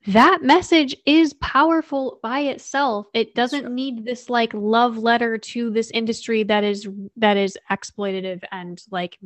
that 0.07 0.41
message 0.41 0.95
is 1.05 1.33
powerful 1.33 2.19
by 2.23 2.39
itself. 2.39 3.07
It 3.13 3.35
doesn't 3.35 3.73
need 3.73 4.05
this 4.05 4.29
like 4.29 4.53
love 4.53 4.97
letter 4.97 5.37
to 5.37 5.69
this 5.69 5.91
industry 5.91 6.43
that 6.43 6.63
is 6.63 6.87
that 7.17 7.35
is 7.35 7.57
exploitative 7.69 8.41
and 8.51 8.81
like 8.91 9.19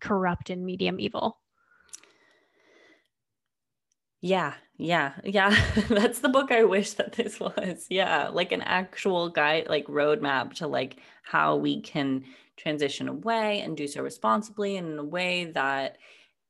corrupt 0.00 0.50
and 0.50 0.64
medium 0.64 0.98
evil 0.98 1.38
Yeah, 4.20 4.54
yeah, 4.76 5.14
yeah. 5.24 5.50
That's 5.88 6.20
the 6.20 6.28
book 6.28 6.50
I 6.50 6.64
wish 6.64 6.92
that 6.94 7.12
this 7.12 7.38
was. 7.40 7.86
Yeah, 7.88 8.28
like 8.28 8.52
an 8.52 8.62
actual 8.62 9.28
guide, 9.28 9.68
like 9.68 9.86
roadmap 9.86 10.54
to 10.54 10.66
like 10.66 10.98
how 11.22 11.56
we 11.56 11.80
can 11.80 12.24
transition 12.56 13.08
away 13.08 13.60
and 13.60 13.76
do 13.76 13.86
so 13.86 14.02
responsibly 14.02 14.76
and 14.76 14.88
in 14.90 14.98
a 14.98 15.04
way 15.04 15.44
that, 15.46 15.98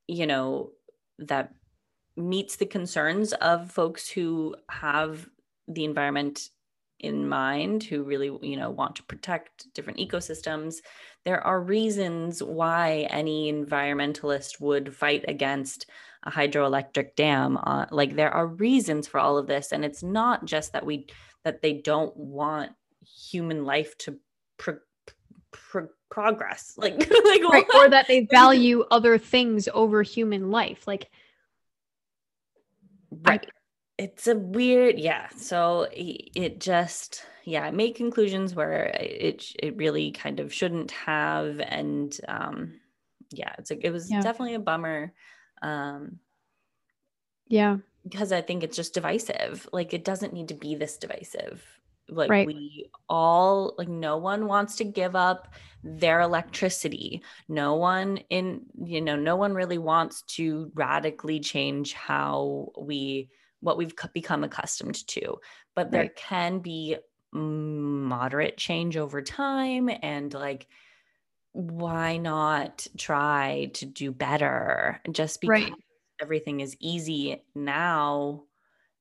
you 0.08 0.26
know, 0.26 0.72
that 1.18 1.54
meets 2.16 2.56
the 2.56 2.66
concerns 2.66 3.32
of 3.34 3.70
folks 3.70 4.08
who 4.10 4.56
have 4.70 5.28
the 5.68 5.84
environment 5.84 6.50
in 7.00 7.28
mind 7.28 7.84
who 7.84 8.02
really 8.02 8.26
you 8.42 8.56
know 8.56 8.70
want 8.70 8.96
to 8.96 9.04
protect 9.04 9.72
different 9.72 9.98
ecosystems 10.00 10.76
there 11.24 11.40
are 11.46 11.60
reasons 11.60 12.42
why 12.42 13.06
any 13.10 13.52
environmentalist 13.52 14.60
would 14.60 14.94
fight 14.94 15.24
against 15.28 15.86
a 16.28 16.30
hydroelectric 16.30 17.16
dam 17.16 17.58
uh, 17.62 17.86
like 17.90 18.14
there 18.14 18.30
are 18.30 18.46
reasons 18.46 19.08
for 19.08 19.18
all 19.18 19.38
of 19.38 19.46
this 19.46 19.72
and 19.72 19.84
it's 19.84 20.02
not 20.02 20.44
just 20.44 20.72
that 20.72 20.84
we 20.84 21.06
that 21.44 21.62
they 21.62 21.72
don't 21.72 22.14
want 22.16 22.72
human 23.02 23.64
life 23.64 23.96
to 23.96 24.18
pro- 24.58 24.78
pro- 25.50 25.88
progress 26.10 26.74
like 26.76 26.98
like 26.98 27.42
right. 27.50 27.64
or 27.74 27.88
that 27.88 28.06
they 28.06 28.26
value 28.30 28.84
other 28.90 29.16
things 29.18 29.68
over 29.72 30.02
human 30.02 30.50
life 30.50 30.86
like 30.86 31.10
right 33.26 33.46
I, 33.46 34.02
it's 34.02 34.26
a 34.26 34.36
weird 34.36 34.98
yeah 34.98 35.28
so 35.36 35.88
it 35.90 36.60
just 36.60 37.24
yeah 37.44 37.70
make 37.70 37.96
conclusions 37.96 38.54
where 38.54 38.84
it 38.84 39.44
it 39.58 39.76
really 39.76 40.12
kind 40.12 40.40
of 40.40 40.52
shouldn't 40.52 40.90
have 40.90 41.58
and 41.60 42.18
um 42.28 42.74
yeah 43.30 43.54
it's 43.58 43.70
like 43.70 43.80
it 43.82 43.90
was 43.90 44.10
yeah. 44.10 44.20
definitely 44.20 44.54
a 44.54 44.60
bummer 44.60 45.12
um 45.62 46.18
yeah. 47.48 47.78
because 48.04 48.32
i 48.32 48.40
think 48.40 48.62
it's 48.62 48.76
just 48.76 48.94
divisive. 48.94 49.68
Like 49.72 49.94
it 49.94 50.04
doesn't 50.04 50.32
need 50.32 50.48
to 50.48 50.54
be 50.54 50.74
this 50.74 50.96
divisive. 50.98 51.64
Like 52.10 52.30
right. 52.30 52.46
we 52.46 52.90
all 53.08 53.74
like 53.76 53.88
no 53.88 54.16
one 54.16 54.46
wants 54.46 54.76
to 54.76 54.84
give 54.84 55.14
up 55.14 55.52
their 55.84 56.20
electricity. 56.20 57.22
No 57.48 57.74
one 57.74 58.18
in 58.30 58.62
you 58.82 59.00
know 59.00 59.16
no 59.16 59.36
one 59.36 59.54
really 59.54 59.78
wants 59.78 60.22
to 60.36 60.70
radically 60.74 61.40
change 61.40 61.92
how 61.92 62.72
we 62.78 63.28
what 63.60 63.76
we've 63.76 63.94
become 64.14 64.44
accustomed 64.44 65.06
to. 65.08 65.36
But 65.74 65.90
there 65.90 66.02
right. 66.02 66.16
can 66.16 66.60
be 66.60 66.96
moderate 67.32 68.56
change 68.56 68.96
over 68.96 69.20
time 69.20 69.90
and 70.02 70.32
like 70.32 70.66
why 71.58 72.18
not 72.18 72.86
try 72.96 73.68
to 73.74 73.84
do 73.84 74.12
better 74.12 75.00
just 75.10 75.40
because 75.40 75.64
right. 75.64 75.72
everything 76.22 76.60
is 76.60 76.76
easy 76.78 77.42
now 77.52 78.44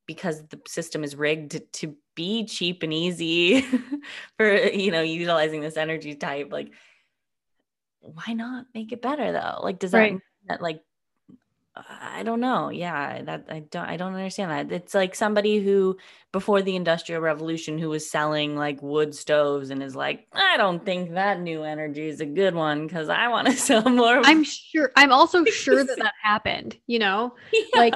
because 0.08 0.41
the 0.47 0.60
system 0.68 1.03
is 1.03 1.16
rigged 1.16 1.62
to 1.72 1.95
be 2.16 2.45
cheap 2.45 2.82
and 2.82 2.91
easy 2.91 3.62
for 4.38 4.55
you 4.55 4.89
know 4.89 5.01
utilizing 5.01 5.62
this 5.62 5.78
energy 5.78 6.16
type 6.16 6.51
like 6.51 6.72
why 7.99 8.34
not 8.34 8.66
make 8.74 8.91
it 8.91 9.03
better 9.03 9.32
though 9.32 9.60
like 9.62 9.78
does 9.78 9.91
that, 9.91 9.99
right. 9.99 10.20
that 10.47 10.60
like 10.60 10.82
I 11.90 12.24
don't 12.24 12.40
know. 12.40 12.70
Yeah, 12.70 13.22
that 13.24 13.46
I 13.50 13.60
don't 13.60 13.86
I 13.86 13.98
don't 13.98 14.14
understand 14.14 14.52
that. 14.52 14.76
It's 14.76 14.94
like 14.94 15.16
somebody 15.16 15.60
who 15.60 15.98
before 16.32 16.62
the 16.62 16.76
industrial 16.76 17.22
revolution 17.22 17.78
who 17.78 17.90
was 17.90 18.10
selling 18.10 18.56
like 18.56 18.82
wood 18.82 19.16
stoves 19.16 19.70
and 19.70 19.82
is 19.82 19.96
like, 19.96 20.28
I 20.34 20.58
don't 20.58 20.84
think 20.86 21.14
that 21.14 21.40
new 21.40 21.64
energy 21.64 22.08
is 22.08 22.22
a 22.22 22.26
good 22.26 22.56
one 22.56 22.88
cuz 22.90 23.10
I 23.10 23.28
want 23.28 23.48
to 23.48 23.54
sell 23.68 23.90
more. 23.90 24.22
I'm 24.24 24.44
sure 24.44 24.92
I'm 24.96 25.12
also 25.12 25.44
sure 25.46 25.84
that 25.84 25.98
that 25.98 26.14
happened, 26.22 26.78
you 26.88 27.00
know? 27.00 27.36
Yeah. 27.54 27.80
Like 27.80 27.96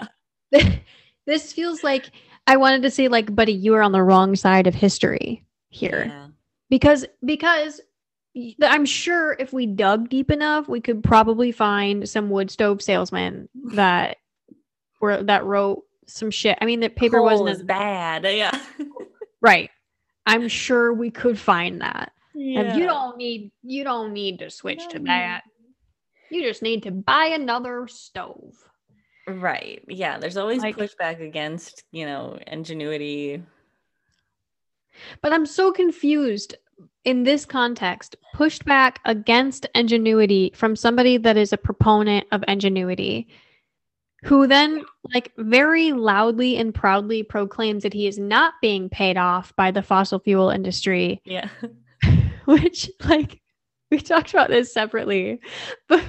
this 1.25 1.53
feels 1.53 1.83
like 1.83 2.11
I 2.47 2.57
wanted 2.57 2.81
to 2.83 2.91
say 2.91 3.07
like 3.07 3.35
buddy 3.35 3.53
you 3.53 3.73
are 3.75 3.81
on 3.81 3.91
the 3.91 4.03
wrong 4.03 4.35
side 4.35 4.67
of 4.67 4.75
history 4.75 5.45
here. 5.69 6.05
Yeah. 6.07 6.27
Because 6.69 7.05
because 7.23 7.81
I'm 8.61 8.85
sure 8.85 9.35
if 9.37 9.51
we 9.51 9.65
dug 9.65 10.09
deep 10.09 10.31
enough, 10.31 10.69
we 10.69 10.79
could 10.79 11.03
probably 11.03 11.51
find 11.51 12.07
some 12.07 12.29
wood 12.29 12.49
stove 12.49 12.81
salesman 12.81 13.49
that 13.73 14.17
were 14.99 15.23
that 15.23 15.45
wrote 15.45 15.83
some 16.07 16.31
shit. 16.31 16.57
I 16.61 16.65
mean, 16.65 16.79
the 16.79 16.89
paper 16.89 17.17
Coal 17.17 17.25
wasn't 17.25 17.49
as 17.49 17.63
bad. 17.63 18.23
Yeah. 18.23 18.57
right. 19.41 19.69
I'm 20.25 20.47
sure 20.47 20.93
we 20.93 21.09
could 21.09 21.37
find 21.37 21.81
that. 21.81 22.13
Yeah. 22.33 22.61
And 22.61 22.79
you 22.79 22.85
don't 22.85 23.17
need 23.17 23.51
you 23.63 23.83
don't 23.83 24.13
need 24.13 24.39
to 24.39 24.49
switch 24.49 24.87
to 24.89 24.99
that. 24.99 25.41
You 26.29 26.43
just 26.43 26.61
need 26.61 26.83
to 26.83 26.91
buy 26.91 27.25
another 27.25 27.87
stove. 27.87 28.55
Right. 29.27 29.83
Yeah. 29.87 30.17
There's 30.17 30.37
always 30.37 30.61
like, 30.61 30.77
pushback 30.77 31.21
against, 31.21 31.83
you 31.91 32.05
know, 32.05 32.39
ingenuity. 32.47 33.43
But 35.21 35.33
I'm 35.33 35.45
so 35.45 35.71
confused 35.71 36.55
in 37.03 37.23
this 37.23 37.45
context, 37.45 38.15
pushed 38.33 38.65
back 38.65 38.99
against 39.05 39.67
ingenuity 39.73 40.51
from 40.55 40.75
somebody 40.75 41.17
that 41.17 41.37
is 41.37 41.51
a 41.51 41.57
proponent 41.57 42.27
of 42.31 42.43
ingenuity, 42.47 43.27
who 44.23 44.45
then, 44.45 44.85
like, 45.13 45.31
very 45.37 45.93
loudly 45.93 46.57
and 46.57 46.75
proudly 46.75 47.23
proclaims 47.23 47.83
that 47.83 47.93
he 47.93 48.05
is 48.05 48.19
not 48.19 48.53
being 48.61 48.87
paid 48.87 49.17
off 49.17 49.55
by 49.55 49.71
the 49.71 49.81
fossil 49.81 50.19
fuel 50.19 50.51
industry. 50.51 51.21
Yeah. 51.25 51.49
Which, 52.45 52.91
like, 53.05 53.41
we 53.89 53.99
talked 53.99 54.31
about 54.31 54.49
this 54.49 54.73
separately 54.73 55.39
but 55.89 56.03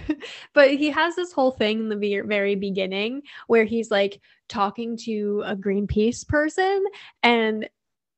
but 0.54 0.70
he 0.70 0.88
has 0.88 1.16
this 1.16 1.32
whole 1.32 1.50
thing 1.50 1.80
in 1.80 1.88
the 1.88 2.22
very 2.24 2.54
beginning 2.54 3.22
where 3.48 3.64
he's 3.64 3.90
like 3.90 4.20
talking 4.48 4.96
to 4.96 5.42
a 5.44 5.56
greenpeace 5.56 6.26
person 6.26 6.84
and 7.22 7.68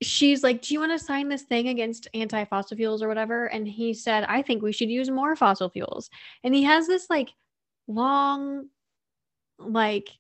she's 0.05 0.43
like, 0.43 0.63
Do 0.63 0.75
you 0.75 0.81
want 0.81 0.93
to 0.93 1.05
sign 1.05 1.29
this 1.29 1.43
thing 1.43 1.69
against 1.69 2.09
anti 2.15 2.45
fossil 2.45 2.77
fuels 2.77 3.03
or 3.03 3.09
whatever? 3.09 3.47
And 3.47 3.67
he 3.67 3.95
said, 3.95 4.25
I 4.25 4.43
think 4.43 4.63
we 4.63 4.73
should 4.73 4.91
use 4.91 5.11
more 5.11 5.37
fossil 5.37 5.71
fuels. 5.71 6.11
And 6.43 6.55
he 6.55 6.65
has 6.65 6.87
this 6.87 7.09
like 7.11 7.31
long, 7.87 8.69
like, 9.59 10.11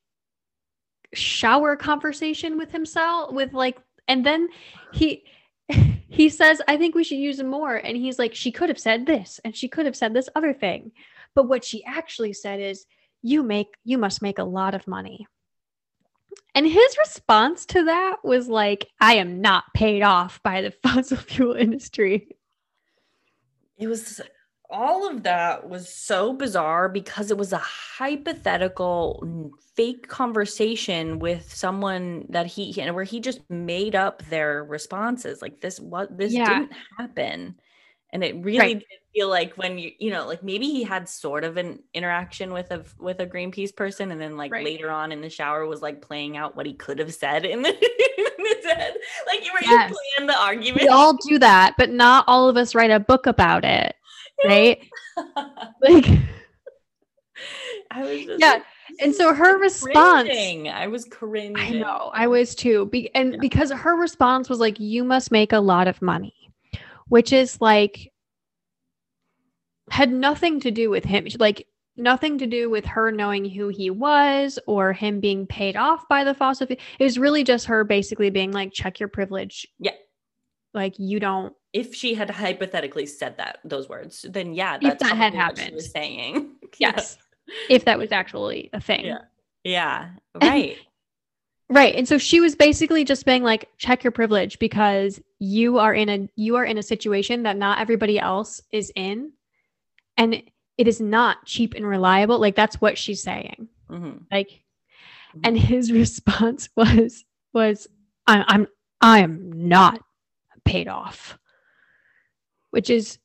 shower 1.14 1.76
conversation 1.76 2.58
with 2.58 2.70
himself, 2.72 3.32
with 3.32 3.52
like, 3.52 3.78
and 4.08 4.24
then 4.24 4.48
he, 4.92 5.24
he 6.08 6.28
says, 6.28 6.60
I 6.68 6.76
think 6.76 6.94
we 6.94 7.04
should 7.04 7.18
use 7.18 7.42
more. 7.42 7.76
And 7.76 7.96
he's 7.96 8.18
like, 8.18 8.34
She 8.34 8.52
could 8.52 8.68
have 8.68 8.78
said 8.78 9.06
this 9.06 9.40
and 9.44 9.56
she 9.56 9.68
could 9.68 9.86
have 9.86 9.96
said 9.96 10.14
this 10.14 10.28
other 10.34 10.52
thing. 10.52 10.92
But 11.34 11.48
what 11.48 11.64
she 11.64 11.84
actually 11.84 12.32
said 12.32 12.60
is, 12.60 12.86
You 13.22 13.42
make, 13.42 13.68
you 13.84 13.98
must 13.98 14.22
make 14.22 14.38
a 14.38 14.44
lot 14.44 14.74
of 14.74 14.86
money. 14.86 15.26
And 16.54 16.66
his 16.66 16.98
response 16.98 17.66
to 17.66 17.84
that 17.84 18.16
was 18.24 18.48
like, 18.48 18.88
I 19.00 19.14
am 19.14 19.40
not 19.40 19.64
paid 19.74 20.02
off 20.02 20.42
by 20.42 20.62
the 20.62 20.70
fossil 20.82 21.16
fuel 21.16 21.54
industry. 21.54 22.28
It 23.76 23.88
was 23.88 24.20
all 24.70 25.08
of 25.08 25.22
that 25.22 25.68
was 25.68 25.88
so 25.92 26.32
bizarre 26.32 26.88
because 26.88 27.30
it 27.30 27.38
was 27.38 27.52
a 27.52 27.58
hypothetical 27.58 29.52
fake 29.76 30.08
conversation 30.08 31.18
with 31.18 31.52
someone 31.52 32.26
that 32.28 32.46
he 32.46 32.80
and 32.80 32.94
where 32.94 33.04
he 33.04 33.20
just 33.20 33.40
made 33.50 33.94
up 33.94 34.24
their 34.26 34.64
responses 34.64 35.42
like 35.42 35.60
this 35.60 35.78
what 35.78 36.16
this 36.16 36.32
yeah. 36.32 36.48
didn't 36.48 36.72
happen 36.98 37.54
and 38.14 38.22
it 38.22 38.36
really 38.42 38.58
right. 38.58 38.78
did 38.78 38.98
feel 39.12 39.28
like 39.28 39.54
when 39.56 39.76
you 39.76 39.90
you 39.98 40.10
know 40.10 40.26
like 40.26 40.42
maybe 40.42 40.66
he 40.66 40.82
had 40.82 41.08
sort 41.08 41.44
of 41.44 41.56
an 41.56 41.80
interaction 41.92 42.52
with 42.52 42.70
a 42.70 42.82
with 42.98 43.20
a 43.20 43.26
greenpeace 43.26 43.74
person 43.74 44.10
and 44.10 44.20
then 44.20 44.36
like 44.36 44.52
right. 44.52 44.64
later 44.64 44.90
on 44.90 45.12
in 45.12 45.20
the 45.20 45.28
shower 45.28 45.66
was 45.66 45.82
like 45.82 46.00
playing 46.00 46.36
out 46.36 46.56
what 46.56 46.64
he 46.64 46.72
could 46.72 46.98
have 46.98 47.12
said 47.12 47.44
in, 47.44 47.60
the, 47.62 47.68
in 47.68 48.46
his 48.46 48.64
head 48.64 48.94
like 49.26 49.44
you 49.44 49.52
were 49.52 49.58
yes. 49.62 49.90
you 49.90 49.96
plan 50.16 50.26
the 50.26 50.38
argument 50.38 50.82
we 50.82 50.88
all 50.88 51.16
do 51.28 51.38
that 51.38 51.74
but 51.76 51.90
not 51.90 52.24
all 52.26 52.48
of 52.48 52.56
us 52.56 52.74
write 52.74 52.90
a 52.90 53.00
book 53.00 53.26
about 53.26 53.64
it 53.64 53.94
right 54.44 54.78
like 55.82 56.06
i 57.90 58.02
was 58.02 58.24
just 58.24 58.40
yeah 58.40 58.52
like, 58.52 58.62
and 59.00 59.14
so 59.14 59.34
her 59.34 59.58
response 59.58 60.28
cringing. 60.28 60.68
i 60.68 60.86
was 60.86 61.04
cringing 61.04 61.56
i 61.58 61.70
know 61.70 62.10
i 62.14 62.26
was 62.26 62.54
too 62.54 62.86
Be- 62.86 63.12
and 63.14 63.34
yeah. 63.34 63.38
because 63.40 63.70
her 63.70 63.96
response 63.96 64.48
was 64.48 64.60
like 64.60 64.78
you 64.78 65.04
must 65.04 65.30
make 65.30 65.52
a 65.52 65.60
lot 65.60 65.88
of 65.88 66.00
money 66.00 66.43
which 67.08 67.32
is 67.32 67.60
like 67.60 68.12
had 69.90 70.12
nothing 70.12 70.60
to 70.60 70.70
do 70.70 70.90
with 70.90 71.04
him. 71.04 71.26
Like 71.38 71.66
nothing 71.96 72.38
to 72.38 72.46
do 72.46 72.68
with 72.68 72.84
her 72.86 73.10
knowing 73.12 73.44
who 73.44 73.68
he 73.68 73.90
was 73.90 74.58
or 74.66 74.92
him 74.92 75.20
being 75.20 75.46
paid 75.46 75.76
off 75.76 76.08
by 76.08 76.24
the 76.24 76.34
fossil 76.34 76.66
fuel. 76.66 76.80
It 76.98 77.04
was 77.04 77.18
really 77.18 77.44
just 77.44 77.66
her 77.66 77.84
basically 77.84 78.30
being 78.30 78.52
like, 78.52 78.72
check 78.72 78.98
your 78.98 79.08
privilege. 79.08 79.66
Yeah. 79.78 79.92
Like 80.72 80.94
you 80.98 81.20
don't. 81.20 81.54
If 81.72 81.94
she 81.94 82.14
had 82.14 82.30
hypothetically 82.30 83.06
said 83.06 83.36
that 83.38 83.58
those 83.64 83.88
words, 83.88 84.26
then 84.28 84.54
yeah, 84.54 84.78
that's 84.78 84.94
if 85.02 85.08
that 85.08 85.16
had 85.16 85.34
happened. 85.34 85.68
She 85.68 85.74
was 85.74 85.90
saying 85.90 86.50
yes, 86.78 87.18
if 87.68 87.84
that 87.84 87.98
was 87.98 88.12
actually 88.12 88.70
a 88.72 88.80
thing. 88.80 89.04
Yeah. 89.06 89.18
Yeah. 89.62 90.10
Right. 90.42 90.78
Right. 91.74 91.94
And 91.96 92.06
so 92.06 92.18
she 92.18 92.40
was 92.40 92.54
basically 92.54 93.04
just 93.04 93.26
being 93.26 93.42
like, 93.42 93.68
check 93.78 94.04
your 94.04 94.12
privilege 94.12 94.58
because 94.60 95.20
you 95.40 95.78
are 95.78 95.92
in 95.92 96.08
a 96.08 96.28
you 96.36 96.54
are 96.54 96.64
in 96.64 96.78
a 96.78 96.82
situation 96.82 97.42
that 97.42 97.56
not 97.56 97.80
everybody 97.80 98.18
else 98.18 98.60
is 98.70 98.92
in. 98.94 99.32
And 100.16 100.40
it 100.78 100.86
is 100.86 101.00
not 101.00 101.44
cheap 101.46 101.74
and 101.74 101.86
reliable. 101.86 102.38
Like 102.38 102.54
that's 102.54 102.80
what 102.80 102.96
she's 102.96 103.22
saying. 103.22 103.68
Mm-hmm. 103.90 104.18
Like, 104.30 104.64
and 105.42 105.58
his 105.58 105.90
response 105.92 106.68
was 106.76 107.24
was 107.52 107.88
I, 108.26 108.44
i'm 108.48 108.66
i 109.00 109.20
am 109.20 109.68
not 109.68 110.00
paid 110.64 110.88
off 110.88 111.38
which 112.70 112.90
is 112.90 113.18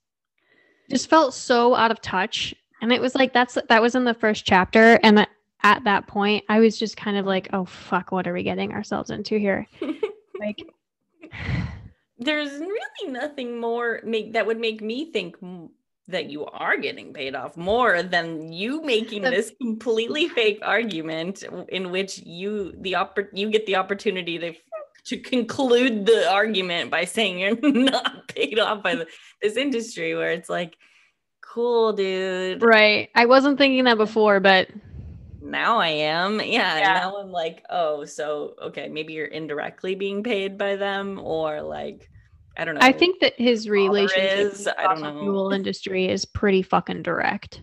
just 0.90 1.10
felt 1.10 1.34
so 1.34 1.76
out 1.76 1.92
of 1.92 2.02
touch 2.02 2.54
and 2.82 2.92
it 2.92 3.02
was 3.02 3.16
like 3.16 3.34
that's 3.34 3.58
that 3.68 3.82
was 3.82 3.96
in 3.96 4.06
the 4.06 4.14
first 4.14 4.46
chapter 4.46 5.00
and 5.04 5.28
at 5.64 5.84
that 5.84 6.08
point 6.08 6.44
i 6.50 6.60
was 6.60 6.78
just 6.78 6.96
kind 6.96 7.18
of 7.18 7.26
like 7.26 7.50
oh 7.54 7.66
fuck 7.66 8.12
what 8.12 8.28
are 8.28 8.34
we 8.34 8.44
getting 8.44 8.72
ourselves 8.72 9.10
into 9.10 9.38
here? 9.38 9.68
Like 10.40 10.64
there's 12.18 12.52
really 12.52 13.12
nothing 13.12 13.60
more 13.60 14.02
make 14.04 14.34
that 14.34 14.46
would 14.46 14.60
make 14.60 14.82
me 14.82 15.12
think 15.12 15.36
that 16.08 16.30
you 16.30 16.46
are 16.46 16.76
getting 16.78 17.14
paid 17.14 17.36
off 17.36 17.56
more 17.56 18.02
than 18.02 18.52
you 18.52 18.82
making 18.82 19.22
this 19.22 19.52
completely 19.62 20.28
fake 20.28 20.60
argument 20.64 21.44
in 21.70 21.92
which 21.92 22.18
you 22.20 22.74
the 22.80 22.94
oppor- 22.94 23.30
you 23.32 23.50
get 23.52 23.66
the 23.68 23.76
opportunity 23.76 24.40
to 24.40 24.54
to 25.06 25.18
conclude 25.18 26.06
the 26.06 26.30
argument 26.30 26.90
by 26.92 27.06
saying 27.06 27.40
you're 27.40 27.58
not 27.72 28.28
paid 28.28 28.60
off 28.60 28.84
by 28.84 28.96
the, 28.96 29.08
this 29.42 29.56
industry 29.56 30.16
where 30.16 30.32
it's 30.32 30.50
like 30.50 30.76
cool 31.42 31.94
dude. 31.94 32.62
Right. 32.62 33.10
I 33.16 33.26
wasn't 33.26 33.58
thinking 33.58 33.86
that 33.86 33.98
before 33.98 34.40
but 34.40 34.68
now 35.42 35.80
i 35.80 35.88
am 35.88 36.40
yeah, 36.40 36.78
yeah. 36.78 36.94
now 36.94 37.18
i'm 37.18 37.32
like 37.32 37.64
oh 37.70 38.06
so 38.06 38.56
okay 38.62 38.90
maybe 38.90 39.14
you're 39.14 39.26
indirectly 39.26 39.96
being 39.96 40.24
paid 40.24 40.58
by 40.58 40.76
them 40.76 41.20
or 41.20 41.62
like 41.62 42.10
I 42.58 42.66
don't 42.66 42.76
know. 42.76 42.82
I 42.82 42.92
think 42.92 43.22
that 43.22 43.40
his 43.40 43.70
relationship 43.70 44.52
is, 44.52 44.52
with 44.52 44.66
the 44.66 44.76
fossil 44.84 45.20
fuel 45.22 45.52
industry 45.52 46.10
is 46.10 46.26
pretty 46.26 46.62
fucking 46.62 47.04
direct. 47.04 47.62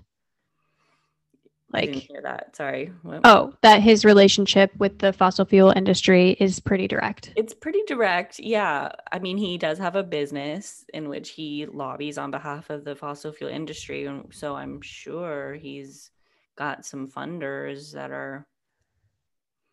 Like 1.72 1.90
hear 1.90 2.22
that. 2.22 2.56
Sorry. 2.56 2.92
What? 3.02 3.20
Oh, 3.24 3.52
that 3.62 3.82
his 3.82 4.04
relationship 4.04 4.70
with 4.78 4.98
the 4.98 5.12
fossil 5.12 5.44
fuel 5.44 5.70
industry 5.70 6.36
is 6.40 6.60
pretty 6.60 6.88
direct. 6.88 7.32
It's 7.36 7.52
pretty 7.52 7.82
direct. 7.86 8.38
Yeah. 8.38 8.92
I 9.12 9.18
mean, 9.18 9.36
he 9.36 9.58
does 9.58 9.76
have 9.78 9.96
a 9.96 10.02
business 10.02 10.86
in 10.94 11.08
which 11.10 11.30
he 11.30 11.66
lobbies 11.66 12.16
on 12.16 12.30
behalf 12.30 12.70
of 12.70 12.84
the 12.84 12.96
fossil 12.96 13.32
fuel 13.32 13.50
industry. 13.50 14.06
And 14.06 14.32
so 14.32 14.54
I'm 14.54 14.80
sure 14.80 15.54
he's 15.54 16.10
got 16.56 16.84
some 16.84 17.08
funders 17.08 17.92
that 17.92 18.10
are 18.10 18.46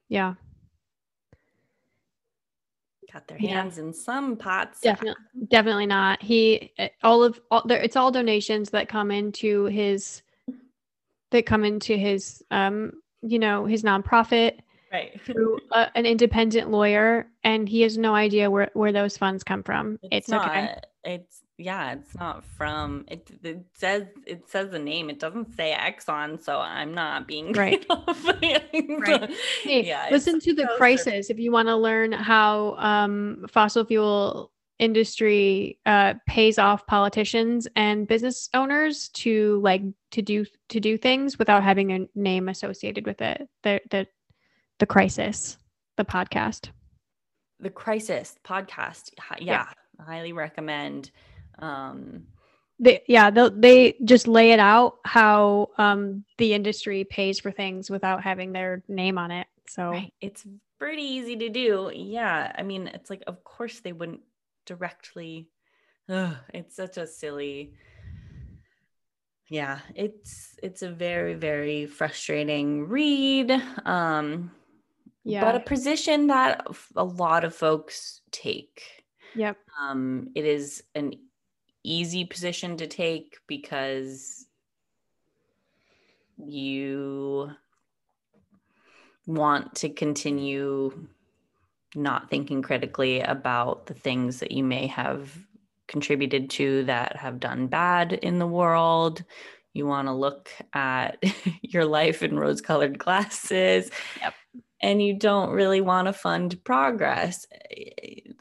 Yeah 0.09 0.35
got 3.13 3.27
their 3.27 3.37
hands 3.37 3.77
yeah. 3.77 3.83
in 3.83 3.93
some 3.93 4.35
pots. 4.35 4.81
Definitely, 4.81 5.21
definitely 5.47 5.85
not. 5.85 6.21
He 6.21 6.71
eh, 6.77 6.89
all 7.03 7.23
of 7.23 7.39
all 7.51 7.63
there. 7.65 7.81
It's 7.81 7.95
all 7.95 8.11
donations 8.11 8.71
that 8.71 8.89
come 8.89 9.11
into 9.11 9.65
his 9.65 10.23
that 11.31 11.45
come 11.45 11.63
into 11.63 11.95
his 11.95 12.43
um 12.51 12.93
you 13.21 13.39
know 13.39 13.65
his 13.65 13.83
nonprofit 13.83 14.59
right 14.91 15.19
through 15.21 15.59
a, 15.71 15.89
an 15.95 16.05
independent 16.05 16.71
lawyer, 16.71 17.27
and 17.43 17.69
he 17.69 17.81
has 17.81 17.97
no 17.97 18.15
idea 18.15 18.49
where 18.49 18.71
where 18.73 18.91
those 18.91 19.15
funds 19.15 19.43
come 19.43 19.63
from. 19.63 19.99
It's, 20.03 20.09
it's 20.11 20.29
not, 20.29 20.49
okay. 20.49 20.75
It's 21.03 21.41
yeah, 21.63 21.93
it's 21.93 22.13
not 22.15 22.43
from 22.43 23.05
it. 23.07 23.29
It 23.41 23.65
says 23.73 24.03
it 24.27 24.49
says 24.49 24.69
the 24.69 24.79
name. 24.79 25.09
It 25.09 25.19
doesn't 25.19 25.55
say 25.55 25.73
Exxon, 25.77 26.43
so 26.43 26.59
I'm 26.59 26.93
not 26.93 27.27
being 27.27 27.53
right. 27.53 27.85
right. 27.89 29.31
Hey, 29.61 29.85
yeah, 29.85 30.09
listen 30.11 30.39
to 30.41 30.53
the 30.53 30.67
crisis 30.77 31.29
if 31.29 31.39
you 31.39 31.51
want 31.51 31.69
to 31.69 31.75
learn 31.77 32.11
how 32.11 32.75
um, 32.75 33.45
fossil 33.49 33.85
fuel 33.85 34.51
industry 34.79 35.79
uh, 35.85 36.15
pays 36.27 36.59
off 36.59 36.85
politicians 36.85 37.67
and 37.77 38.07
business 38.07 38.49
owners 38.53 39.07
to 39.09 39.61
like 39.63 39.83
to 40.11 40.21
do 40.21 40.45
to 40.67 40.81
do 40.81 40.97
things 40.97 41.39
without 41.39 41.63
having 41.63 41.93
a 41.93 42.07
name 42.15 42.49
associated 42.49 43.05
with 43.05 43.21
it. 43.21 43.47
The 43.63 43.79
the 43.89 44.07
the 44.79 44.85
crisis, 44.85 45.57
the 45.95 46.03
podcast. 46.03 46.71
The 47.61 47.69
crisis 47.69 48.35
podcast. 48.43 49.11
Yeah, 49.39 49.65
yeah. 49.99 50.05
highly 50.05 50.33
recommend 50.33 51.11
um, 51.59 52.27
they, 52.79 53.03
yeah, 53.07 53.29
they 53.29 53.95
just 54.03 54.27
lay 54.27 54.51
it 54.51 54.59
out 54.59 54.97
how 55.05 55.69
um, 55.77 56.25
the 56.37 56.53
industry 56.53 57.03
pays 57.03 57.39
for 57.39 57.51
things 57.51 57.89
without 57.89 58.23
having 58.23 58.51
their 58.51 58.83
name 58.87 59.17
on 59.17 59.31
it. 59.31 59.47
So 59.67 59.89
right. 59.89 60.13
it's 60.19 60.45
pretty 60.79 61.03
easy 61.03 61.35
to 61.37 61.49
do. 61.49 61.91
Yeah. 61.93 62.51
I 62.57 62.63
mean, 62.63 62.87
it's 62.87 63.09
like, 63.09 63.23
of 63.27 63.43
course, 63.43 63.79
they 63.79 63.93
wouldn't 63.93 64.21
directly. 64.65 65.47
Ugh, 66.09 66.35
it's 66.53 66.75
such 66.75 66.97
a 66.97 67.07
silly. 67.07 67.73
Yeah, 69.47 69.79
it's 69.95 70.57
it's 70.63 70.81
a 70.81 70.89
very 70.89 71.35
very 71.35 71.85
frustrating 71.85 72.87
read. 72.87 73.51
Um, 73.85 74.51
yeah, 75.23 75.41
but 75.41 75.55
a 75.55 75.59
position 75.59 76.27
that 76.27 76.65
a 76.95 77.03
lot 77.03 77.43
of 77.43 77.55
folks 77.55 78.21
take. 78.31 78.81
Yep. 79.35 79.57
Um, 79.79 80.29
it 80.35 80.45
is 80.45 80.83
an 80.95 81.13
easy 81.83 82.25
position 82.25 82.77
to 82.77 82.87
take 82.87 83.37
because 83.47 84.45
you 86.37 87.51
want 89.25 89.75
to 89.75 89.89
continue 89.89 91.07
not 91.95 92.29
thinking 92.29 92.61
critically 92.61 93.21
about 93.21 93.85
the 93.85 93.93
things 93.93 94.39
that 94.39 94.51
you 94.51 94.63
may 94.63 94.87
have 94.87 95.31
contributed 95.87 96.49
to 96.49 96.83
that 96.85 97.15
have 97.15 97.39
done 97.39 97.67
bad 97.67 98.13
in 98.13 98.39
the 98.39 98.47
world. 98.47 99.23
You 99.73 99.85
want 99.85 100.07
to 100.07 100.13
look 100.13 100.49
at 100.73 101.23
your 101.61 101.85
life 101.85 102.23
in 102.23 102.39
rose 102.39 102.61
colored 102.61 102.97
glasses. 102.97 103.91
Yep 104.21 104.33
and 104.83 105.01
you 105.01 105.13
don't 105.13 105.51
really 105.51 105.81
want 105.81 106.07
to 106.07 106.13
fund 106.13 106.61
progress 106.65 107.47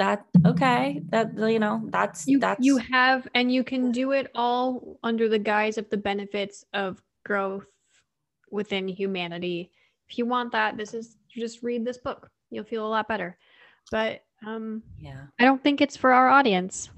that 0.03 0.25
okay 0.45 1.01
that 1.11 1.33
you 1.39 1.61
know 1.61 1.81
that's 1.91 2.27
you, 2.27 2.41
that's 2.41 2.65
you 2.65 2.77
have 2.77 3.29
and 3.35 3.53
you 3.53 3.63
can 3.63 3.93
do 3.93 4.11
it 4.11 4.31
all 4.35 4.99
under 5.05 5.29
the 5.29 5.39
guise 5.39 5.79
of 5.79 5.89
the 5.91 5.97
benefits 5.97 6.65
of 6.75 7.01
growth 7.25 7.67
within 8.51 8.89
humanity. 8.89 9.71
If 10.09 10.19
you 10.19 10.27
want 10.27 10.51
that 10.53 10.77
this 10.77 10.93
is 10.93 11.17
just 11.29 11.63
read 11.63 11.85
this 11.85 11.99
book. 11.99 12.29
You'll 12.51 12.65
feel 12.65 12.87
a 12.87 12.95
lot 12.97 13.09
better. 13.09 13.39
But 13.91 14.25
um 14.45 14.83
yeah. 14.99 15.23
I 15.39 15.45
don't 15.45 15.63
think 15.63 15.81
it's 15.81 15.97
for 15.97 16.13
our 16.13 16.29
audience. 16.29 16.91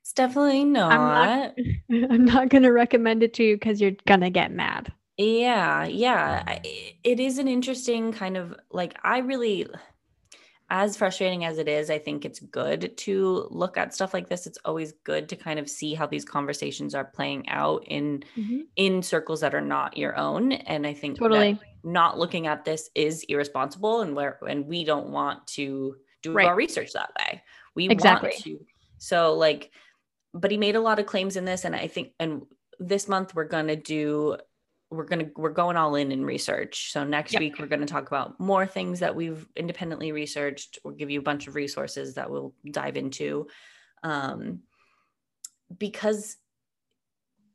It's 0.00 0.12
definitely 0.12 0.64
not 0.64 0.92
i'm 0.92 1.00
not, 1.00 2.10
I'm 2.12 2.24
not 2.26 2.50
gonna 2.50 2.72
recommend 2.72 3.22
it 3.22 3.32
to 3.34 3.42
you 3.42 3.56
because 3.56 3.80
you're 3.80 3.96
gonna 4.06 4.28
get 4.28 4.52
mad. 4.52 4.92
Yeah, 5.16 5.86
yeah. 5.86 6.58
It 7.04 7.20
is 7.20 7.38
an 7.38 7.46
interesting 7.46 8.12
kind 8.12 8.36
of 8.36 8.54
like, 8.70 8.96
I 9.04 9.18
really, 9.18 9.66
as 10.74 10.96
frustrating 10.96 11.44
as 11.44 11.58
it 11.58 11.68
is, 11.68 11.88
I 11.88 12.00
think 12.00 12.24
it's 12.24 12.40
good 12.40 12.96
to 12.96 13.46
look 13.52 13.78
at 13.78 13.94
stuff 13.94 14.12
like 14.12 14.28
this. 14.28 14.44
It's 14.44 14.58
always 14.64 14.90
good 15.04 15.28
to 15.28 15.36
kind 15.36 15.60
of 15.60 15.70
see 15.70 15.94
how 15.94 16.04
these 16.04 16.24
conversations 16.24 16.96
are 16.96 17.04
playing 17.04 17.48
out 17.48 17.84
in 17.86 18.24
mm-hmm. 18.36 18.62
in 18.74 19.00
circles 19.00 19.40
that 19.42 19.54
are 19.54 19.60
not 19.60 19.96
your 19.96 20.18
own. 20.18 20.50
And 20.50 20.84
I 20.84 20.92
think 20.92 21.16
totally 21.16 21.60
not 21.84 22.18
looking 22.18 22.48
at 22.48 22.64
this 22.64 22.90
is 22.96 23.22
irresponsible, 23.28 24.00
and 24.00 24.16
where 24.16 24.40
and 24.48 24.66
we 24.66 24.82
don't 24.82 25.10
want 25.10 25.46
to 25.58 25.94
do 26.22 26.32
right. 26.32 26.48
our 26.48 26.56
research 26.56 26.92
that 26.92 27.12
way. 27.20 27.40
We 27.76 27.88
exactly. 27.88 28.30
want 28.30 28.42
to. 28.42 28.66
So 28.98 29.34
like, 29.34 29.70
but 30.32 30.50
he 30.50 30.56
made 30.56 30.74
a 30.74 30.80
lot 30.80 30.98
of 30.98 31.06
claims 31.06 31.36
in 31.36 31.44
this, 31.44 31.64
and 31.64 31.76
I 31.76 31.86
think 31.86 32.14
and 32.18 32.42
this 32.80 33.06
month 33.06 33.32
we're 33.32 33.44
gonna 33.44 33.76
do 33.76 34.38
we're 34.90 35.04
gonna 35.04 35.26
we're 35.36 35.50
going 35.50 35.76
all 35.76 35.94
in 35.94 36.12
in 36.12 36.24
research. 36.24 36.92
So 36.92 37.04
next 37.04 37.32
yep. 37.32 37.40
week 37.40 37.58
we're 37.58 37.66
going 37.66 37.80
to 37.80 37.86
talk 37.86 38.06
about 38.06 38.38
more 38.38 38.66
things 38.66 39.00
that 39.00 39.14
we've 39.14 39.46
independently 39.56 40.12
researched. 40.12 40.78
We'll 40.84 40.94
give 40.94 41.10
you 41.10 41.20
a 41.20 41.22
bunch 41.22 41.48
of 41.48 41.54
resources 41.54 42.14
that 42.14 42.30
we'll 42.30 42.54
dive 42.70 42.96
into. 42.96 43.48
Um, 44.02 44.60
because 45.76 46.36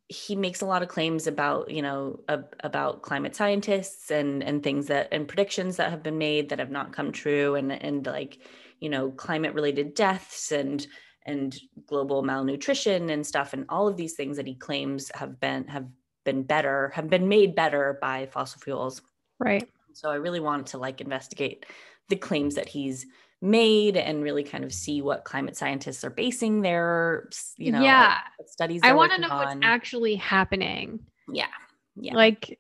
he 0.07 0.36
makes 0.36 0.61
a 0.61 0.65
lot 0.65 0.82
of 0.82 0.89
claims 0.89 1.27
about 1.27 1.69
you 1.69 1.84
know 1.84 2.19
about 2.27 3.03
climate 3.03 3.36
scientists 3.36 4.09
and 4.09 4.43
and 4.43 4.63
things 4.63 4.88
that 4.88 5.07
and 5.11 5.27
predictions 5.27 5.77
that 5.77 5.91
have 5.91 6.01
been 6.01 6.17
made 6.17 6.49
that 6.49 6.59
have 6.59 6.71
not 6.71 6.91
come 6.91 7.11
true 7.11 7.55
and 7.55 7.71
and 7.71 8.07
like 8.07 8.39
you 8.80 8.89
know 8.89 9.11
climate 9.11 9.53
related 9.53 9.93
deaths 9.93 10.51
and 10.51 10.88
and 11.25 11.59
global 11.86 12.23
malnutrition 12.23 13.09
and 13.11 13.25
stuff. 13.25 13.53
And 13.53 13.65
all 13.69 13.88
of 13.88 13.97
these 13.97 14.13
things 14.13 14.38
that 14.38 14.47
he 14.47 14.55
claims 14.55 15.11
have 15.13 15.39
been 15.39 15.67
have 15.67 15.86
been 16.26 16.43
better, 16.43 16.91
have 16.95 17.09
been 17.09 17.28
made 17.28 17.55
better 17.55 17.97
by 18.01 18.28
fossil 18.28 18.61
fuels. 18.61 19.01
Right. 19.39 19.67
So 19.93 20.09
I 20.09 20.15
really 20.15 20.39
wanted 20.39 20.67
to 20.67 20.78
like 20.78 21.01
investigate 21.01 21.65
the 22.09 22.15
claims 22.15 22.55
that 22.55 22.70
he's 22.70 23.05
made 23.41 23.95
and 23.95 24.22
really 24.22 24.43
kind 24.43 24.63
of 24.63 24.74
see 24.74 25.01
what 25.01 25.24
climate 25.24 25.55
scientists 25.55 26.03
are 26.03 26.09
basing 26.09 26.61
their, 26.61 27.30
you 27.57 27.72
know, 27.72 27.82
yeah. 27.82 28.17
studies. 28.45 28.82
I 28.84 28.93
want 28.93 29.13
to 29.13 29.22
know 29.22 29.30
on. 29.30 29.45
what's 29.45 29.59
actually 29.61 30.15
happening. 30.15 30.99
Yeah. 31.32 31.47
Yeah. 31.95 32.15
Like 32.15 32.59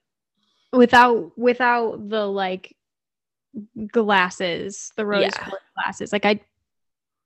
without 0.71 1.37
without 1.37 2.09
the 2.09 2.25
like 2.25 2.75
glasses, 3.91 4.91
the 4.95 5.05
rose 5.05 5.23
yeah. 5.23 5.49
glasses. 5.75 6.13
Like 6.13 6.25
I 6.25 6.41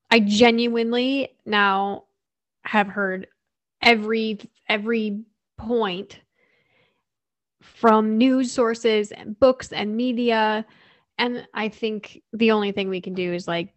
I 0.09 0.19
genuinely 0.19 1.35
now 1.45 2.05
have 2.63 2.87
heard 2.87 3.27
every 3.81 4.39
every 4.69 5.23
point 5.65 6.19
from 7.61 8.17
news 8.17 8.51
sources 8.51 9.11
and 9.11 9.39
books 9.39 9.71
and 9.71 9.95
media. 9.95 10.65
And 11.17 11.47
I 11.53 11.69
think 11.69 12.21
the 12.33 12.51
only 12.51 12.71
thing 12.71 12.89
we 12.89 13.01
can 13.01 13.13
do 13.13 13.33
is 13.33 13.47
like, 13.47 13.73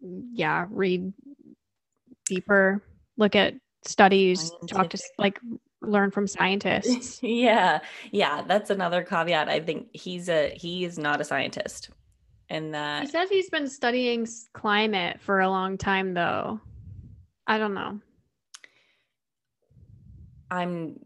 yeah, 0.00 0.66
read 0.70 1.12
deeper, 2.26 2.82
look 3.16 3.34
at 3.34 3.54
studies, 3.84 4.52
talk 4.68 4.90
to 4.90 4.98
like 5.18 5.40
learn 5.82 6.10
from 6.10 6.26
scientists. 6.26 7.20
yeah. 7.22 7.80
Yeah. 8.12 8.42
That's 8.42 8.70
another 8.70 9.02
caveat. 9.02 9.48
I 9.48 9.60
think 9.60 9.88
he's 9.92 10.28
a, 10.28 10.52
he 10.54 10.84
is 10.84 10.98
not 10.98 11.20
a 11.20 11.24
scientist. 11.24 11.90
And 12.50 12.74
that 12.74 13.02
he 13.02 13.08
says 13.08 13.30
he's 13.30 13.48
been 13.48 13.68
studying 13.68 14.26
climate 14.52 15.20
for 15.20 15.40
a 15.40 15.48
long 15.48 15.78
time 15.78 16.14
though. 16.14 16.60
I 17.46 17.58
don't 17.58 17.74
know. 17.74 18.00
I'm 20.50 20.98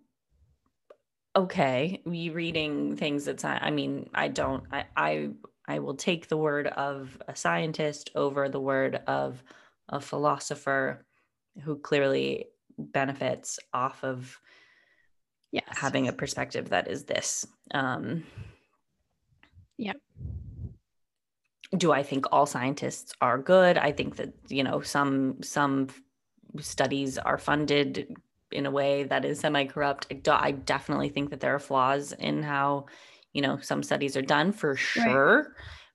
okay. 1.36 2.00
Me 2.04 2.30
reading 2.30 2.96
things 2.96 3.24
that's 3.24 3.44
I 3.44 3.70
mean, 3.70 4.08
I 4.14 4.28
don't 4.28 4.64
I 4.72 4.84
I 4.96 5.30
I 5.66 5.78
will 5.78 5.94
take 5.94 6.28
the 6.28 6.36
word 6.36 6.66
of 6.66 7.20
a 7.28 7.34
scientist 7.34 8.10
over 8.14 8.48
the 8.48 8.60
word 8.60 9.00
of 9.06 9.42
a 9.88 10.00
philosopher 10.00 11.04
who 11.62 11.76
clearly 11.78 12.46
benefits 12.78 13.58
off 13.72 14.02
of 14.02 14.38
yes. 15.52 15.64
having 15.68 16.08
a 16.08 16.12
perspective 16.12 16.70
that 16.70 16.88
is 16.88 17.04
this. 17.04 17.46
Um 17.72 18.24
Yep. 19.78 19.96
Do 21.76 21.92
I 21.92 22.02
think 22.04 22.26
all 22.30 22.46
scientists 22.46 23.12
are 23.20 23.38
good? 23.38 23.76
I 23.76 23.90
think 23.90 24.16
that, 24.16 24.32
you 24.48 24.62
know, 24.62 24.80
some 24.80 25.42
some 25.42 25.88
studies 26.60 27.18
are 27.18 27.38
funded 27.38 28.14
in 28.54 28.66
a 28.66 28.70
way 28.70 29.04
that 29.04 29.24
is 29.24 29.40
semi-corrupt 29.40 30.06
i 30.28 30.50
definitely 30.50 31.08
think 31.08 31.30
that 31.30 31.40
there 31.40 31.54
are 31.54 31.58
flaws 31.58 32.12
in 32.12 32.42
how 32.42 32.86
you 33.32 33.42
know 33.42 33.58
some 33.60 33.82
studies 33.82 34.16
are 34.16 34.22
done 34.22 34.52
for 34.52 34.76
sure 34.76 35.36
right. 35.38 35.46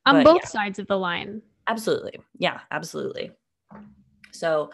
on 0.06 0.24
but, 0.24 0.32
both 0.34 0.42
yeah. 0.44 0.50
sides 0.50 0.80
of 0.80 0.88
the 0.88 0.98
line 0.98 1.42
absolutely 1.68 2.20
yeah 2.38 2.60
absolutely 2.72 3.32
so 4.32 4.70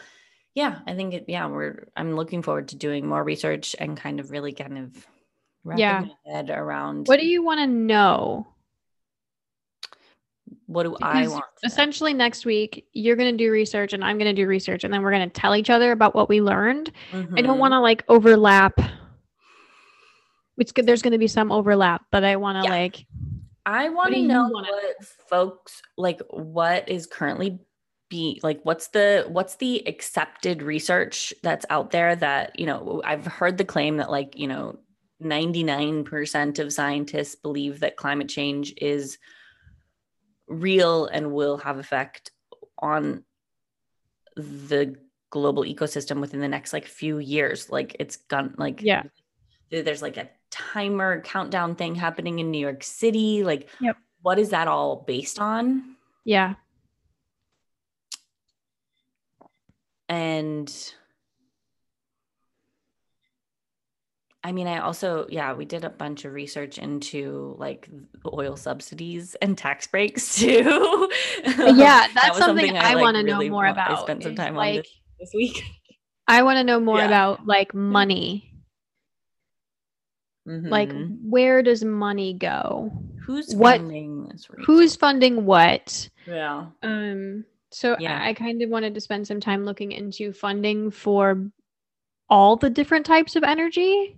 yeah 0.55 0.79
i 0.88 0.93
think 0.93 1.13
it 1.13 1.25
yeah 1.27 1.45
we're 1.45 1.88
i'm 1.95 2.15
looking 2.15 2.41
forward 2.41 2.67
to 2.67 2.75
doing 2.75 3.05
more 3.05 3.23
research 3.23 3.75
and 3.79 3.97
kind 3.97 4.19
of 4.19 4.31
really 4.31 4.51
kind 4.51 4.77
of 4.77 5.07
wrapping 5.63 5.81
yeah. 5.81 6.01
my 6.01 6.31
head 6.31 6.49
around 6.49 7.07
what 7.07 7.19
do 7.19 7.25
you 7.25 7.43
want 7.43 7.59
to 7.59 7.67
know 7.67 8.47
what 10.68 10.84
do 10.84 10.91
because 10.91 11.16
I 11.16 11.28
want? 11.28 11.45
Essentially, 11.63 12.13
next 12.13 12.45
week 12.45 12.88
you're 12.93 13.16
going 13.16 13.32
to 13.32 13.38
do 13.38 13.51
research 13.51 13.93
and 13.93 14.03
I'm 14.03 14.18
going 14.18 14.34
to 14.34 14.41
do 14.41 14.47
research, 14.47 14.84
and 14.84 14.93
then 14.93 15.01
we're 15.01 15.11
going 15.11 15.30
to 15.30 15.34
tell 15.39 15.55
each 15.55 15.70
other 15.70 15.91
about 15.91 16.16
what 16.16 16.30
we 16.30 16.41
learned. 16.41 16.91
Mm-hmm. 17.11 17.38
I 17.38 17.41
don't 17.41 17.51
mm-hmm. 17.51 17.59
want 17.59 17.74
to 17.74 17.80
like 17.80 18.03
overlap. 18.07 18.80
It's 20.57 20.72
good. 20.72 20.86
There's 20.86 21.01
going 21.01 21.11
to 21.11 21.20
be 21.20 21.28
some 21.28 21.51
overlap, 21.51 22.05
but 22.11 22.24
I 22.24 22.36
want 22.38 22.63
to 22.63 22.70
yeah. 22.70 22.76
like. 22.76 23.05
I 23.68 23.89
want 23.89 24.13
to 24.13 24.22
know 24.22 24.47
wanna... 24.47 24.70
what 24.72 25.05
folks 25.30 25.82
like. 25.97 26.22
What 26.30 26.88
is 26.88 27.05
currently 27.05 27.59
be 28.09 28.39
like? 28.41 28.59
What's 28.63 28.88
the 28.88 29.26
what's 29.28 29.55
the 29.55 29.88
accepted 29.88 30.61
research 30.61 31.34
that's 31.43 31.66
out 31.70 31.91
there 31.91 32.16
that 32.16 32.57
you 32.59 32.66
know? 32.66 33.01
I've 33.03 33.26
heard 33.26 33.57
the 33.57 33.66
claim 33.66 33.97
that 33.97 34.09
like 34.09 34.38
you 34.38 34.47
know, 34.47 34.80
ninety 35.20 35.63
nine 35.63 36.03
percent 36.03 36.57
of 36.59 36.74
scientists 36.74 37.36
believe 37.36 37.80
that 37.82 37.97
climate 37.97 38.30
change 38.30 38.74
is 38.78 39.18
real 40.47 41.05
and 41.05 41.31
will 41.31 41.57
have 41.57 41.77
effect 41.77 42.31
on 42.77 43.23
the 44.35 44.95
global 45.29 45.63
ecosystem 45.63 46.19
within 46.21 46.39
the 46.39 46.47
next 46.47 46.73
like 46.73 46.85
few 46.85 47.17
years. 47.19 47.69
Like 47.69 47.95
it's 47.99 48.17
gone 48.17 48.55
like 48.57 48.81
yeah. 48.81 49.03
there's 49.69 50.01
like 50.01 50.17
a 50.17 50.29
timer 50.51 51.21
countdown 51.21 51.75
thing 51.75 51.95
happening 51.95 52.39
in 52.39 52.51
new 52.51 52.59
york 52.59 52.83
city. 52.83 53.43
Like 53.43 53.69
yep. 53.79 53.97
what 54.21 54.39
is 54.39 54.49
that 54.49 54.67
all 54.67 55.03
based 55.07 55.39
on? 55.39 55.95
Yeah. 56.23 56.55
And 60.07 60.73
I 64.45 64.51
mean, 64.51 64.67
I 64.67 64.77
also, 64.77 65.25
yeah, 65.27 65.53
we 65.53 65.65
did 65.65 65.83
a 65.83 65.89
bunch 65.89 66.23
of 66.23 66.31
research 66.31 66.77
into 66.77 67.55
like 67.57 67.89
oil 68.31 68.55
subsidies 68.55 69.33
and 69.41 69.57
tax 69.57 69.87
breaks 69.87 70.35
too. 70.39 71.09
yeah, 71.43 72.05
that's 72.13 72.13
that 72.13 72.35
something, 72.35 72.67
something, 72.67 72.77
I, 72.77 72.93
like, 72.93 73.01
want 73.01 73.17
to 73.17 73.23
really 73.23 73.49
know 73.49 73.55
more 73.55 73.65
about. 73.65 73.97
I 73.97 74.01
spent 74.03 74.21
some 74.21 74.35
time 74.35 74.53
like, 74.53 74.69
on 74.69 74.75
this, 74.75 74.99
this 75.19 75.31
week. 75.33 75.63
I 76.27 76.43
want 76.43 76.57
to 76.57 76.63
know 76.63 76.79
more 76.79 76.99
yeah. 76.99 77.07
about 77.07 77.47
like 77.47 77.73
money. 77.73 78.53
Mm-hmm. 80.47 80.67
Like, 80.67 80.91
where 81.23 81.63
does 81.63 81.83
money 81.83 82.35
go? 82.35 82.91
Who's 83.25 83.55
what, 83.55 83.77
funding 83.77 84.25
this? 84.25 84.47
Research? 84.47 84.65
Who's 84.67 84.95
funding 84.95 85.45
what? 85.47 86.07
Yeah. 86.27 86.67
Um. 86.83 87.45
So 87.71 87.95
yeah. 87.99 88.21
I, 88.21 88.29
I 88.29 88.33
kind 88.35 88.61
of 88.61 88.69
wanted 88.69 88.93
to 88.93 89.01
spend 89.01 89.25
some 89.25 89.39
time 89.39 89.65
looking 89.65 89.91
into 89.91 90.33
funding 90.33 90.91
for 90.91 91.49
all 92.29 92.57
the 92.57 92.69
different 92.69 93.07
types 93.07 93.35
of 93.35 93.43
energy 93.43 94.15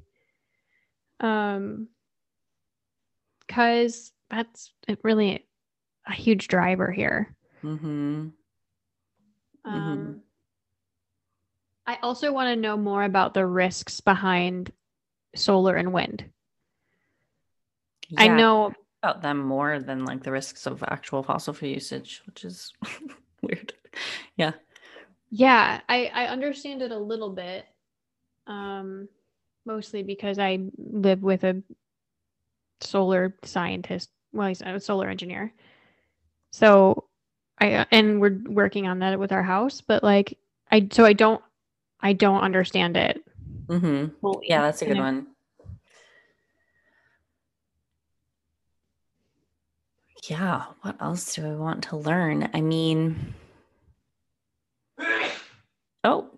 um 1.19 1.87
because 3.45 4.11
that's 4.29 4.73
really 5.03 5.45
a 6.05 6.13
huge 6.13 6.47
driver 6.47 6.91
here. 6.91 7.35
Mm-hmm. 7.63 7.87
um 7.87 8.33
mm-hmm. 9.65 10.13
i 11.87 11.97
also 12.03 12.31
want 12.31 12.53
to 12.53 12.55
know 12.55 12.77
more 12.77 13.03
about 13.03 13.33
the 13.33 13.45
risks 13.45 13.99
behind 13.99 14.71
solar 15.35 15.75
and 15.75 15.91
wind. 15.91 16.25
Yeah, 18.09 18.21
i 18.21 18.27
know 18.27 18.73
about 19.01 19.23
them 19.23 19.39
more 19.39 19.79
than 19.79 20.05
like 20.05 20.23
the 20.23 20.31
risks 20.31 20.67
of 20.67 20.83
actual 20.83 21.23
fossil 21.23 21.53
fuel 21.53 21.73
usage 21.73 22.21
which 22.27 22.45
is 22.45 22.73
weird. 23.41 23.73
Yeah. 24.35 24.51
Yeah 25.31 25.81
i 25.89 26.11
i 26.13 26.25
understand 26.27 26.81
it 26.83 26.91
a 26.91 26.97
little 26.97 27.31
bit. 27.31 27.65
Um 28.45 29.09
mostly 29.67 30.01
because 30.01 30.39
I 30.39 30.59
live 30.77 31.21
with 31.21 31.43
a 31.43 31.61
solar 32.81 33.35
scientist. 33.43 34.09
Well, 34.33 34.47
he's 34.47 34.61
a 34.61 34.79
solar 34.79 35.09
engineer. 35.09 35.53
So 36.51 37.03
I 37.59 37.85
and 37.91 38.19
we're 38.19 38.39
working 38.47 38.87
on 38.87 38.99
that 38.99 39.19
with 39.19 39.31
our 39.31 39.43
house, 39.43 39.81
but 39.81 40.03
like 40.03 40.37
I 40.71 40.87
so 40.91 41.05
I 41.05 41.13
don't 41.13 41.41
I 41.99 42.13
don't 42.13 42.41
understand 42.41 42.97
it. 42.97 43.23
Mm-hmm. 43.67 44.15
Well, 44.21 44.39
yeah, 44.43 44.61
that's 44.61 44.81
a 44.81 44.85
good 44.85 44.97
one. 44.97 45.27
Yeah, 50.23 50.63
what 50.81 51.01
else 51.01 51.35
do 51.35 51.45
I 51.45 51.55
want 51.55 51.83
to 51.85 51.97
learn? 51.97 52.49
I 52.53 52.61
mean, 52.61 53.33
oh, 56.03 56.29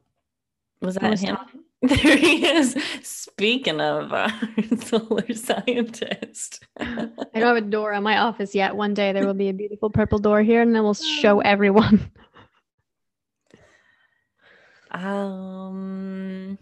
was 0.82 0.96
that 0.96 1.10
was 1.10 1.22
him? 1.22 1.38
There 1.88 2.18
he 2.18 2.46
is. 2.46 2.76
Speaking 3.04 3.80
of 3.80 4.12
uh, 4.12 4.30
solar 4.84 5.34
scientist, 5.34 6.66
I 6.78 7.10
don't 7.34 7.42
have 7.42 7.56
a 7.56 7.62
door 7.62 7.94
on 7.94 8.04
my 8.04 8.18
office 8.18 8.54
yet. 8.54 8.76
One 8.76 8.94
day 8.94 9.14
there 9.14 9.26
will 9.26 9.34
be 9.34 9.48
a 9.48 9.54
beautiful 9.54 9.90
purple 9.90 10.20
door 10.20 10.42
here, 10.42 10.62
and 10.62 10.76
then 10.76 10.84
we'll 10.84 10.94
show 10.94 11.40
everyone. 11.40 12.12
Um. 14.92 16.58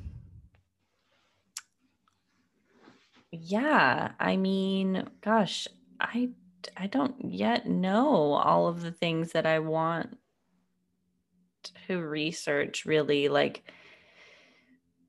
Yeah, 3.32 4.12
I 4.20 4.36
mean, 4.36 5.08
gosh, 5.22 5.68
I 6.00 6.32
I 6.76 6.88
don't 6.88 7.16
yet 7.34 7.68
know 7.68 8.34
all 8.34 8.68
of 8.68 8.82
the 8.82 8.92
things 8.92 9.32
that 9.32 9.46
I 9.46 9.60
want 9.60 10.18
to 11.88 12.02
research. 12.02 12.86
Really, 12.86 13.30
like 13.30 13.64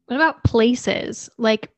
what 0.08 0.16
about 0.16 0.42
places? 0.42 1.28
Like 1.36 1.70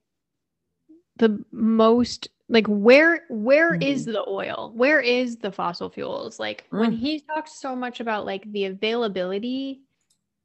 the 1.17 1.45
most 1.53 2.29
like 2.49 2.67
where 2.67 3.25
where 3.29 3.73
mm-hmm. 3.73 3.83
is 3.83 4.05
the 4.05 4.27
oil? 4.29 4.73
Where 4.75 5.01
is 5.01 5.37
the 5.37 5.53
fossil 5.53 5.91
fuels? 5.91 6.39
Like 6.39 6.65
mm. 6.73 6.79
when 6.81 6.93
he 6.93 7.21
talks 7.21 7.61
so 7.61 7.75
much 7.75 8.01
about 8.01 8.27
like 8.27 8.51
the 8.53 8.67
availability, 8.67 9.83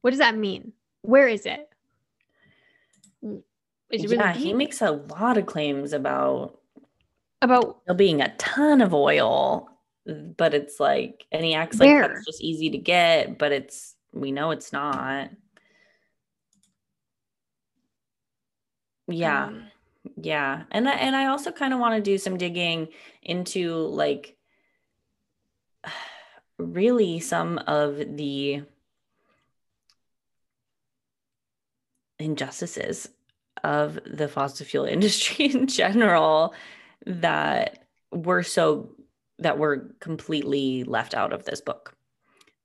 what 0.02 0.10
does 0.12 0.20
that 0.20 0.36
mean? 0.36 0.74
Where 1.04 1.28
is 1.28 1.46
it? 1.46 1.70
Is 3.92 4.12
it 4.12 4.12
yeah, 4.12 4.34
he 4.34 4.54
makes 4.54 4.82
a 4.82 4.92
lot 4.92 5.38
of 5.38 5.46
claims 5.46 5.94
about 5.94 6.60
about 7.44 7.86
there 7.86 7.96
being 7.96 8.22
a 8.22 8.36
ton 8.38 8.82
of 8.82 8.96
oil, 8.96 9.70
but 10.38 10.56
it's 10.56 10.80
like, 10.80 11.26
and 11.32 11.46
he 11.46 11.54
acts 11.54 11.78
where? 11.78 12.02
like 12.02 12.12
that's 12.12 12.26
just 12.26 12.42
easy 12.42 12.72
to 12.72 12.78
get, 12.80 13.38
but 13.38 13.52
it's 13.52 13.96
we 14.12 14.32
know 14.32 14.50
it's 14.50 14.74
not. 14.74 15.30
Yeah. 19.08 19.46
Um, 19.46 19.68
yeah. 20.18 20.64
And 20.72 20.88
I, 20.88 20.94
and 20.94 21.16
I 21.16 21.28
also 21.28 21.52
kind 21.52 21.74
of 21.74 21.80
want 21.80 21.96
to 21.96 22.02
do 22.02 22.18
some 22.18 22.38
digging 22.38 22.90
into 23.24 23.74
like 23.76 24.36
really 26.58 27.20
some 27.20 27.58
of 27.60 27.98
the 27.98 28.64
injustices 32.20 33.10
of 33.64 34.00
the 34.06 34.28
fossil 34.28 34.66
fuel 34.66 34.86
industry 34.96 35.46
in 35.46 35.68
general 35.68 36.54
that 37.06 37.86
were 38.12 38.44
so 38.44 38.90
that 39.40 39.58
were 39.58 39.94
completely 40.00 40.84
left 40.86 41.14
out 41.14 41.34
of 41.34 41.44
this 41.44 41.60
book 41.60 41.96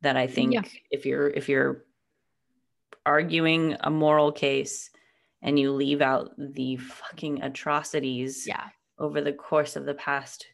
that 0.03 0.17
i 0.17 0.27
think 0.27 0.53
Yeah. 0.55 0.63
if 0.91 1.05
you're 1.05 1.29
if 1.29 1.49
you're 1.49 1.85
arguing 3.05 3.77
a 3.81 3.91
moral 3.91 4.31
case 4.31 4.91
and 5.43 5.59
you 5.59 5.73
leave 5.73 6.03
out 6.03 6.33
the 6.39 6.77
fucking 6.77 7.43
atrocities 7.43 8.47
Yeah. 8.47 8.69
over 8.99 9.21
the 9.21 9.33
course 9.33 9.77
of 9.77 9.85
the 9.87 9.95
past 9.95 10.47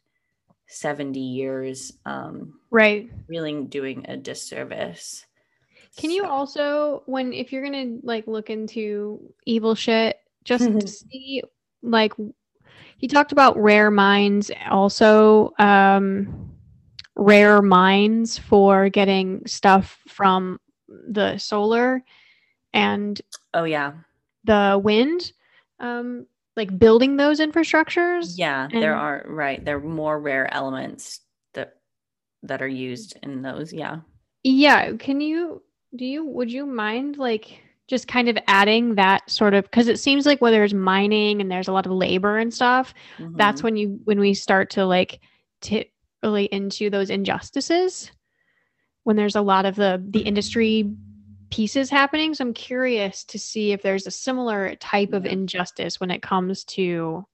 70 0.67 1.19
years 1.19 1.93
um 2.05 2.59
Right. 2.71 3.09
really 3.27 3.63
doing 3.63 4.05
a 4.09 4.17
disservice 4.17 5.25
Can 5.95 6.11
you 6.11 6.25
also, 6.25 7.03
when 7.05 7.31
if 7.33 7.51
you're 7.51 7.63
gonna 7.63 7.97
like 8.03 8.27
look 8.27 8.49
into 8.49 9.19
evil 9.45 9.75
shit, 9.75 10.17
just 10.43 10.65
to 10.65 10.87
see 10.87 11.41
like 11.81 12.13
he 12.97 13.07
talked 13.07 13.31
about 13.31 13.57
rare 13.57 13.89
minds, 13.91 14.51
also 14.69 15.53
um, 15.59 16.51
rare 17.15 17.61
minds 17.61 18.37
for 18.37 18.89
getting 18.89 19.45
stuff 19.47 19.97
from 20.07 20.59
the 20.87 21.37
solar 21.37 22.03
and 22.73 23.21
oh 23.53 23.63
yeah 23.63 23.93
the 24.47 24.81
wind, 24.83 25.31
um, 25.79 26.25
like 26.55 26.77
building 26.79 27.17
those 27.17 27.39
infrastructures. 27.39 28.33
yeah 28.35 28.67
there 28.71 28.95
are 28.95 29.23
right 29.27 29.63
there 29.63 29.77
are 29.77 29.81
more 30.01 30.19
rare 30.19 30.51
elements 30.51 31.21
that 31.53 31.75
that 32.41 32.61
are 32.63 32.67
used 32.67 33.15
in 33.21 33.43
those 33.43 33.71
yeah 33.71 33.97
Yeah. 34.43 34.93
Can 34.97 35.21
you, 35.21 35.61
do 35.95 36.05
you, 36.05 36.25
would 36.25 36.51
you 36.51 36.65
mind 36.65 37.17
like 37.17 37.61
just 37.87 38.07
kind 38.07 38.27
of 38.29 38.37
adding 38.47 38.95
that 38.95 39.29
sort 39.29 39.53
of, 39.53 39.63
because 39.65 39.87
it 39.87 39.99
seems 39.99 40.25
like 40.25 40.41
when 40.41 40.51
there's 40.53 40.73
mining 40.73 41.41
and 41.41 41.49
there's 41.51 41.67
a 41.69 41.71
lot 41.73 41.85
of 41.85 41.91
labor 41.91 42.37
and 42.37 42.53
stuff, 42.53 42.93
that's 43.35 43.61
Mhm. 43.61 43.63
when 43.63 43.75
you, 43.77 43.99
when 44.05 44.19
we 44.19 44.33
start 44.33 44.69
to 44.71 44.85
like 44.85 45.19
tip 45.61 45.91
really 46.23 46.45
into 46.45 46.89
those 46.89 47.09
injustices, 47.09 48.11
when 49.03 49.15
there's 49.15 49.35
a 49.37 49.41
lot 49.41 49.65
of 49.65 49.75
the, 49.75 50.01
the 50.09 50.21
industry 50.21 50.89
pieces 51.49 51.89
happening. 51.89 52.33
So 52.33 52.45
I'm 52.45 52.53
curious 52.53 53.23
to 53.25 53.39
see 53.39 53.71
if 53.71 53.81
there's 53.81 54.07
a 54.07 54.11
similar 54.11 54.75
type 54.75 55.13
of 55.13 55.25
injustice 55.25 55.99
when 55.99 56.11
it 56.11 56.21
comes 56.21 56.63
to 56.65 57.25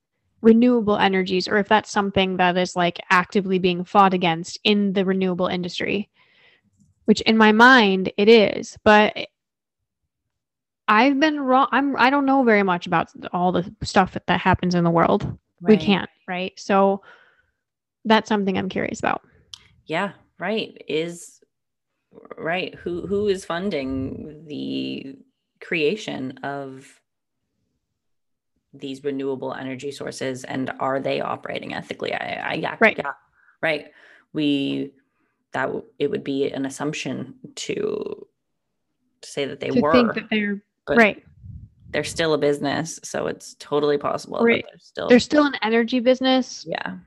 renewable 0.41 0.97
energies 0.97 1.47
or 1.47 1.57
if 1.57 1.69
that's 1.69 1.89
something 1.89 2.37
that 2.37 2.57
is 2.57 2.75
like 2.75 2.99
actively 3.09 3.59
being 3.59 3.83
fought 3.83 4.13
against 4.13 4.59
in 4.63 4.91
the 4.93 5.05
renewable 5.05 5.47
industry 5.47 6.09
which 7.05 7.21
in 7.21 7.37
my 7.37 7.51
mind 7.51 8.11
it 8.17 8.29
is. 8.29 8.77
But 8.83 9.27
i've 10.89 11.17
been 11.17 11.39
wrong 11.39 11.65
i'm 11.71 11.95
i 11.95 12.09
don't 12.09 12.25
know 12.25 12.43
very 12.43 12.61
much 12.61 12.87
about 12.87 13.07
all 13.31 13.53
the 13.53 13.73
stuff 13.83 14.11
that, 14.11 14.27
that 14.27 14.41
happens 14.41 14.75
in 14.75 14.83
the 14.83 14.91
world. 14.91 15.37
We 15.61 15.77
can't 15.77 16.09
right? 16.27 16.51
So 16.57 17.01
that's 18.03 18.27
something 18.27 18.57
i'm 18.57 18.67
curious 18.67 18.99
about. 18.99 19.21
Yeah 19.85 20.11
right. 20.39 20.81
Is 20.89 21.39
right? 22.37 22.75
Who 22.75 23.07
who 23.07 23.27
is 23.27 23.45
funding 23.45 24.45
the 24.47 25.17
creation 25.61 26.39
of 26.43 26.99
these 28.73 29.03
renewable 29.03 29.53
energy 29.53 29.91
sources 29.91 30.43
and 30.43 30.71
are 30.79 30.99
they 30.99 31.21
operating 31.21 31.73
ethically? 31.73 32.13
I, 32.13 32.51
I 32.51 32.53
yeah 32.55 32.77
Right. 32.79 32.97
yeah 32.97 33.13
right. 33.61 33.91
We 34.33 34.93
that 35.53 35.67
w- 35.67 35.85
it 35.99 36.09
would 36.09 36.23
be 36.23 36.49
an 36.51 36.65
assumption 36.65 37.35
to 37.55 38.27
say 39.23 39.45
that 39.45 39.59
they 39.59 39.69
to 39.69 39.79
were 39.81 39.91
think 39.93 40.13
that 40.15 40.29
they're 40.29 40.61
but 40.87 40.97
right. 40.97 41.23
they're 41.91 42.03
still 42.03 42.33
a 42.33 42.37
business 42.37 42.99
so 43.03 43.27
it's 43.27 43.55
totally 43.59 43.97
possible 43.97 44.39
that 44.39 44.43
Right. 44.45 44.65
they're 44.67 44.79
still 44.79 45.07
there's 45.07 45.23
still 45.23 45.45
an 45.45 45.55
energy 45.61 45.99
business 45.99 46.65
yeah. 46.67 46.97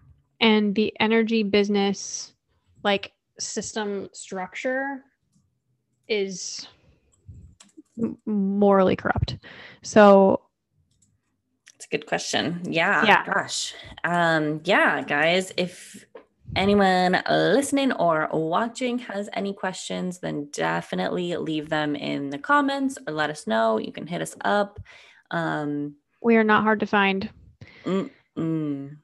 and 0.40 0.74
the 0.74 0.94
energy 1.00 1.42
business 1.42 2.32
like 2.84 3.12
system 3.38 4.08
structure 4.12 5.02
is 6.08 6.66
morally 8.26 8.96
corrupt 8.96 9.38
so 9.82 10.40
It's 11.76 11.84
a 11.84 11.88
good 11.88 12.06
question. 12.06 12.62
Yeah. 12.64 13.04
Yeah. 13.04 13.24
Gosh. 13.26 13.74
Um, 14.02 14.60
yeah, 14.64 15.02
guys, 15.02 15.52
if 15.58 16.06
anyone 16.54 17.22
listening 17.28 17.92
or 17.92 18.28
watching 18.32 18.98
has 19.00 19.28
any 19.34 19.52
questions, 19.52 20.18
then 20.18 20.48
definitely 20.52 21.36
leave 21.36 21.68
them 21.68 21.94
in 21.94 22.30
the 22.30 22.38
comments 22.38 22.96
or 23.06 23.12
let 23.12 23.28
us 23.28 23.46
know. 23.46 23.78
You 23.78 23.92
can 23.92 24.06
hit 24.06 24.22
us 24.22 24.34
up. 24.42 24.80
Um, 25.30 25.96
we 26.22 26.36
are 26.36 26.44
not 26.44 26.62
hard 26.62 26.80
to 26.80 26.86
find 26.86 27.28
mm, 27.84 28.96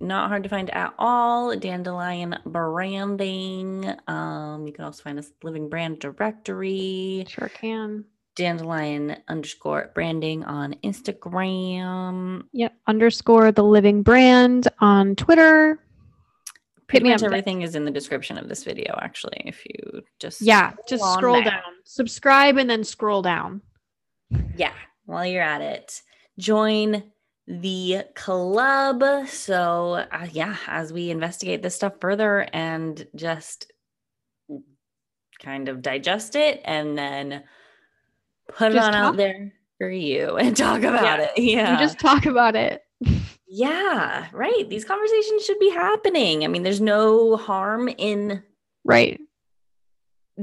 not 0.00 0.28
hard 0.28 0.42
to 0.44 0.48
find 0.48 0.70
at 0.70 0.94
all. 0.98 1.56
Dandelion 1.56 2.36
branding. 2.46 3.92
Um, 4.08 4.66
you 4.66 4.72
can 4.72 4.84
also 4.84 5.02
find 5.02 5.18
us 5.18 5.30
Living 5.42 5.68
Brand 5.68 5.98
Directory. 5.98 7.24
sure 7.28 7.48
can 7.48 8.04
Dandelion 8.36 9.16
underscore 9.28 9.90
branding 9.94 10.44
on 10.44 10.74
Instagram. 10.84 12.44
Yep. 12.52 12.72
Underscore 12.86 13.52
the 13.52 13.64
living 13.64 14.02
brand 14.02 14.68
on 14.80 15.16
Twitter. 15.16 15.78
Pretty 16.86 17.04
me 17.04 17.10
much 17.10 17.22
everything 17.22 17.62
is 17.62 17.74
in 17.76 17.84
the 17.84 17.90
description 17.90 18.36
of 18.38 18.48
this 18.48 18.64
video, 18.64 18.98
actually. 19.00 19.42
If 19.44 19.64
you 19.66 20.02
just 20.18 20.40
Yeah. 20.40 20.72
Just 20.88 21.04
scroll 21.12 21.36
down. 21.36 21.44
down. 21.44 21.62
Subscribe 21.84 22.56
and 22.56 22.68
then 22.68 22.82
scroll 22.82 23.22
down. 23.22 23.62
yeah, 24.56 24.72
while 25.04 25.26
you're 25.26 25.42
at 25.42 25.60
it, 25.60 26.02
join 26.38 27.02
the 27.60 28.04
club. 28.14 29.02
So 29.28 29.94
uh, 30.12 30.26
yeah, 30.32 30.56
as 30.68 30.92
we 30.92 31.10
investigate 31.10 31.62
this 31.62 31.74
stuff 31.74 31.94
further 32.00 32.46
and 32.52 33.06
just 33.16 33.72
kind 35.42 35.68
of 35.68 35.82
digest 35.82 36.36
it 36.36 36.60
and 36.64 36.96
then 36.96 37.42
put 38.48 38.72
it 38.72 38.74
Just 38.74 38.88
on 38.88 38.94
out 38.94 39.16
there 39.16 39.52
for 39.78 39.90
you 39.90 40.36
and 40.36 40.56
talk 40.56 40.82
about 40.82 41.02
Yeah. 41.18 41.26
it. 41.34 41.38
Yeah. 41.38 41.72
You 41.72 41.78
just 41.78 41.98
talk 41.98 42.26
about 42.26 42.54
it. 42.56 42.82
yeah, 43.48 44.26
right. 44.32 44.68
These 44.68 44.84
conversations 44.84 45.44
should 45.44 45.58
be 45.58 45.70
happening. 45.70 46.44
I 46.44 46.48
mean, 46.48 46.62
there's 46.62 46.80
no 46.80 47.36
harm 47.36 47.88
in 47.88 48.42
Right. 48.84 49.20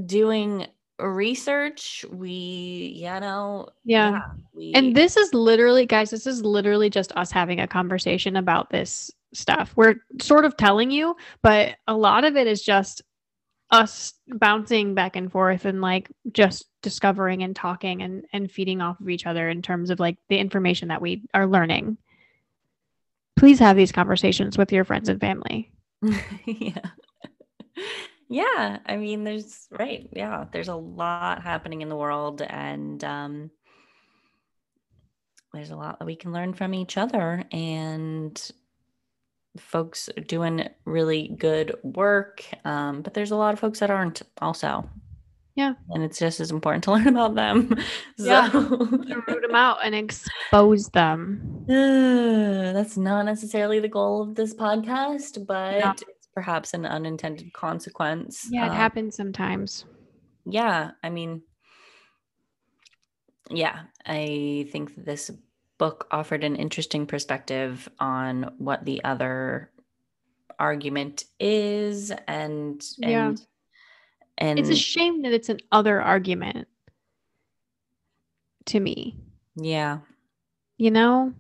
doing 0.05 0.67
research. 0.99 2.05
We, 2.11 2.93
you 2.95 3.19
know, 3.19 3.69
Yeah. 3.83 4.21
we, 4.53 4.73
And 4.73 4.95
this 4.95 5.17
is 5.17 5.33
literally, 5.33 5.85
guys, 5.85 6.09
this 6.09 6.27
is 6.27 6.43
literally 6.43 6.89
just 6.89 7.11
us 7.15 7.31
having 7.31 7.59
a 7.59 7.67
conversation 7.67 8.35
about 8.35 8.69
this 8.69 9.11
stuff. 9.33 9.73
We're 9.75 9.95
sort 10.21 10.45
of 10.45 10.57
telling 10.57 10.91
you, 10.91 11.15
but 11.43 11.75
a 11.87 11.95
lot 11.95 12.23
of 12.23 12.35
it 12.35 12.47
is 12.47 12.61
just 12.61 13.01
us 13.69 14.13
bouncing 14.29 14.95
back 14.95 15.15
and 15.15 15.31
forth 15.31 15.65
and 15.65 15.81
like 15.81 16.09
just 16.31 16.65
discovering 16.81 17.43
and 17.43 17.53
talking 17.53 18.01
and 18.01 18.23
and 18.31 18.49
feeding 18.49 18.81
off 18.81 18.97
of 19.01 19.09
each 19.09 19.25
other 19.25 19.49
in 19.49 19.61
terms 19.61 19.89
of 19.89 19.99
like 19.99 20.17
the 20.29 20.37
information 20.37 20.87
that 20.87 21.01
we 21.01 21.23
are 21.33 21.45
learning. 21.45 21.97
Please 23.37 23.59
have 23.59 23.75
these 23.75 23.91
conversations 23.91 24.57
with 24.57 24.71
your 24.71 24.85
friends 24.85 25.09
and 25.09 25.19
family. 25.19 25.71
yeah. 26.45 26.79
Yeah, 28.29 28.79
I 28.85 28.97
mean 28.97 29.23
there's 29.23 29.67
right. 29.71 30.09
Yeah, 30.11 30.45
there's 30.51 30.67
a 30.67 30.75
lot 30.75 31.41
happening 31.43 31.81
in 31.81 31.89
the 31.89 31.95
world 31.95 32.41
and 32.41 33.03
um 33.03 33.51
there's 35.53 35.71
a 35.71 35.75
lot 35.75 35.99
that 35.99 36.05
we 36.05 36.15
can 36.15 36.33
learn 36.33 36.53
from 36.53 36.73
each 36.73 36.97
other 36.97 37.43
and 37.51 38.51
folks 39.57 40.07
are 40.15 40.21
doing 40.21 40.67
really 40.85 41.29
good 41.39 41.75
work 41.81 42.43
um 42.63 43.01
but 43.01 43.15
there's 43.15 43.31
a 43.31 43.35
lot 43.35 43.53
of 43.53 43.59
folks 43.59 43.79
that 43.79 43.89
aren't 43.89 44.21
also. 44.41 44.87
Yeah. 45.55 45.73
And 45.89 46.03
it's 46.03 46.19
just 46.19 46.39
as 46.39 46.51
important 46.51 46.83
to 46.83 46.91
learn 46.95 47.07
about 47.07 47.33
them. 47.33 47.75
Yeah. 48.17 48.51
So 48.51 48.59
root 48.59 49.41
them 49.41 49.55
out 49.55 49.79
and 49.83 49.95
expose 49.95 50.89
them. 50.89 51.65
Uh, 51.67 52.71
that's 52.73 52.95
not 52.97 53.25
necessarily 53.25 53.79
the 53.79 53.89
goal 53.89 54.21
of 54.21 54.35
this 54.35 54.53
podcast, 54.53 55.45
but 55.45 55.79
No. 55.79 55.93
Perhaps 56.37 56.75
an 56.75 56.85
unintended 56.85 57.51
consequence. 57.51 58.47
Yeah, 58.51 58.65
it 58.67 58.69
Um, 58.69 58.75
happens 58.75 59.15
sometimes. 59.15 59.85
Yeah, 60.45 60.91
I 61.01 61.09
mean, 61.09 61.41
yeah, 63.49 63.85
I 64.05 64.69
think 64.71 64.93
this 65.03 65.31
book 65.79 66.07
offered 66.11 66.43
an 66.43 66.55
interesting 66.55 67.07
perspective 67.07 67.89
on 67.99 68.53
what 68.59 68.85
the 68.85 69.03
other 69.03 69.71
argument 70.59 71.23
is, 71.39 72.11
and 72.27 72.85
Yeah. 72.99 73.29
and 73.29 73.41
and 74.37 74.59
It's 74.59 74.69
a 74.69 74.75
shame 74.75 75.23
that 75.23 75.33
it's 75.33 75.49
an 75.49 75.57
other 75.71 75.99
argument 75.99 76.67
to 78.65 78.79
me. 78.79 79.17
yeah, 79.55 80.01
You 80.77 80.91
know? 80.91 81.33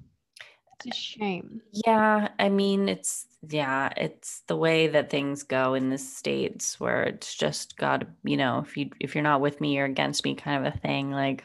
It's 0.77 0.85
a 0.87 0.91
shame. 0.91 1.61
Yeah, 1.71 2.29
I 2.39 2.49
mean 2.49 2.89
it's 2.89 3.25
yeah, 3.47 3.89
it's 3.97 4.41
the 4.47 4.55
way 4.57 4.87
that 4.87 5.09
things 5.09 5.43
go 5.43 5.73
in 5.75 5.89
the 5.89 5.97
states 5.97 6.79
where 6.79 7.03
it's 7.03 7.35
just 7.35 7.77
got 7.77 8.01
to, 8.01 8.07
you 8.23 8.37
know, 8.37 8.59
if 8.59 8.75
you 8.77 8.89
if 8.99 9.15
you're 9.15 9.23
not 9.23 9.41
with 9.41 9.61
me, 9.61 9.75
you're 9.75 9.85
against 9.85 10.25
me 10.25 10.35
kind 10.35 10.65
of 10.65 10.73
a 10.73 10.77
thing. 10.77 11.11
Like 11.11 11.43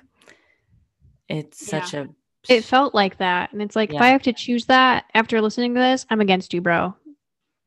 it's 1.29 1.59
such 1.59 1.95
a 1.95 2.09
It 2.49 2.65
felt 2.65 2.95
like 2.95 3.19
that. 3.19 3.53
And 3.53 3.63
it's 3.63 3.77
like, 3.77 3.95
if 3.95 4.01
I 4.01 4.09
have 4.09 4.23
to 4.23 4.33
choose 4.33 4.67
that 4.67 5.07
after 5.15 5.41
listening 5.41 5.75
to 5.75 5.81
this, 5.81 6.07
I'm 6.11 6.21
against 6.21 6.53
you, 6.55 6.61
bro. 6.61 6.95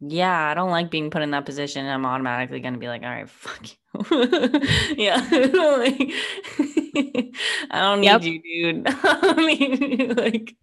Yeah, 0.01 0.49
I 0.49 0.53
don't 0.53 0.71
like 0.71 0.91
being 0.91 1.09
put 1.09 1.21
in 1.21 1.31
that 1.31 1.45
position. 1.45 1.85
I'm 1.85 2.05
automatically 2.05 2.59
gonna 2.59 2.77
be 2.77 2.87
like, 2.87 3.01
all 3.03 3.09
right, 3.09 3.29
fuck 3.29 3.65
you. 3.67 3.75
yeah. 4.97 5.15
like, 5.31 6.11
I 7.71 7.81
don't 7.81 8.01
need 8.01 8.21
Yep. 8.21 8.23
you, 8.23 8.41
dude. 8.41 8.83
I 8.87 9.33
mean, 9.35 10.15
like 10.15 10.55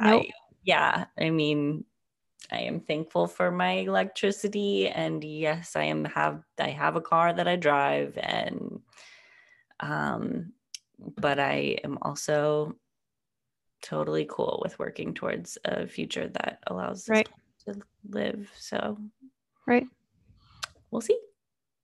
Nope. 0.00 0.24
I 0.26 0.32
yeah, 0.64 1.06
I 1.18 1.30
mean, 1.30 1.84
I 2.52 2.58
am 2.60 2.80
thankful 2.80 3.26
for 3.26 3.50
my 3.50 3.72
electricity 3.72 4.88
and 4.88 5.22
yes, 5.24 5.76
I 5.76 5.84
am 5.84 6.04
have 6.04 6.42
I 6.58 6.68
have 6.68 6.96
a 6.96 7.00
car 7.00 7.32
that 7.32 7.48
I 7.48 7.56
drive 7.56 8.18
and 8.18 8.80
um 9.80 10.52
but 10.98 11.38
I 11.38 11.78
am 11.84 11.98
also 12.02 12.74
totally 13.82 14.26
cool 14.28 14.60
with 14.62 14.78
working 14.78 15.14
towards 15.14 15.56
a 15.64 15.86
future 15.86 16.28
that 16.28 16.58
allows 16.66 17.02
us 17.02 17.08
Right. 17.08 17.28
to 17.66 17.80
live. 18.10 18.50
So 18.58 18.98
Right. 19.66 19.86
we'll 20.90 21.00
see. 21.00 21.18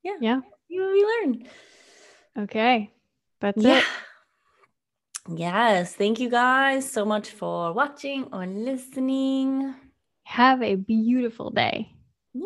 Yeah. 0.03 0.17
Yeah. 0.21 0.41
We 0.69 1.07
learn. 1.23 1.49
Okay. 2.39 2.91
That's 3.41 3.65
Yeah. 3.65 3.79
it. 3.79 3.85
Yes, 5.29 5.95
thank 5.95 6.21
you 6.21 6.29
guys 6.29 6.91
so 6.91 7.05
much 7.05 7.31
for 7.31 7.73
watching 7.73 8.29
or 8.33 8.45
listening. 8.47 9.75
Have 10.25 10.63
a 10.63 10.75
beautiful 10.75 11.51
day. 11.51 11.91
Yeah, 12.35 12.45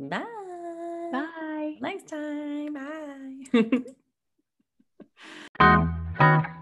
right. 0.00 0.10
Bye. 0.10 0.24
Bye. 1.12 1.76
Next 1.80 2.08
time. 2.08 2.74
Bye. 5.60 6.50